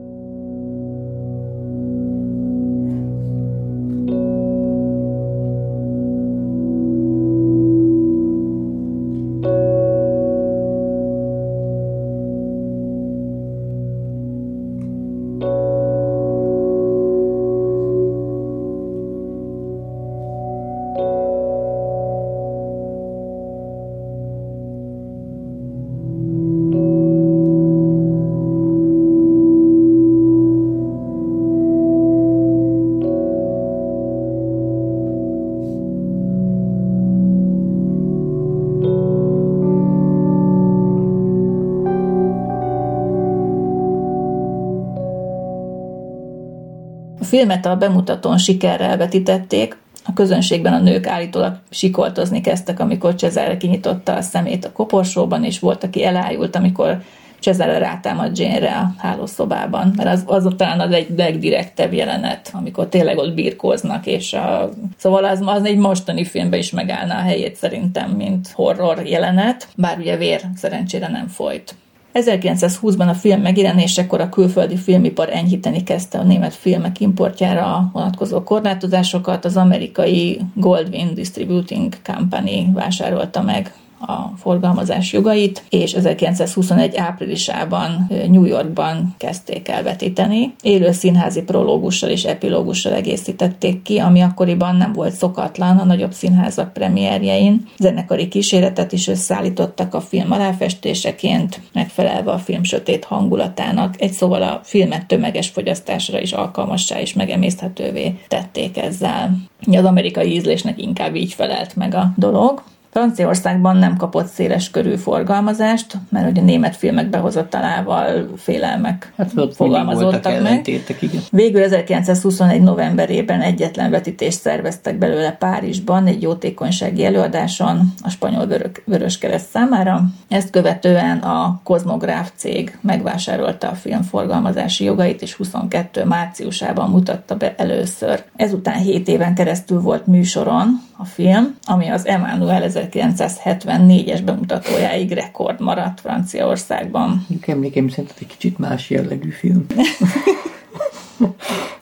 Filmet 47.32 47.66
a 47.66 47.76
bemutatón 47.76 48.38
sikerrel 48.38 48.98
vetítették, 48.98 49.78
a 50.06 50.14
közönségben 50.14 50.74
a 50.74 50.80
nők 50.80 51.08
állítólag 51.08 51.60
sikoltozni 51.70 52.42
kezdtek, 52.42 52.80
amikor 52.80 53.16
Cesare 53.16 53.58
kinyitotta 53.58 54.14
a 54.14 54.22
szemét 54.22 54.66
a 54.66 54.72
koporsóban, 54.72 55.44
és 55.44 55.60
volt, 55.60 55.84
aki 55.84 56.04
elájult, 56.04 56.56
amikor 56.56 57.02
Cesare 57.40 57.78
rátámad 57.78 58.38
Jane-re 58.38 58.72
a 58.72 58.94
hálószobában, 58.98 59.94
mert 59.96 60.10
az, 60.10 60.24
az 60.26 60.54
talán 60.58 60.80
az 60.80 60.92
egy 60.92 61.08
legdirektebb 61.18 61.94
jelenet, 61.94 62.50
amikor 62.54 62.88
tényleg 62.88 63.18
ott 63.18 63.34
birkóznak, 63.34 64.06
és 64.06 64.34
a, 64.34 64.70
szóval 64.98 65.26
az, 65.26 65.42
az 65.46 65.64
egy 65.64 65.78
mostani 65.78 66.24
filmben 66.24 66.60
is 66.60 66.72
megállna 66.72 67.16
a 67.16 67.22
helyét 67.22 67.56
szerintem, 67.56 68.10
mint 68.10 68.48
horror 68.48 69.06
jelenet, 69.06 69.68
bár 69.76 69.98
ugye 69.98 70.18
vér 70.18 70.42
szerencsére 70.56 71.08
nem 71.08 71.28
folyt. 71.28 71.76
1920-ban 72.14 73.08
a 73.08 73.14
film 73.14 73.42
megjelenésekor 73.42 74.22
a 74.22 74.30
külföldi 74.30 74.78
filmipar 74.78 75.30
enyhíteni 75.30 75.84
kezdte 75.84 76.18
a 76.18 76.24
német 76.24 76.54
filmek 76.54 77.00
importjára 77.00 77.90
vonatkozó 77.94 78.44
korlátozásokat, 78.44 79.46
az 79.46 79.58
amerikai 79.58 80.42
Goldwyn 80.54 81.14
Distributing 81.14 81.94
Company 82.04 82.74
vásárolta 82.74 83.42
meg 83.42 83.74
a 84.02 84.34
forgalmazás 84.38 85.14
jogait, 85.14 85.64
és 85.70 85.94
1921 85.94 86.96
áprilisában 86.96 88.08
New 88.28 88.46
Yorkban 88.46 89.16
kezdték 89.18 89.68
el 89.68 89.84
vetíteni. 89.84 90.54
Élő 90.62 90.92
színházi 90.92 91.42
prológussal 91.42 92.10
és 92.10 92.24
epilógussal 92.24 92.94
egészítették 92.94 93.82
ki, 93.82 93.98
ami 93.98 94.22
akkoriban 94.22 94.76
nem 94.76 94.94
volt 94.94 95.14
szokatlan 95.14 95.78
a 95.78 95.86
nagyobb 95.86 96.12
színházak 96.12 96.74
premierjein. 96.74 97.68
Zenekari 97.78 98.28
kíséretet 98.28 98.92
is 98.92 99.08
összeállítottak 99.08 99.94
a 99.94 100.02
film 100.02 100.32
aláfestéseként, 100.32 101.62
megfelelve 101.74 102.32
a 102.32 102.38
film 102.38 102.64
sötét 102.64 103.06
hangulatának. 103.06 104.02
Egy 104.02 104.12
szóval 104.12 104.42
a 104.42 104.60
filmet 104.64 105.06
tömeges 105.06 105.50
fogyasztásra 105.50 106.20
is 106.22 106.32
alkalmassá 106.32 107.00
és 107.00 107.14
megemészthetővé 107.14 108.16
tették 108.28 108.78
ezzel. 108.78 109.38
Az 109.72 109.86
amerikai 109.86 110.34
ízlésnek 110.34 110.82
inkább 110.82 111.16
így 111.16 111.34
felelt 111.34 111.76
meg 111.76 111.96
a 111.96 112.14
dolog. 112.16 112.64
Franciaországban 112.92 113.78
nem 113.78 113.98
kapott 113.98 114.28
széles 114.28 114.70
körű 114.70 114.96
forgalmazást, 114.96 115.98
mert 116.10 116.26
hogy 116.26 116.40
a 116.40 116.42
német 116.42 116.76
filmek 116.76 117.10
behozattalával 117.10 118.30
félelmek 118.38 119.14
hát, 119.18 119.32
fogalmazottak 119.54 120.42
meg. 120.42 120.68
Igen. 121.00 121.22
Végül 121.32 121.62
1921 121.62 122.62
novemberében 122.62 123.42
egyetlen 123.42 123.92
vetítést 123.92 124.40
szerveztek 124.40 124.98
belőle 124.98 125.32
Párizsban 125.32 126.06
egy 126.06 126.22
jótékonysági 126.22 127.06
előadáson 127.06 127.94
a 128.02 128.10
spanyol 128.10 128.48
vöröskereszt 128.86 129.50
számára. 129.50 130.04
Ezt 130.28 130.50
követően 130.50 131.18
a 131.18 131.62
Kozmográf 131.64 132.32
cég 132.36 132.78
megvásárolta 132.82 133.70
a 133.70 133.76
film 133.76 134.02
forgalmazási 134.02 134.84
jogait, 134.84 135.22
és 135.22 135.34
22 135.34 136.06
márciusában 136.06 136.90
mutatta 136.90 137.36
be 137.36 137.56
először. 137.58 138.24
Ezután 138.36 138.78
7 138.78 139.08
éven 139.08 139.36
keresztül 139.36 139.82
volt 139.82 140.08
műsoron, 140.08 140.90
a 141.02 141.06
film, 141.06 141.56
ami 141.64 141.88
az 141.88 142.08
Emmanuel 142.08 142.70
1974-es 142.74 144.22
bemutatójáig 144.26 145.12
rekord 145.12 145.62
maradt 145.62 146.00
Franciaországban. 146.00 147.26
Emlékeim 147.46 147.90
szerint 147.90 148.14
egy 148.20 148.28
kicsit 148.28 148.58
más 148.58 148.90
jellegű 148.90 149.30
film. 149.30 149.66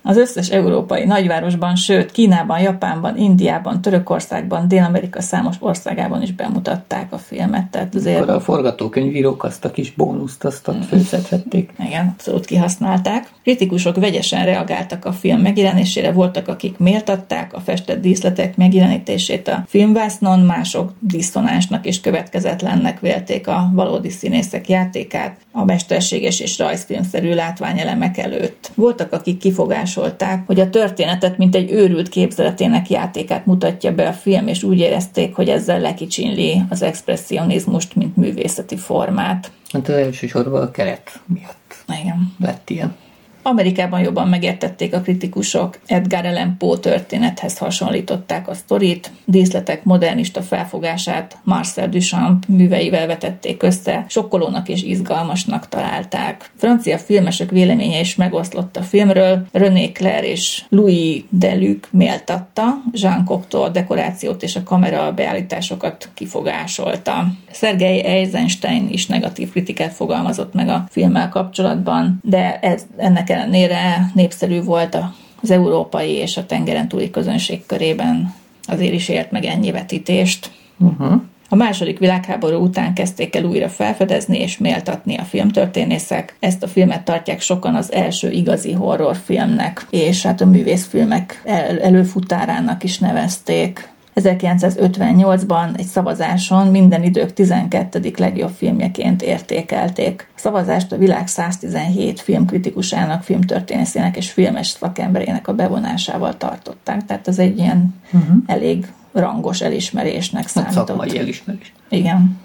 Az 0.01 0.17
összes 0.17 0.49
európai 0.49 1.05
nagyvárosban, 1.05 1.75
sőt 1.75 2.11
Kínában, 2.11 2.59
Japánban, 2.59 3.17
Indiában, 3.17 3.81
Törökországban, 3.81 4.67
Dél-Amerika 4.67 5.21
számos 5.21 5.55
országában 5.59 6.21
is 6.21 6.31
bemutatták 6.31 7.13
a 7.13 7.17
filmet. 7.17 7.67
Tehát 7.67 7.95
azért... 7.95 8.21
Akkor 8.21 8.33
a 8.33 8.39
forgatókönyvírók 8.39 9.43
azt 9.43 9.65
a 9.65 9.71
kis 9.71 9.93
bónuszt, 9.93 10.45
azt 10.45 10.67
ott 10.67 10.85
főzhették. 10.85 11.71
Igen, 11.85 12.07
abszolút 12.07 12.45
kihasználták. 12.45 13.27
Kritikusok 13.43 13.95
vegyesen 13.95 14.45
reagáltak 14.45 15.05
a 15.05 15.11
film 15.11 15.41
megjelenésére, 15.41 16.11
voltak, 16.11 16.47
akik 16.47 16.77
méltatták 16.77 17.53
a 17.53 17.59
festett 17.59 18.01
díszletek 18.01 18.57
megjelenítését 18.57 19.47
a 19.47 19.63
filmvásznon, 19.67 20.39
mások 20.39 20.93
diszonásnak 20.99 21.85
és 21.85 22.01
következetlennek 22.01 22.99
vélték 22.99 23.47
a 23.47 23.69
valódi 23.73 24.09
színészek 24.09 24.69
játékát 24.69 25.37
a 25.51 25.65
mesterséges 25.65 26.39
és 26.39 26.57
rajzfilmszerű 26.57 27.33
látványelemek 27.33 28.17
előtt. 28.17 28.71
Voltak, 28.75 29.13
akik 29.13 29.28
kifogásolták, 29.37 30.45
hogy 30.45 30.59
a 30.59 30.69
történetet, 30.69 31.37
mint 31.37 31.55
egy 31.55 31.71
őrült 31.71 32.09
képzeletének 32.09 32.89
játékát 32.89 33.45
mutatja 33.45 33.95
be 33.95 34.07
a 34.07 34.13
film, 34.13 34.47
és 34.47 34.63
úgy 34.63 34.79
érezték, 34.79 35.35
hogy 35.35 35.49
ezzel 35.49 35.79
lekicsinli 35.79 36.61
az 36.69 36.81
expressionizmust, 36.81 37.95
mint 37.95 38.17
művészeti 38.17 38.77
formát. 38.77 39.51
Hát 39.71 39.87
az 39.87 39.95
elsősorban 39.95 40.61
a 40.61 40.71
keret 40.71 41.21
miatt 41.25 41.85
Igen. 42.01 42.33
lett 42.39 42.69
ilyen. 42.69 42.95
Amerikában 43.41 43.99
jobban 43.99 44.27
megértették 44.27 44.93
a 44.93 45.01
kritikusok, 45.01 45.79
Edgar 45.85 46.25
Allan 46.25 46.55
Poe 46.57 46.77
történethez 46.77 47.57
hasonlították 47.57 48.47
a 48.47 48.53
sztorit, 48.53 49.11
díszletek 49.25 49.83
modernista 49.83 50.41
felfogását 50.41 51.37
Marcel 51.43 51.89
Duchamp 51.89 52.45
műveivel 52.47 53.07
vetették 53.07 53.63
össze, 53.63 54.05
sokkolónak 54.07 54.69
és 54.69 54.83
izgalmasnak 54.83 55.69
találták. 55.69 56.51
Francia 56.57 56.97
filmesek 56.97 57.49
véleménye 57.49 57.99
is 57.99 58.15
megoszlott 58.15 58.77
a 58.77 58.81
filmről, 58.81 59.45
René 59.51 59.91
Clair 59.91 60.23
és 60.23 60.63
Louis 60.69 61.23
Deluc 61.29 61.87
méltatta, 61.91 62.63
Jean 62.91 63.25
Cocteau 63.25 63.63
a 63.63 63.69
dekorációt 63.69 64.43
és 64.43 64.55
a 64.55 64.63
kamera 64.63 65.13
beállításokat 65.13 66.09
kifogásolta. 66.13 67.27
Sergei 67.51 68.03
Eisenstein 68.03 68.89
is 68.91 69.05
negatív 69.05 69.51
kritikát 69.51 69.93
fogalmazott 69.93 70.53
meg 70.53 70.69
a 70.69 70.85
filmmel 70.89 71.29
kapcsolatban, 71.29 72.19
de 72.23 72.59
ez, 72.59 72.83
ennek 72.97 73.28
ellenére 73.29 74.11
népszerű 74.13 74.63
volt 74.63 74.97
az 75.41 75.51
európai 75.51 76.11
és 76.11 76.37
a 76.37 76.45
tengeren 76.45 76.87
túli 76.87 77.09
közönség 77.09 77.65
körében 77.65 78.33
azért 78.67 78.93
is 78.93 79.09
ért 79.09 79.31
meg 79.31 79.45
ennyi 79.45 79.71
vetítést. 79.71 80.51
Uh-huh. 80.77 81.21
A 81.51 81.55
második 81.55 81.99
világháború 81.99 82.57
után 82.57 82.93
kezdték 82.93 83.35
el 83.35 83.43
újra 83.43 83.69
felfedezni 83.69 84.39
és 84.39 84.57
méltatni 84.57 85.17
a 85.17 85.23
filmtörténészek. 85.23 86.35
Ezt 86.39 86.63
a 86.63 86.67
filmet 86.67 87.03
tartják 87.03 87.41
sokan 87.41 87.75
az 87.75 87.91
első 87.91 88.31
igazi 88.31 88.71
horrorfilmnek, 88.71 89.85
és 89.89 90.23
hát 90.23 90.41
a 90.41 90.45
művészfilmek 90.45 91.41
el- 91.45 91.81
előfutárának 91.81 92.83
is 92.83 92.97
nevezték. 92.97 93.89
1958-ban 94.23 95.77
egy 95.77 95.85
szavazáson 95.85 96.67
minden 96.67 97.03
idők 97.03 97.33
12. 97.33 98.13
legjobb 98.17 98.51
filmjeként 98.57 99.21
értékelték. 99.21 100.27
A 100.35 100.39
szavazást 100.39 100.91
a 100.91 100.97
világ 100.97 101.27
117 101.27 102.19
filmkritikusának, 102.19 103.23
filmtörténészének 103.23 104.17
és 104.17 104.31
filmes 104.31 104.67
szakemberének 104.67 105.47
a 105.47 105.53
bevonásával 105.53 106.37
tartották. 106.37 107.05
Tehát 107.05 107.27
ez 107.27 107.39
egy 107.39 107.57
ilyen 107.57 107.95
uh-huh. 108.11 108.35
elég 108.45 108.87
rangos 109.11 109.61
elismerésnek 109.61 110.41
hát 110.41 110.51
számított. 110.51 110.87
Szakmai 110.87 111.17
elismerés. 111.19 111.73
Igen. 111.89 112.37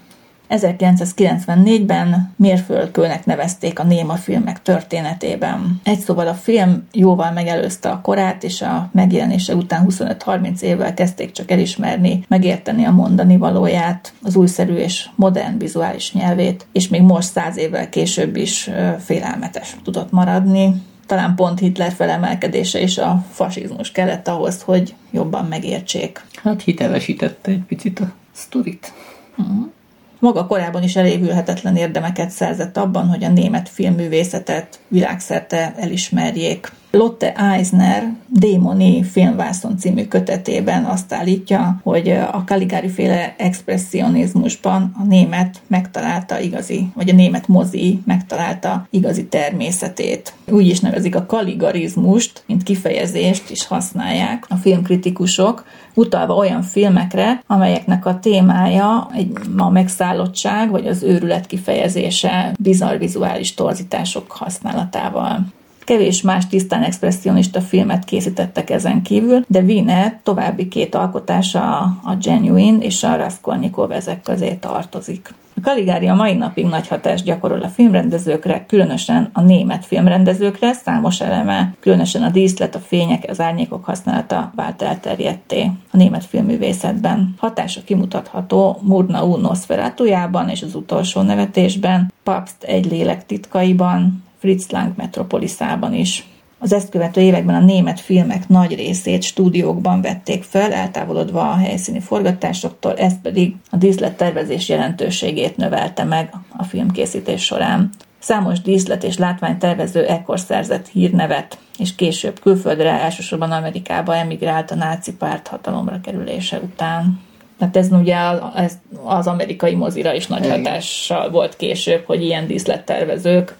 1994-ben 0.49 2.33
mérföldkőnek 2.35 3.25
nevezték 3.25 3.79
a 3.79 3.83
néma 3.83 4.13
filmek 4.13 4.61
történetében. 4.61 5.81
Egy 5.83 5.99
szóval 5.99 6.27
a 6.27 6.33
film 6.33 6.87
jóval 6.91 7.31
megelőzte 7.31 7.89
a 7.89 8.01
korát, 8.01 8.43
és 8.43 8.61
a 8.61 8.89
megjelenése 8.91 9.55
után 9.55 9.85
25-30 9.89 10.61
évvel 10.61 10.93
kezdték 10.93 11.31
csak 11.31 11.51
elismerni, 11.51 12.25
megérteni 12.27 12.85
a 12.85 12.91
mondani 12.91 13.37
valóját, 13.37 14.13
az 14.23 14.35
újszerű 14.35 14.75
és 14.75 15.09
modern 15.15 15.57
vizuális 15.57 16.13
nyelvét, 16.13 16.67
és 16.71 16.87
még 16.87 17.01
most 17.01 17.31
száz 17.31 17.57
évvel 17.57 17.89
később 17.89 18.35
is 18.35 18.69
félelmetes 18.99 19.75
tudott 19.83 20.11
maradni 20.11 20.73
talán 21.05 21.35
pont 21.35 21.59
Hitler 21.59 21.91
felemelkedése 21.91 22.79
és 22.79 22.97
a 22.97 23.25
fasizmus 23.31 23.91
kellett 23.91 24.27
ahhoz, 24.27 24.61
hogy 24.61 24.95
jobban 25.11 25.45
megértsék. 25.45 26.25
Hát 26.43 26.61
hitelesítette 26.61 27.51
egy 27.51 27.63
picit 27.67 27.99
a 27.99 28.13
sztorit. 28.31 28.93
Uh-huh. 29.37 29.71
Maga 30.19 30.45
korábban 30.45 30.83
is 30.83 30.95
elévülhetetlen 30.95 31.75
érdemeket 31.75 32.29
szerzett 32.29 32.77
abban, 32.77 33.07
hogy 33.07 33.23
a 33.23 33.29
német 33.29 33.69
filmművészetet 33.69 34.79
világszerte 34.87 35.73
elismerjék. 35.77 36.71
Lotte 36.91 37.33
Eisner 37.33 38.13
Démoni 38.27 39.03
filmvászon 39.03 39.77
című 39.77 40.05
kötetében 40.05 40.83
azt 40.83 41.13
állítja, 41.13 41.79
hogy 41.83 42.09
a 42.09 42.43
Caligari 42.45 42.89
féle 42.89 43.35
expressionizmusban 43.37 44.95
a 44.99 45.03
német 45.03 45.61
megtalálta 45.67 46.39
igazi, 46.39 46.87
vagy 46.93 47.09
a 47.09 47.13
német 47.13 47.47
mozi 47.47 48.01
megtalálta 48.05 48.87
igazi 48.89 49.25
természetét. 49.25 50.33
Úgy 50.47 50.67
is 50.67 50.79
nevezik 50.79 51.15
a 51.15 51.25
kaligarizmust, 51.25 52.43
mint 52.47 52.63
kifejezést 52.63 53.49
is 53.49 53.67
használják 53.67 54.45
a 54.49 54.55
filmkritikusok, 54.55 55.65
utalva 55.95 56.35
olyan 56.35 56.61
filmekre, 56.61 57.43
amelyeknek 57.47 58.05
a 58.05 58.19
témája 58.19 59.09
egy, 59.13 59.31
a 59.57 59.69
megszállottság, 59.69 60.71
vagy 60.71 60.87
az 60.87 61.03
őrület 61.03 61.45
kifejezése 61.45 62.53
bizarr 62.59 62.97
vizuális 62.97 63.53
torzítások 63.53 64.31
használatával. 64.31 65.45
Kevés 65.85 66.21
más 66.21 66.47
tisztán 66.47 66.83
expressionista 66.83 67.61
filmet 67.61 68.05
készítettek 68.05 68.69
ezen 68.69 69.01
kívül, 69.01 69.45
de 69.47 69.59
Wiener 69.59 70.19
további 70.23 70.67
két 70.67 70.95
alkotása, 70.95 71.77
a 72.03 72.15
Genuine 72.21 72.77
és 72.77 73.03
a 73.03 73.15
Raskolnikov 73.15 73.91
ezek 73.91 74.21
közé 74.21 74.53
tartozik. 74.53 75.33
A 75.57 75.61
Kaligári 75.61 76.07
a 76.07 76.15
mai 76.15 76.33
napig 76.33 76.65
nagy 76.65 76.87
hatást 76.87 77.23
gyakorol 77.23 77.61
a 77.61 77.67
filmrendezőkre, 77.67 78.65
különösen 78.65 79.29
a 79.33 79.41
német 79.41 79.85
filmrendezőkre, 79.85 80.73
számos 80.73 81.21
eleme, 81.21 81.73
különösen 81.79 82.23
a 82.23 82.29
díszlet, 82.29 82.75
a 82.75 82.79
fények, 82.79 83.25
az 83.29 83.39
árnyékok 83.39 83.85
használata 83.85 84.51
vált 84.55 84.81
elterjedté 84.81 85.71
a 85.91 85.97
német 85.97 86.25
filmművészetben. 86.25 87.35
Hatása 87.37 87.81
kimutatható 87.83 88.79
Murnau 88.81 89.37
Nosferatujában 89.37 90.49
és 90.49 90.61
az 90.61 90.75
utolsó 90.75 91.21
nevetésben, 91.21 92.13
Papst 92.23 92.63
egy 92.63 92.85
lélek 92.85 93.25
titkaiban, 93.25 94.23
Fritz 94.37 94.69
Lang 94.69 94.93
metropoliszában 94.95 95.93
is. 95.93 96.27
Az 96.59 96.73
ezt 96.73 96.89
követő 96.89 97.21
években 97.21 97.55
a 97.55 97.65
német 97.65 97.99
filmek 97.99 98.47
nagy 98.47 98.75
részét 98.75 99.23
stúdiókban 99.23 100.01
vették 100.01 100.43
fel, 100.43 100.73
eltávolodva 100.73 101.49
a 101.49 101.55
helyszíni 101.55 101.99
forgatásoktól, 101.99 102.97
ez 102.97 103.13
pedig 103.21 103.55
a 103.71 103.77
díszlettervezés 103.77 104.69
jelentőségét 104.69 105.57
növelte 105.57 106.03
meg 106.03 106.33
a 106.57 106.63
filmkészítés 106.63 107.43
során. 107.43 107.89
Számos 108.19 108.61
díszlet 108.61 109.03
és 109.03 109.17
látványtervező 109.17 110.05
ekkor 110.05 110.39
szerzett 110.39 110.87
hírnevet, 110.87 111.57
és 111.77 111.95
később 111.95 112.39
külföldre, 112.39 113.01
elsősorban 113.01 113.51
Amerikába 113.51 114.15
emigrált 114.15 114.71
a 114.71 114.75
náci 114.75 115.13
párt 115.13 115.47
hatalomra 115.47 116.01
kerülése 116.01 116.59
után. 116.59 117.19
Tehát 117.57 117.77
ez 117.77 117.91
ugye 117.91 118.15
az, 118.53 118.77
az 119.03 119.27
amerikai 119.27 119.75
mozira 119.75 120.13
is 120.13 120.27
nagy 120.27 120.49
hatással 120.49 121.29
volt 121.29 121.55
később, 121.55 122.03
hogy 122.05 122.23
ilyen 122.23 122.47
díszlettervezők, 122.47 123.55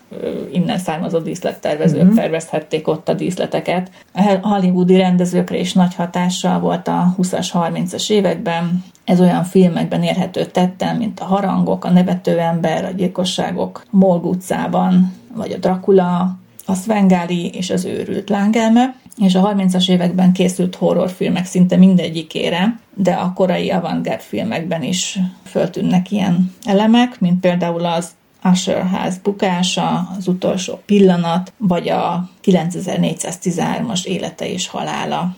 innen 0.52 0.78
származó 0.78 1.20
díszlettervezők 1.20 2.02
uh-huh. 2.02 2.16
tervezhették 2.16 2.88
ott 2.88 3.10
a 3.10 3.14
díszleteket. 3.14 3.92
A 4.14 4.48
hollywoodi 4.48 4.98
rendezőkre 4.98 5.58
is 5.58 5.74
nagy 5.74 5.96
hatással 5.96 6.60
volt 6.60 6.88
a 6.88 7.16
20-as, 7.18 7.50
30-as 7.54 8.10
években. 8.10 8.84
Ez 9.06 9.22
olyan 9.22 9.44
filmekben 9.44 10.04
érhető 10.04 10.46
tettem, 10.46 10.98
mint 10.98 11.20
a 11.20 11.26
Harangok, 11.26 11.86
a 11.86 11.90
Nevető 11.90 12.40
ember, 12.40 12.86
a 12.86 12.92
Gyilkosságok 12.92 13.86
Molg 13.90 14.26
utcában, 14.26 15.14
vagy 15.34 15.52
a 15.52 15.58
Dracula, 15.58 16.38
a 16.66 16.76
Svengali 16.76 17.50
és 17.50 17.70
az 17.70 17.86
őrült 17.86 18.30
lángelme, 18.30 18.96
és 19.18 19.36
a 19.36 19.54
30-as 19.56 19.90
években 19.90 20.34
készült 20.34 20.76
horrorfilmek 20.76 21.46
szinte 21.46 21.76
mindegyikére, 21.76 22.80
de 22.94 23.12
a 23.12 23.34
korai 23.34 23.70
avantgárd 23.72 24.22
filmekben 24.22 24.84
is 24.84 25.20
föltűnnek 25.46 26.12
ilyen 26.12 26.54
elemek, 26.66 27.20
mint 27.20 27.40
például 27.40 27.86
az 27.86 28.10
Usher 28.52 28.88
ház 28.88 29.18
bukása, 29.18 30.10
az 30.18 30.28
utolsó 30.28 30.82
pillanat, 30.86 31.54
vagy 31.58 31.90
a 31.90 32.30
9413-as 32.44 34.06
élete 34.06 34.50
és 34.50 34.68
halála 34.68 35.36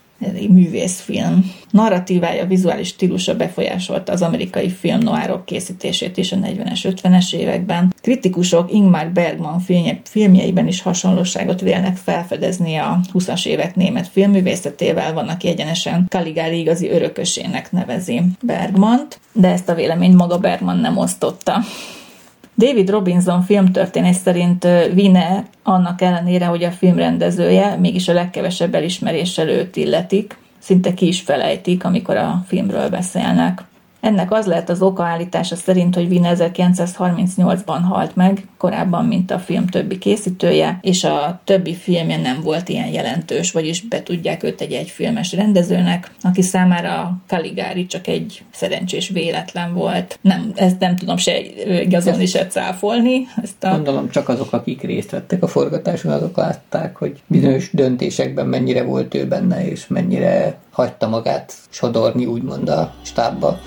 művészfilm. 0.50 1.52
Narratívája, 1.72 2.46
vizuális 2.46 2.88
stílusa 2.88 3.36
befolyásolta 3.36 4.12
az 4.12 4.22
amerikai 4.22 4.70
film 4.70 5.00
noárok 5.00 5.46
készítését 5.46 6.18
is 6.18 6.32
a 6.32 6.36
40-es, 6.36 6.96
50-es 7.04 7.34
években. 7.34 7.94
Kritikusok 8.02 8.72
Ingmar 8.72 9.08
Bergman 9.12 9.60
filmje, 9.60 10.02
filmjeiben 10.04 10.68
is 10.68 10.82
hasonlóságot 10.82 11.62
vélnek 11.62 11.96
felfedezni 11.96 12.76
a 12.76 13.00
20-as 13.14 13.46
évek 13.46 13.76
német 13.76 14.08
filmművészetével, 14.08 15.14
van, 15.14 15.28
aki 15.28 15.48
egyenesen 15.48 16.06
Caligari 16.10 16.60
igazi 16.60 16.90
örökösének 16.90 17.72
nevezi 17.72 18.22
Bergmant, 18.42 19.20
de 19.34 19.48
ezt 19.48 19.70
a 19.70 19.76
véleményt 19.76 20.16
maga 20.16 20.38
Bergman 20.38 20.78
nem 20.78 20.98
osztotta. 20.98 21.64
David 22.58 22.90
Robinson 22.90 23.42
filmtörténés 23.42 24.16
szerint 24.16 24.68
Vine 24.94 25.44
annak 25.64 26.02
ellenére, 26.02 26.46
hogy 26.46 26.64
a 26.64 26.72
film 26.72 26.98
rendezője, 26.98 27.76
mégis 27.76 28.08
a 28.08 28.14
legkevesebb 28.14 28.76
elismeréssel 28.76 29.50
őt 29.50 29.76
illetik, 29.76 30.38
szinte 30.60 30.94
ki 30.94 31.08
is 31.08 31.22
felejtik, 31.22 31.84
amikor 31.84 32.16
a 32.16 32.44
filmről 32.48 32.90
beszélnek. 32.90 33.64
Ennek 34.00 34.32
az 34.32 34.46
lehet 34.46 34.70
az 34.70 34.82
oka 34.82 35.04
állítása 35.04 35.56
szerint, 35.56 35.96
hogy 35.96 36.12
Wien 36.12 36.36
1938-ban 36.38 37.80
halt 37.90 38.16
meg, 38.16 38.48
korábban, 38.58 39.06
mint 39.06 39.32
a 39.32 39.40
film 39.40 39.68
többi 39.68 39.98
készítője, 39.98 40.80
és 40.82 41.04
a 41.04 41.42
többi 41.44 41.76
filmje 41.76 42.18
nem 42.18 42.42
volt 42.42 42.70
ilyen 42.70 42.88
jelentős, 42.88 43.52
vagyis 43.52 43.82
be 43.82 44.04
tudják 44.04 44.44
őt 44.44 44.62
egy 44.62 44.72
egyfilmes 44.72 45.34
rendezőnek, 45.34 46.12
aki 46.22 46.42
számára 46.42 47.00
a 47.00 47.18
Caligari 47.28 47.86
csak 47.86 48.08
egy 48.08 48.44
szerencsés 48.52 49.10
véletlen 49.10 49.74
volt. 49.74 50.20
Nem, 50.22 50.52
ezt 50.56 50.80
nem 50.80 50.96
tudom 50.96 51.18
se 51.18 51.40
igazolni, 51.82 52.26
se 52.26 52.48
cáfolni. 52.48 53.28
Ezt 53.44 53.64
a... 53.64 53.70
Gondolom 53.70 54.10
csak 54.10 54.30
azok, 54.30 54.54
akik 54.54 54.82
részt 54.82 55.12
vettek 55.12 55.44
a 55.44 55.48
forgatáson, 55.48 56.12
azok 56.12 56.38
látták, 56.38 56.96
hogy 56.96 57.22
bizonyos 57.28 57.70
döntésekben 57.74 58.46
mennyire 58.46 58.84
volt 58.84 59.14
ő 59.14 59.28
benne, 59.28 59.68
és 59.70 59.88
mennyire 59.88 60.58
hagyta 60.72 61.08
magát 61.08 61.54
sodorni, 61.70 62.26
úgymond 62.26 62.70
a 62.70 62.94
stábba. 63.02 63.60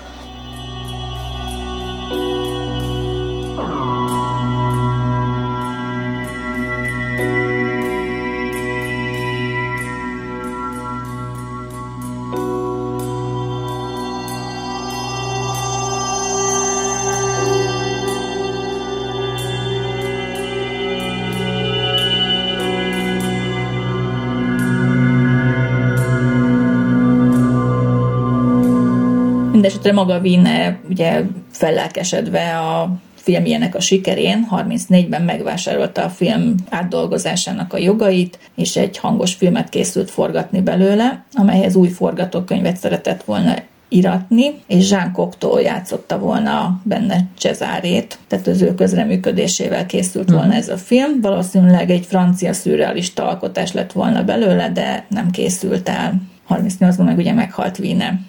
Mindesetre 29.91 30.13
maga 30.13 30.19
Vine 30.19 30.79
ugye 30.89 31.21
fellelkesedve 31.51 32.57
a 32.57 32.89
filmjének 33.15 33.75
a 33.75 33.79
sikerén, 33.79 34.47
34-ben 34.51 35.21
megvásárolta 35.21 36.03
a 36.03 36.09
film 36.09 36.55
átdolgozásának 36.69 37.73
a 37.73 37.77
jogait, 37.77 38.39
és 38.55 38.75
egy 38.75 38.97
hangos 38.97 39.33
filmet 39.33 39.69
készült 39.69 40.11
forgatni 40.11 40.61
belőle, 40.61 41.25
amelyhez 41.33 41.75
új 41.75 41.87
forgatókönyvet 41.87 42.77
szeretett 42.77 43.23
volna 43.23 43.53
iratni, 43.89 44.53
és 44.67 44.89
Jean 44.89 45.11
Cocteau 45.11 45.59
játszotta 45.59 46.19
volna 46.19 46.81
benne 46.83 47.27
Cezárét, 47.37 48.17
tehát 48.27 48.47
az 48.47 48.61
ő 48.61 48.75
közreműködésével 48.75 49.85
készült 49.85 50.27
hmm. 50.29 50.37
volna 50.37 50.53
ez 50.53 50.69
a 50.69 50.77
film. 50.77 51.21
Valószínűleg 51.21 51.89
egy 51.89 52.05
francia 52.05 52.53
szürrealista 52.53 53.27
alkotás 53.27 53.71
lett 53.71 53.91
volna 53.91 54.23
belőle, 54.23 54.69
de 54.69 55.05
nem 55.09 55.31
készült 55.31 55.89
el. 55.89 56.13
38-ban 56.49 57.05
meg 57.05 57.17
ugye 57.17 57.33
meghalt 57.33 57.79
Wiener. 57.79 58.19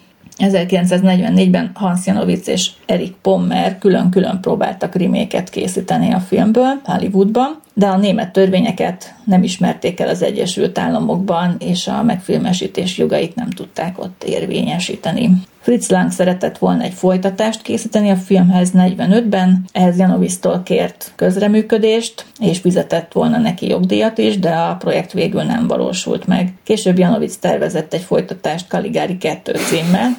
1944-ben 0.43 1.71
Hans 1.73 2.05
Janowitz 2.05 2.47
és 2.47 2.69
Erik 2.85 3.13
Pommer 3.21 3.77
külön-külön 3.77 4.39
próbáltak 4.41 4.95
riméket 4.95 5.49
készíteni 5.49 6.13
a 6.13 6.19
filmből 6.19 6.79
Hollywoodban, 6.83 7.61
de 7.73 7.87
a 7.87 7.97
német 7.97 8.31
törvényeket 8.31 9.15
nem 9.25 9.43
ismerték 9.43 9.99
el 9.99 10.07
az 10.07 10.21
Egyesült 10.21 10.77
Államokban, 10.77 11.55
és 11.59 11.87
a 11.87 12.03
megfilmesítés 12.03 12.97
jogait 12.97 13.35
nem 13.35 13.49
tudták 13.49 13.99
ott 13.99 14.23
érvényesíteni. 14.23 15.29
Fritz 15.63 15.89
Lang 15.89 16.11
szeretett 16.11 16.57
volna 16.57 16.83
egy 16.83 16.93
folytatást 16.93 17.61
készíteni 17.61 18.09
a 18.09 18.15
filmhez 18.15 18.71
45-ben, 18.73 19.65
ehhez 19.71 19.97
Janovisztól 19.97 20.61
kért 20.63 21.11
közreműködést, 21.15 22.25
és 22.39 22.59
fizetett 22.59 23.11
volna 23.11 23.37
neki 23.37 23.67
jogdíjat 23.67 24.17
is, 24.17 24.39
de 24.39 24.49
a 24.49 24.75
projekt 24.75 25.11
végül 25.11 25.41
nem 25.43 25.67
valósult 25.67 26.27
meg. 26.27 26.53
Később 26.63 26.97
Janovic 26.97 27.35
tervezett 27.35 27.93
egy 27.93 28.01
folytatást 28.01 28.67
Kaligári 28.67 29.17
2 29.17 29.53
címmel. 29.53 30.17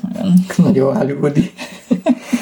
Nagyon 0.57 0.97
hollywoodi. 0.97 1.53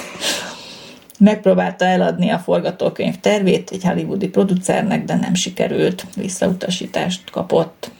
Megpróbálta 1.19 1.85
eladni 1.85 2.31
a 2.31 2.39
forgatókönyv 2.39 3.21
tervét 3.21 3.71
egy 3.71 3.85
hollywoodi 3.85 4.29
producernek, 4.29 5.05
de 5.05 5.15
nem 5.15 5.35
sikerült, 5.35 6.07
visszautasítást 6.17 7.31
kapott. 7.31 7.91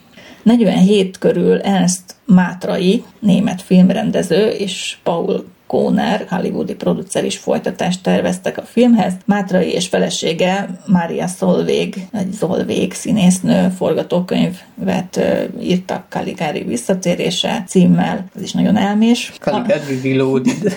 47 0.43 1.19
körül 1.19 1.61
Ernst 1.61 2.03
Mátrai, 2.25 3.05
német 3.19 3.63
filmrendező, 3.63 4.49
és 4.49 4.97
Paul 5.03 5.45
Kóner, 5.73 6.27
hollywoodi 6.29 6.75
producer 6.75 7.25
is 7.25 7.39
folytatást 7.39 8.03
terveztek 8.03 8.59
a 8.59 8.63
filmhez. 8.63 9.13
Mátrai 9.25 9.73
és 9.73 9.89
felesége 9.89 10.69
Mária 10.87 11.27
Solvég, 11.27 12.07
egy 12.13 12.33
Zolvég 12.33 12.93
színésznő 12.93 13.69
forgatókönyvet 13.77 15.21
írtak 15.61 16.07
Kaligári 16.09 16.63
visszatérése 16.63 17.65
címmel, 17.67 18.25
ez 18.37 18.43
is 18.43 18.53
nagyon 18.53 18.77
elmés. 18.77 19.33
Kaligári 19.41 20.13
Reloaded. 20.13 20.77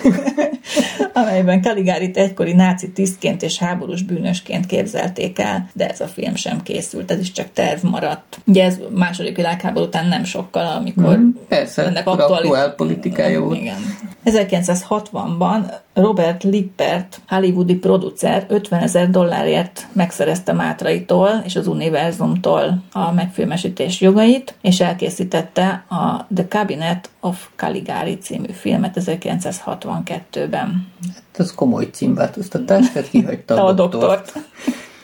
amelyben 1.12 1.62
Kaligárit 1.62 2.16
egykori 2.16 2.52
náci 2.52 2.90
tisztként 2.90 3.42
és 3.42 3.58
háborús 3.58 4.02
bűnösként 4.02 4.66
képzelték 4.66 5.38
el, 5.38 5.70
de 5.72 5.88
ez 5.88 6.00
a 6.00 6.06
film 6.06 6.34
sem 6.34 6.62
készült, 6.62 7.10
ez 7.10 7.20
is 7.20 7.32
csak 7.32 7.46
terv 7.52 7.82
maradt. 7.82 8.38
Ugye 8.46 8.64
ez 8.64 8.78
második 8.94 9.36
világháború 9.36 9.86
után 9.86 10.08
nem 10.08 10.24
sokkal, 10.24 10.66
amikor 10.66 11.16
mm, 11.16 11.28
persze, 11.48 11.84
ennek 11.84 12.06
aktuál 12.06 12.74
politikája 12.74 13.40
volt. 13.40 13.60
Igen. 13.60 13.78
1960-ban 14.26 15.72
Robert 15.94 16.42
Lippert, 16.42 17.20
hollywoodi 17.28 17.74
producer 17.74 18.46
50 18.48 18.82
ezer 18.82 19.10
dollárért 19.10 19.86
megszerezte 19.92 20.52
Mátraitól 20.52 21.42
és 21.44 21.56
az 21.56 21.66
univerzumtól 21.66 22.82
a 22.92 23.12
megfilmesítés 23.12 24.00
jogait, 24.00 24.54
és 24.60 24.80
elkészítette 24.80 25.84
a 25.88 26.26
The 26.34 26.46
Cabinet 26.48 27.10
of 27.20 27.48
Caligari 27.56 28.18
című 28.18 28.50
filmet 28.52 28.96
1962-ben. 29.00 30.86
Hát 31.14 31.38
ez 31.38 31.54
komoly 31.54 31.88
címváltoztatás, 31.90 32.92
tehát 32.92 33.08
kihagyta 33.08 33.54
a, 33.54 33.66
a 33.68 33.72
doktort. 33.72 34.02
doktort. 34.02 34.46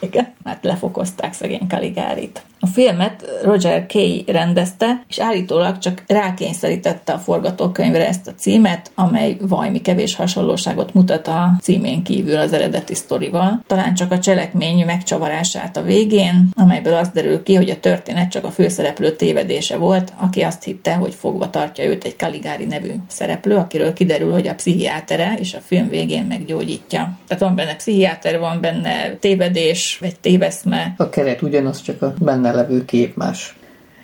Igen, 0.00 0.32
mert 0.42 0.64
lefokozták 0.64 1.32
szegény 1.32 1.66
Kaligárit. 1.68 2.42
A 2.64 2.66
filmet 2.66 3.40
Roger 3.44 3.86
Kay 3.86 4.24
rendezte, 4.26 5.04
és 5.08 5.20
állítólag 5.20 5.78
csak 5.78 6.02
rákényszerítette 6.06 7.12
a 7.12 7.18
forgatókönyvre 7.18 8.08
ezt 8.08 8.26
a 8.26 8.34
címet, 8.34 8.90
amely 8.94 9.36
valami 9.40 9.80
kevés 9.80 10.14
hasonlóságot 10.14 10.94
mutat 10.94 11.28
a 11.28 11.50
címén 11.62 12.02
kívül 12.02 12.36
az 12.36 12.52
eredeti 12.52 12.94
sztorival. 12.94 13.62
Talán 13.66 13.94
csak 13.94 14.12
a 14.12 14.18
cselekmény 14.18 14.84
megcsavarását 14.84 15.76
a 15.76 15.82
végén, 15.82 16.48
amelyből 16.54 16.94
az 16.94 17.08
derül 17.08 17.42
ki, 17.42 17.54
hogy 17.54 17.70
a 17.70 17.80
történet 17.80 18.30
csak 18.30 18.44
a 18.44 18.50
főszereplő 18.50 19.12
tévedése 19.12 19.76
volt, 19.76 20.12
aki 20.16 20.40
azt 20.40 20.62
hitte, 20.62 20.94
hogy 20.94 21.14
fogva 21.14 21.50
tartja 21.50 21.84
őt 21.84 22.04
egy 22.04 22.16
Kaligári 22.16 22.64
nevű 22.64 22.92
szereplő, 23.08 23.56
akiről 23.56 23.92
kiderül, 23.92 24.32
hogy 24.32 24.46
a 24.46 24.54
pszichiátere, 24.54 25.34
és 25.38 25.54
a 25.54 25.60
film 25.64 25.88
végén 25.88 26.24
meggyógyítja. 26.24 27.18
Tehát 27.26 27.42
van 27.42 27.54
benne 27.54 27.76
pszichiáter, 27.76 28.38
van 28.38 28.60
benne 28.60 29.16
tévedés, 29.20 29.98
vagy 30.00 30.16
téveszme. 30.20 30.94
A 30.96 31.08
keret 31.08 31.42
ugyanaz, 31.42 31.82
csak 31.82 32.02
a 32.02 32.14
benne 32.18 32.50
levő 32.54 32.84
kép 32.84 33.16
más. 33.16 33.56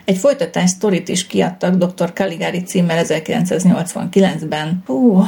Egy 0.04 0.16
folytatás 0.16 0.70
sztorit 0.70 1.08
is 1.08 1.26
kiadtak 1.26 1.74
Dr. 1.74 2.12
Caligari 2.12 2.62
címmel 2.62 3.04
1989-ben. 3.08 4.82
Hú, 4.86 5.24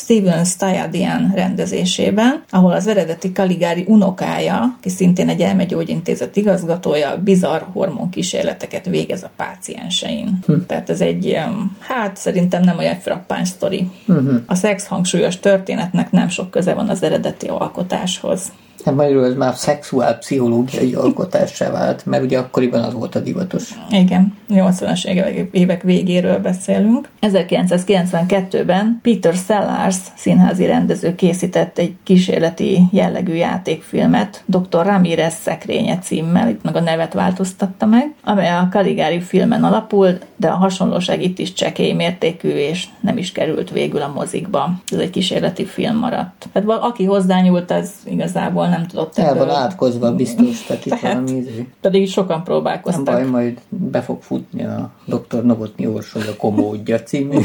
Steven 0.00 0.44
Stayadian 0.44 1.32
rendezésében, 1.34 2.42
ahol 2.50 2.72
az 2.72 2.86
eredeti 2.86 3.32
Kaligári 3.32 3.84
unokája, 3.86 4.78
ki 4.80 4.88
szintén 4.88 5.28
egy 5.28 5.40
elmegyógyintézet 5.40 6.36
igazgatója, 6.36 7.16
bizarr 7.16 7.62
hormonkísérleteket 7.72 8.86
végez 8.86 9.22
a 9.22 9.30
páciensein. 9.36 10.38
Hm. 10.46 10.54
Tehát 10.66 10.90
ez 10.90 11.00
egy 11.00 11.38
hát 11.78 12.16
szerintem 12.16 12.62
nem 12.62 12.78
olyan 12.78 12.98
frappáns 12.98 13.48
sztori. 13.48 13.90
Uh-huh. 14.06 14.34
A 14.46 14.54
szex 14.54 14.86
hangsúlyos 14.86 15.38
történetnek 15.38 16.10
nem 16.10 16.28
sok 16.28 16.50
köze 16.50 16.74
van 16.74 16.88
az 16.88 17.02
eredeti 17.02 17.46
alkotáshoz. 17.46 18.52
Hát 18.84 18.94
magyarul 18.94 19.24
ez 19.24 19.34
már 19.34 19.54
szexuál 19.54 20.18
pszichológiai 20.18 20.94
alkotássá 20.94 21.70
vált, 21.70 22.06
mert 22.06 22.22
ugye 22.22 22.38
akkoriban 22.38 22.82
az 22.82 22.92
volt 22.92 23.14
a 23.14 23.20
divatos. 23.20 23.74
Igen, 23.90 24.36
80-as 24.50 25.04
évek 25.50 25.82
végéről 25.82 26.38
beszélünk. 26.38 27.08
1992-ben 27.20 28.98
Peter 29.02 29.34
Sellars 29.34 29.96
színházi 30.16 30.66
rendező 30.66 31.14
készített 31.14 31.78
egy 31.78 31.94
kísérleti 32.02 32.80
jellegű 32.92 33.32
játékfilmet, 33.32 34.42
Dr. 34.46 34.86
Ramirez 34.86 35.34
szekrénye 35.34 35.98
címmel, 35.98 36.48
itt 36.48 36.62
meg 36.62 36.76
a 36.76 36.80
nevet 36.80 37.12
változtatta 37.12 37.86
meg, 37.86 38.14
amely 38.24 38.48
a 38.48 38.68
Caligari 38.70 39.20
filmen 39.20 39.64
alapul, 39.64 40.18
de 40.36 40.48
a 40.48 40.56
hasonlóság 40.56 41.22
itt 41.22 41.38
is 41.38 41.52
csekély 41.52 41.92
mértékű, 41.92 42.48
és 42.48 42.86
nem 43.00 43.16
is 43.16 43.32
került 43.32 43.70
végül 43.70 44.02
a 44.02 44.12
mozikba. 44.14 44.70
Ez 44.92 44.98
egy 44.98 45.10
kísérleti 45.10 45.64
film 45.64 45.96
maradt. 45.96 46.48
Tehát 46.52 46.68
aki 46.68 47.04
hozzányúlt, 47.04 47.70
az 47.70 47.90
igazából 48.04 48.66
nem 48.70 48.86
tudott 48.86 49.18
El 49.18 49.34
van 49.34 49.50
átkozva 49.50 50.12
biztos, 50.22 50.62
tehát 50.62 50.86
itt 50.86 51.00
van 51.00 51.28
izé. 51.28 51.68
Pedig 51.80 52.08
sokan 52.08 52.44
próbálkoztak. 52.44 53.04
Nem 53.04 53.14
baj, 53.14 53.30
majd 53.30 53.60
be 53.68 54.02
fog 54.02 54.22
futni 54.22 54.64
a 54.64 54.90
Dr. 55.04 55.44
Novotny 55.44 55.84
Orsoly 55.84 56.22
a 56.22 56.36
Komódja 56.36 57.02
című 57.02 57.38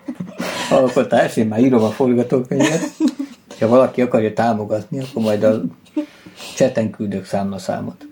alkotás. 0.70 1.36
Én 1.36 1.46
már 1.46 1.60
írom 1.60 1.82
a 1.82 1.90
forgatókönyvet. 1.90 2.80
Ha 3.60 3.68
valaki 3.68 4.02
akarja 4.02 4.32
támogatni, 4.32 5.00
akkor 5.00 5.22
majd 5.22 5.42
a 5.42 5.60
cseten 6.56 6.90
küldök 6.90 7.24
számot. 7.56 8.06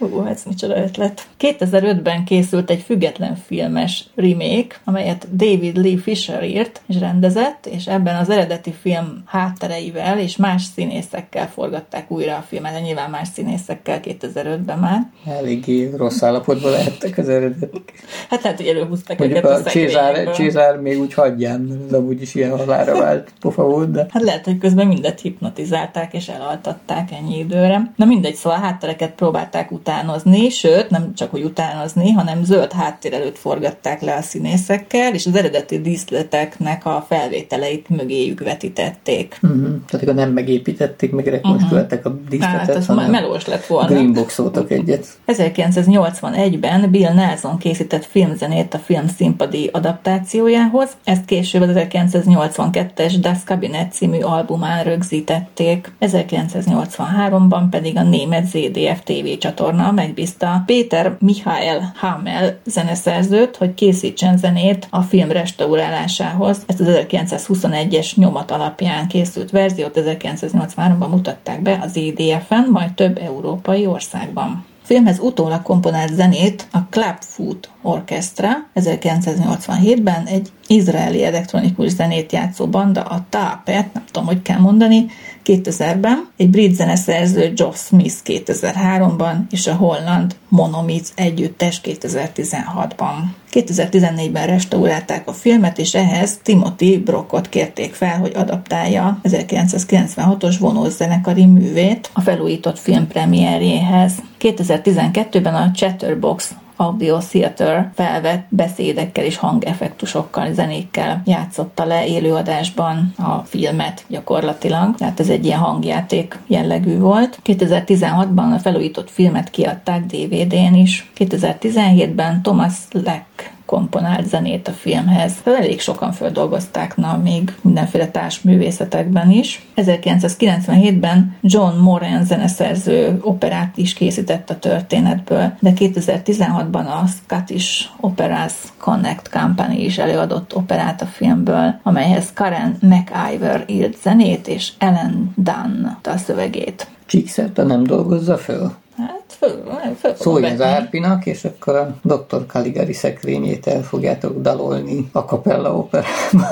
Hú, 0.00 0.24
ez 0.26 0.42
micsoda 0.46 0.76
ötlet. 0.76 1.26
2005-ben 1.40 2.24
készült 2.24 2.70
egy 2.70 2.82
független 2.82 3.36
filmes 3.46 4.04
remake, 4.14 4.76
amelyet 4.84 5.36
David 5.36 5.76
Lee 5.76 5.98
Fisher 5.98 6.42
írt 6.42 6.80
és 6.86 6.98
rendezett, 6.98 7.66
és 7.66 7.86
ebben 7.86 8.16
az 8.16 8.30
eredeti 8.30 8.74
film 8.80 9.22
háttereivel 9.26 10.18
és 10.18 10.36
más 10.36 10.62
színészekkel 10.74 11.48
forgatták 11.48 12.10
újra 12.10 12.36
a 12.36 12.44
filmet, 12.48 12.82
nyilván 12.82 13.10
más 13.10 13.28
színészekkel 13.34 14.00
2005-ben 14.04 14.78
már. 14.78 15.06
Eléggé 15.26 15.90
rossz 15.96 16.22
állapotban 16.22 16.70
lehettek 16.70 17.18
az 17.18 17.28
eredetek. 17.28 17.92
Hát 18.30 18.42
lehet, 18.42 18.58
hogy 18.58 18.68
előhúzták 18.68 19.18
Mondjuk 19.18 19.44
a, 19.44 19.54
a 19.54 19.62
Cézár, 19.62 20.28
Cézár 20.34 20.76
még 20.76 21.00
úgy 21.00 21.14
hagyján, 21.14 21.60
mert 21.60 21.80
ez 21.86 21.92
amúgy 21.92 22.22
is 22.22 22.34
ilyen 22.34 22.58
halára 22.58 22.98
vált 22.98 23.32
pofa 23.40 23.62
volt, 23.62 23.90
de... 23.90 24.06
Hát 24.10 24.22
lehet, 24.22 24.44
hogy 24.44 24.58
közben 24.58 24.86
mindet 24.86 25.20
hipnotizálták 25.20 26.12
és 26.12 26.28
elaltatták 26.28 27.12
ennyi 27.12 27.38
időre. 27.38 27.92
Na 27.96 28.04
mindegy, 28.04 28.34
szóval 28.34 28.58
a 28.58 28.62
háttereket 28.62 29.10
próbálták 29.10 29.70
utána 29.70 29.88
utánozni, 29.90 30.48
sőt, 30.48 30.90
nem 30.90 31.14
csak 31.14 31.30
hogy 31.30 31.42
utánozni, 31.42 32.10
hanem 32.10 32.44
zöld 32.44 32.72
háttér 32.72 33.12
előtt 33.12 33.38
forgatták 33.38 34.00
le 34.00 34.14
a 34.14 34.22
színészekkel, 34.22 35.14
és 35.14 35.26
az 35.26 35.34
eredeti 35.34 35.80
díszleteknek 35.80 36.86
a 36.86 37.04
felvételeit 37.08 37.88
mögéjük 37.88 38.40
vetítették. 38.40 39.38
Uh-huh. 39.42 39.60
Tehát 39.60 40.06
akkor 40.06 40.14
nem 40.14 40.32
megépítették, 40.32 41.12
meg 41.12 41.26
rekonstruálták 41.26 41.98
uh-huh. 41.98 42.14
a 42.14 42.28
díszletet, 42.28 42.74
hát, 42.74 42.86
hanem 42.86 43.10
melós 43.10 43.46
lett 43.46 43.66
volna. 43.66 43.88
Greenboxoltak 43.88 44.70
egyet. 44.70 45.06
1981-ben 45.26 46.90
Bill 46.90 47.12
Nelson 47.12 47.58
készített 47.58 48.04
filmzenét 48.04 48.74
a 48.74 48.78
film 48.78 49.08
színpadi 49.08 49.68
adaptációjához, 49.72 50.96
ezt 51.04 51.24
később 51.24 51.62
az 51.62 51.68
1982-es 51.74 53.14
Das 53.20 53.38
Cabinet 53.44 53.92
című 53.92 54.20
albumán 54.20 54.84
rögzítették. 54.84 55.92
1983-ban 56.00 57.62
pedig 57.70 57.96
a 57.96 58.02
német 58.02 58.46
ZDF 58.46 59.02
TV 59.04 59.38
csatorna 59.38 59.79
megbízta 59.92 60.62
Péter 60.66 61.16
Mihály 61.18 61.80
Hamel 61.94 62.58
zeneszerzőt, 62.64 63.56
hogy 63.56 63.74
készítsen 63.74 64.36
zenét 64.36 64.86
a 64.90 65.02
film 65.02 65.30
restaurálásához. 65.30 66.62
Ezt 66.66 66.80
az 66.80 66.86
1921-es 66.86 68.14
nyomat 68.16 68.50
alapján 68.50 69.08
készült 69.08 69.50
verziót 69.50 70.00
1983-ban 70.00 71.08
mutatták 71.10 71.62
be 71.62 71.78
az 71.82 71.96
EDF-en, 71.96 72.68
majd 72.70 72.94
több 72.94 73.18
európai 73.18 73.86
országban 73.86 74.64
filmhez 74.90 75.18
utólag 75.18 75.62
komponált 75.62 76.12
zenét 76.12 76.66
a 76.72 76.78
Clubfoot 76.78 77.70
Orchestra 77.82 78.48
1987-ben 78.74 80.26
egy 80.26 80.48
izraeli 80.66 81.24
elektronikus 81.24 81.90
zenét 81.90 82.32
játszó 82.32 82.66
banda, 82.66 83.02
a 83.02 83.24
Tapet, 83.28 83.92
nem 83.92 84.04
tudom, 84.06 84.26
hogy 84.26 84.42
kell 84.42 84.58
mondani, 84.58 85.06
2000-ben, 85.50 86.28
egy 86.36 86.50
brit 86.50 86.74
zeneszerző 86.74 87.52
Joe 87.56 87.72
Smith 87.74 88.14
2003-ban, 88.24 89.36
és 89.50 89.66
a 89.66 89.74
holland 89.74 90.36
Monomith 90.48 91.08
együttes 91.14 91.80
2016-ban. 91.84 93.14
2014-ben 93.52 94.46
restaurálták 94.46 95.28
a 95.28 95.32
filmet, 95.32 95.78
és 95.78 95.94
ehhez 95.94 96.38
Timothy 96.42 96.98
Brockot 96.98 97.48
kérték 97.48 97.94
fel, 97.94 98.18
hogy 98.18 98.32
adaptálja 98.34 99.20
1996-os 99.22 100.56
vonós 100.60 100.92
zenekari 100.92 101.44
művét 101.44 102.10
a 102.12 102.20
felújított 102.20 102.78
film 102.78 103.06
premierjéhez. 103.06 104.12
2012-ben 104.40 105.54
a 105.54 105.70
Chatterbox 105.74 106.54
Audio 106.80 107.18
Theater 107.18 107.90
felvett 107.94 108.46
beszédekkel 108.48 109.24
és 109.24 109.36
hangeffektusokkal, 109.36 110.52
zenékkel 110.52 111.22
játszotta 111.24 111.84
le 111.84 112.06
élőadásban 112.06 113.12
a 113.18 113.38
filmet 113.38 114.04
gyakorlatilag. 114.08 114.94
Tehát 114.96 115.20
ez 115.20 115.28
egy 115.28 115.44
ilyen 115.44 115.58
hangjáték 115.58 116.38
jellegű 116.46 116.98
volt. 116.98 117.40
2016-ban 117.44 118.54
a 118.54 118.58
felújított 118.58 119.10
filmet 119.10 119.50
kiadták 119.50 120.06
DVD-n 120.06 120.74
is. 120.74 121.10
2017-ben 121.16 122.42
Thomas 122.42 122.74
Leck 122.92 123.52
komponált 123.70 124.28
zenét 124.28 124.68
a 124.68 124.72
filmhez. 124.72 125.32
Elég 125.44 125.80
sokan 125.80 126.12
földolgozták, 126.12 126.96
na, 126.96 127.20
még 127.22 127.54
mindenféle 127.60 128.08
társművészetekben 128.08 129.30
is. 129.30 129.66
1997-ben 129.76 131.36
John 131.40 131.76
Moran 131.76 132.24
zeneszerző 132.24 133.18
operát 133.22 133.76
is 133.76 133.94
készített 133.94 134.50
a 134.50 134.58
történetből, 134.58 135.52
de 135.60 135.72
2016-ban 135.76 136.86
a 136.86 137.06
Scottish 137.06 137.88
Operas 138.00 138.52
Connect 138.78 139.28
Company 139.28 139.84
is 139.84 139.98
előadott 139.98 140.56
operát 140.56 141.02
a 141.02 141.06
filmből, 141.06 141.80
amelyhez 141.82 142.32
Karen 142.34 142.76
McIver 142.80 143.64
írt 143.66 144.02
zenét, 144.02 144.48
és 144.48 144.72
Ellen 144.78 145.32
Dunn 145.36 145.86
a 146.02 146.16
szövegét. 146.16 146.86
Csíkszerte 147.06 147.62
nem 147.62 147.82
dolgozza 147.82 148.38
föl? 148.38 148.72
Hát 149.06 149.22
föl, 149.26 149.62
föl 149.98 150.14
Szólj 150.14 150.44
az 150.44 150.60
Árpinak, 150.60 151.26
és 151.26 151.44
akkor 151.44 151.76
a 151.76 151.94
Dr. 152.02 152.46
Caligari 152.46 152.92
szekrényét 152.92 153.66
el 153.66 153.82
fogjátok 153.82 154.40
dalolni 154.40 155.08
a 155.12 155.24
kapella 155.24 155.76
operában. 155.76 156.46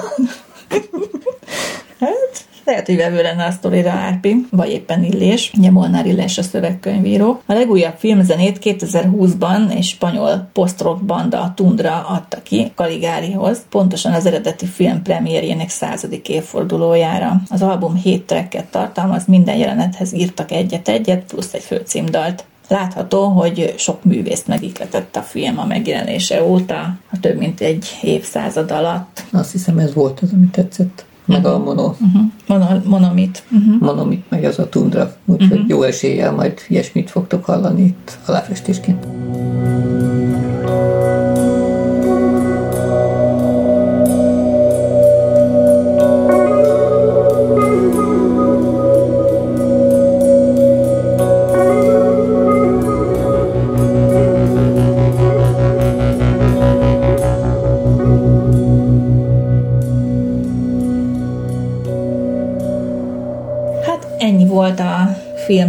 Lehet, 2.68 2.86
hogy 2.86 2.96
vevő 2.96 3.22
lenne 3.22 3.44
a 3.44 3.50
sztorira 3.50 3.90
Árpi, 3.90 4.46
vagy 4.50 4.70
éppen 4.70 5.04
Illés, 5.04 5.52
ugye 5.58 5.70
Molnár 5.70 6.06
Illés 6.06 6.38
a 6.38 6.42
szövegkönyvíró. 6.42 7.40
A 7.46 7.52
legújabb 7.52 7.94
filmzenét 7.98 8.58
2020-ban 8.62 9.76
egy 9.76 9.84
spanyol 9.84 10.48
post-rock 10.52 11.02
banda, 11.04 11.40
a 11.40 11.52
Tundra 11.54 12.06
adta 12.06 12.42
ki 12.42 12.72
Kaligárihoz, 12.74 13.60
pontosan 13.70 14.12
az 14.12 14.26
eredeti 14.26 14.66
film 14.66 15.02
premierjének 15.02 15.68
századik 15.68 16.28
évfordulójára. 16.28 17.40
Az 17.48 17.62
album 17.62 17.94
hét 17.94 18.26
tracket 18.26 18.70
tartalmaz, 18.70 19.26
minden 19.26 19.56
jelenethez 19.56 20.12
írtak 20.12 20.50
egyet-egyet, 20.50 21.24
plusz 21.24 21.54
egy 21.54 21.62
főcímdalt. 21.62 22.44
Látható, 22.68 23.26
hogy 23.26 23.74
sok 23.76 24.04
művészt 24.04 24.46
megikletett 24.46 25.16
a 25.16 25.22
film 25.22 25.58
a 25.58 25.64
megjelenése 25.64 26.44
óta, 26.44 26.98
a 27.12 27.20
több 27.20 27.38
mint 27.38 27.60
egy 27.60 27.98
évszázad 28.02 28.70
alatt. 28.70 29.24
Azt 29.32 29.52
hiszem 29.52 29.78
ez 29.78 29.94
volt 29.94 30.20
az, 30.20 30.32
ami 30.32 30.46
tetszett 30.46 31.06
meg 31.28 31.46
a 31.46 31.58
mono. 31.58 31.86
Uh-huh. 31.86 32.22
Mono, 32.46 32.66
monomit. 32.84 33.42
Uh-huh. 33.50 33.80
Monomit, 33.80 34.24
meg 34.28 34.44
az 34.44 34.58
a 34.58 34.68
tundra. 34.68 35.14
Úgyhogy 35.24 35.52
uh-huh. 35.52 35.68
jó 35.68 35.82
eséllyel 35.82 36.32
majd 36.32 36.60
ilyesmit 36.68 37.10
fogtok 37.10 37.44
hallani 37.44 37.84
itt 37.84 38.18
aláfestésként. 38.26 39.06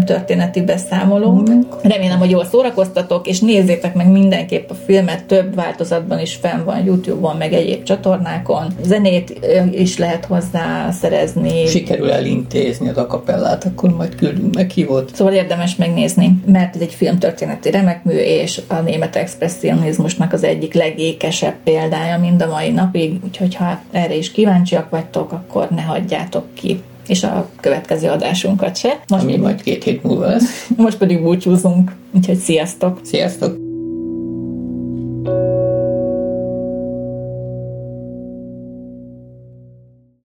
Filmtörténeti 0.10 0.62
beszámolónk. 0.62 1.76
Remélem, 1.82 2.20
hogy 2.20 2.30
jól 2.30 2.46
szórakoztatok, 2.46 3.28
és 3.28 3.40
nézzétek 3.40 3.94
meg 3.94 4.12
mindenképp 4.12 4.70
a 4.70 4.74
filmet, 4.86 5.26
több 5.26 5.56
változatban 5.56 6.20
is 6.20 6.36
fenn 6.36 6.64
van 6.64 6.86
YouTube-on, 6.86 7.36
meg 7.36 7.54
egyéb 7.54 7.84
csatornákon. 7.84 8.74
Zenét 8.84 9.40
is 9.72 9.98
lehet 9.98 10.26
hozzá 10.26 10.92
szerezni. 10.92 11.66
Sikerül 11.66 12.12
elintézni 12.12 12.90
az 12.90 12.98
akapellát, 12.98 13.66
akkor 13.66 13.96
majd 13.96 14.16
küldünk 14.16 14.56
meghívót. 14.56 15.16
Szóval 15.16 15.34
érdemes 15.34 15.76
megnézni, 15.76 16.40
mert 16.46 16.76
ez 16.76 16.82
egy 16.82 16.94
filmtörténeti 16.94 17.72
remekmű, 17.72 18.14
és 18.14 18.62
a 18.68 18.80
német 18.80 19.16
expressionizmusnak 19.16 20.34
az 20.34 20.44
egyik 20.44 20.74
legékesebb 20.74 21.56
példája 21.64 22.20
mind 22.20 22.42
a 22.42 22.48
mai 22.48 22.70
napig, 22.70 23.20
úgyhogy 23.24 23.56
ha 23.56 23.80
erre 23.92 24.16
is 24.16 24.32
kíváncsiak 24.32 24.90
vagytok, 24.90 25.32
akkor 25.32 25.68
ne 25.70 25.82
hagyjátok 25.82 26.46
ki 26.54 26.82
és 27.10 27.24
a 27.24 27.50
következő 27.60 28.10
adásunkat 28.10 28.78
se. 28.78 29.00
Most 29.08 29.24
Ami 29.24 29.38
majd 29.38 29.62
két 29.64 29.84
hét 29.84 30.04
múlva 30.04 30.26
lesz. 30.26 30.68
Most 30.78 30.98
pedig 30.98 31.22
búcsúzunk, 31.22 31.92
úgyhogy 32.12 32.38
sziasztok! 32.38 33.00
Sziasztok! 33.04 33.69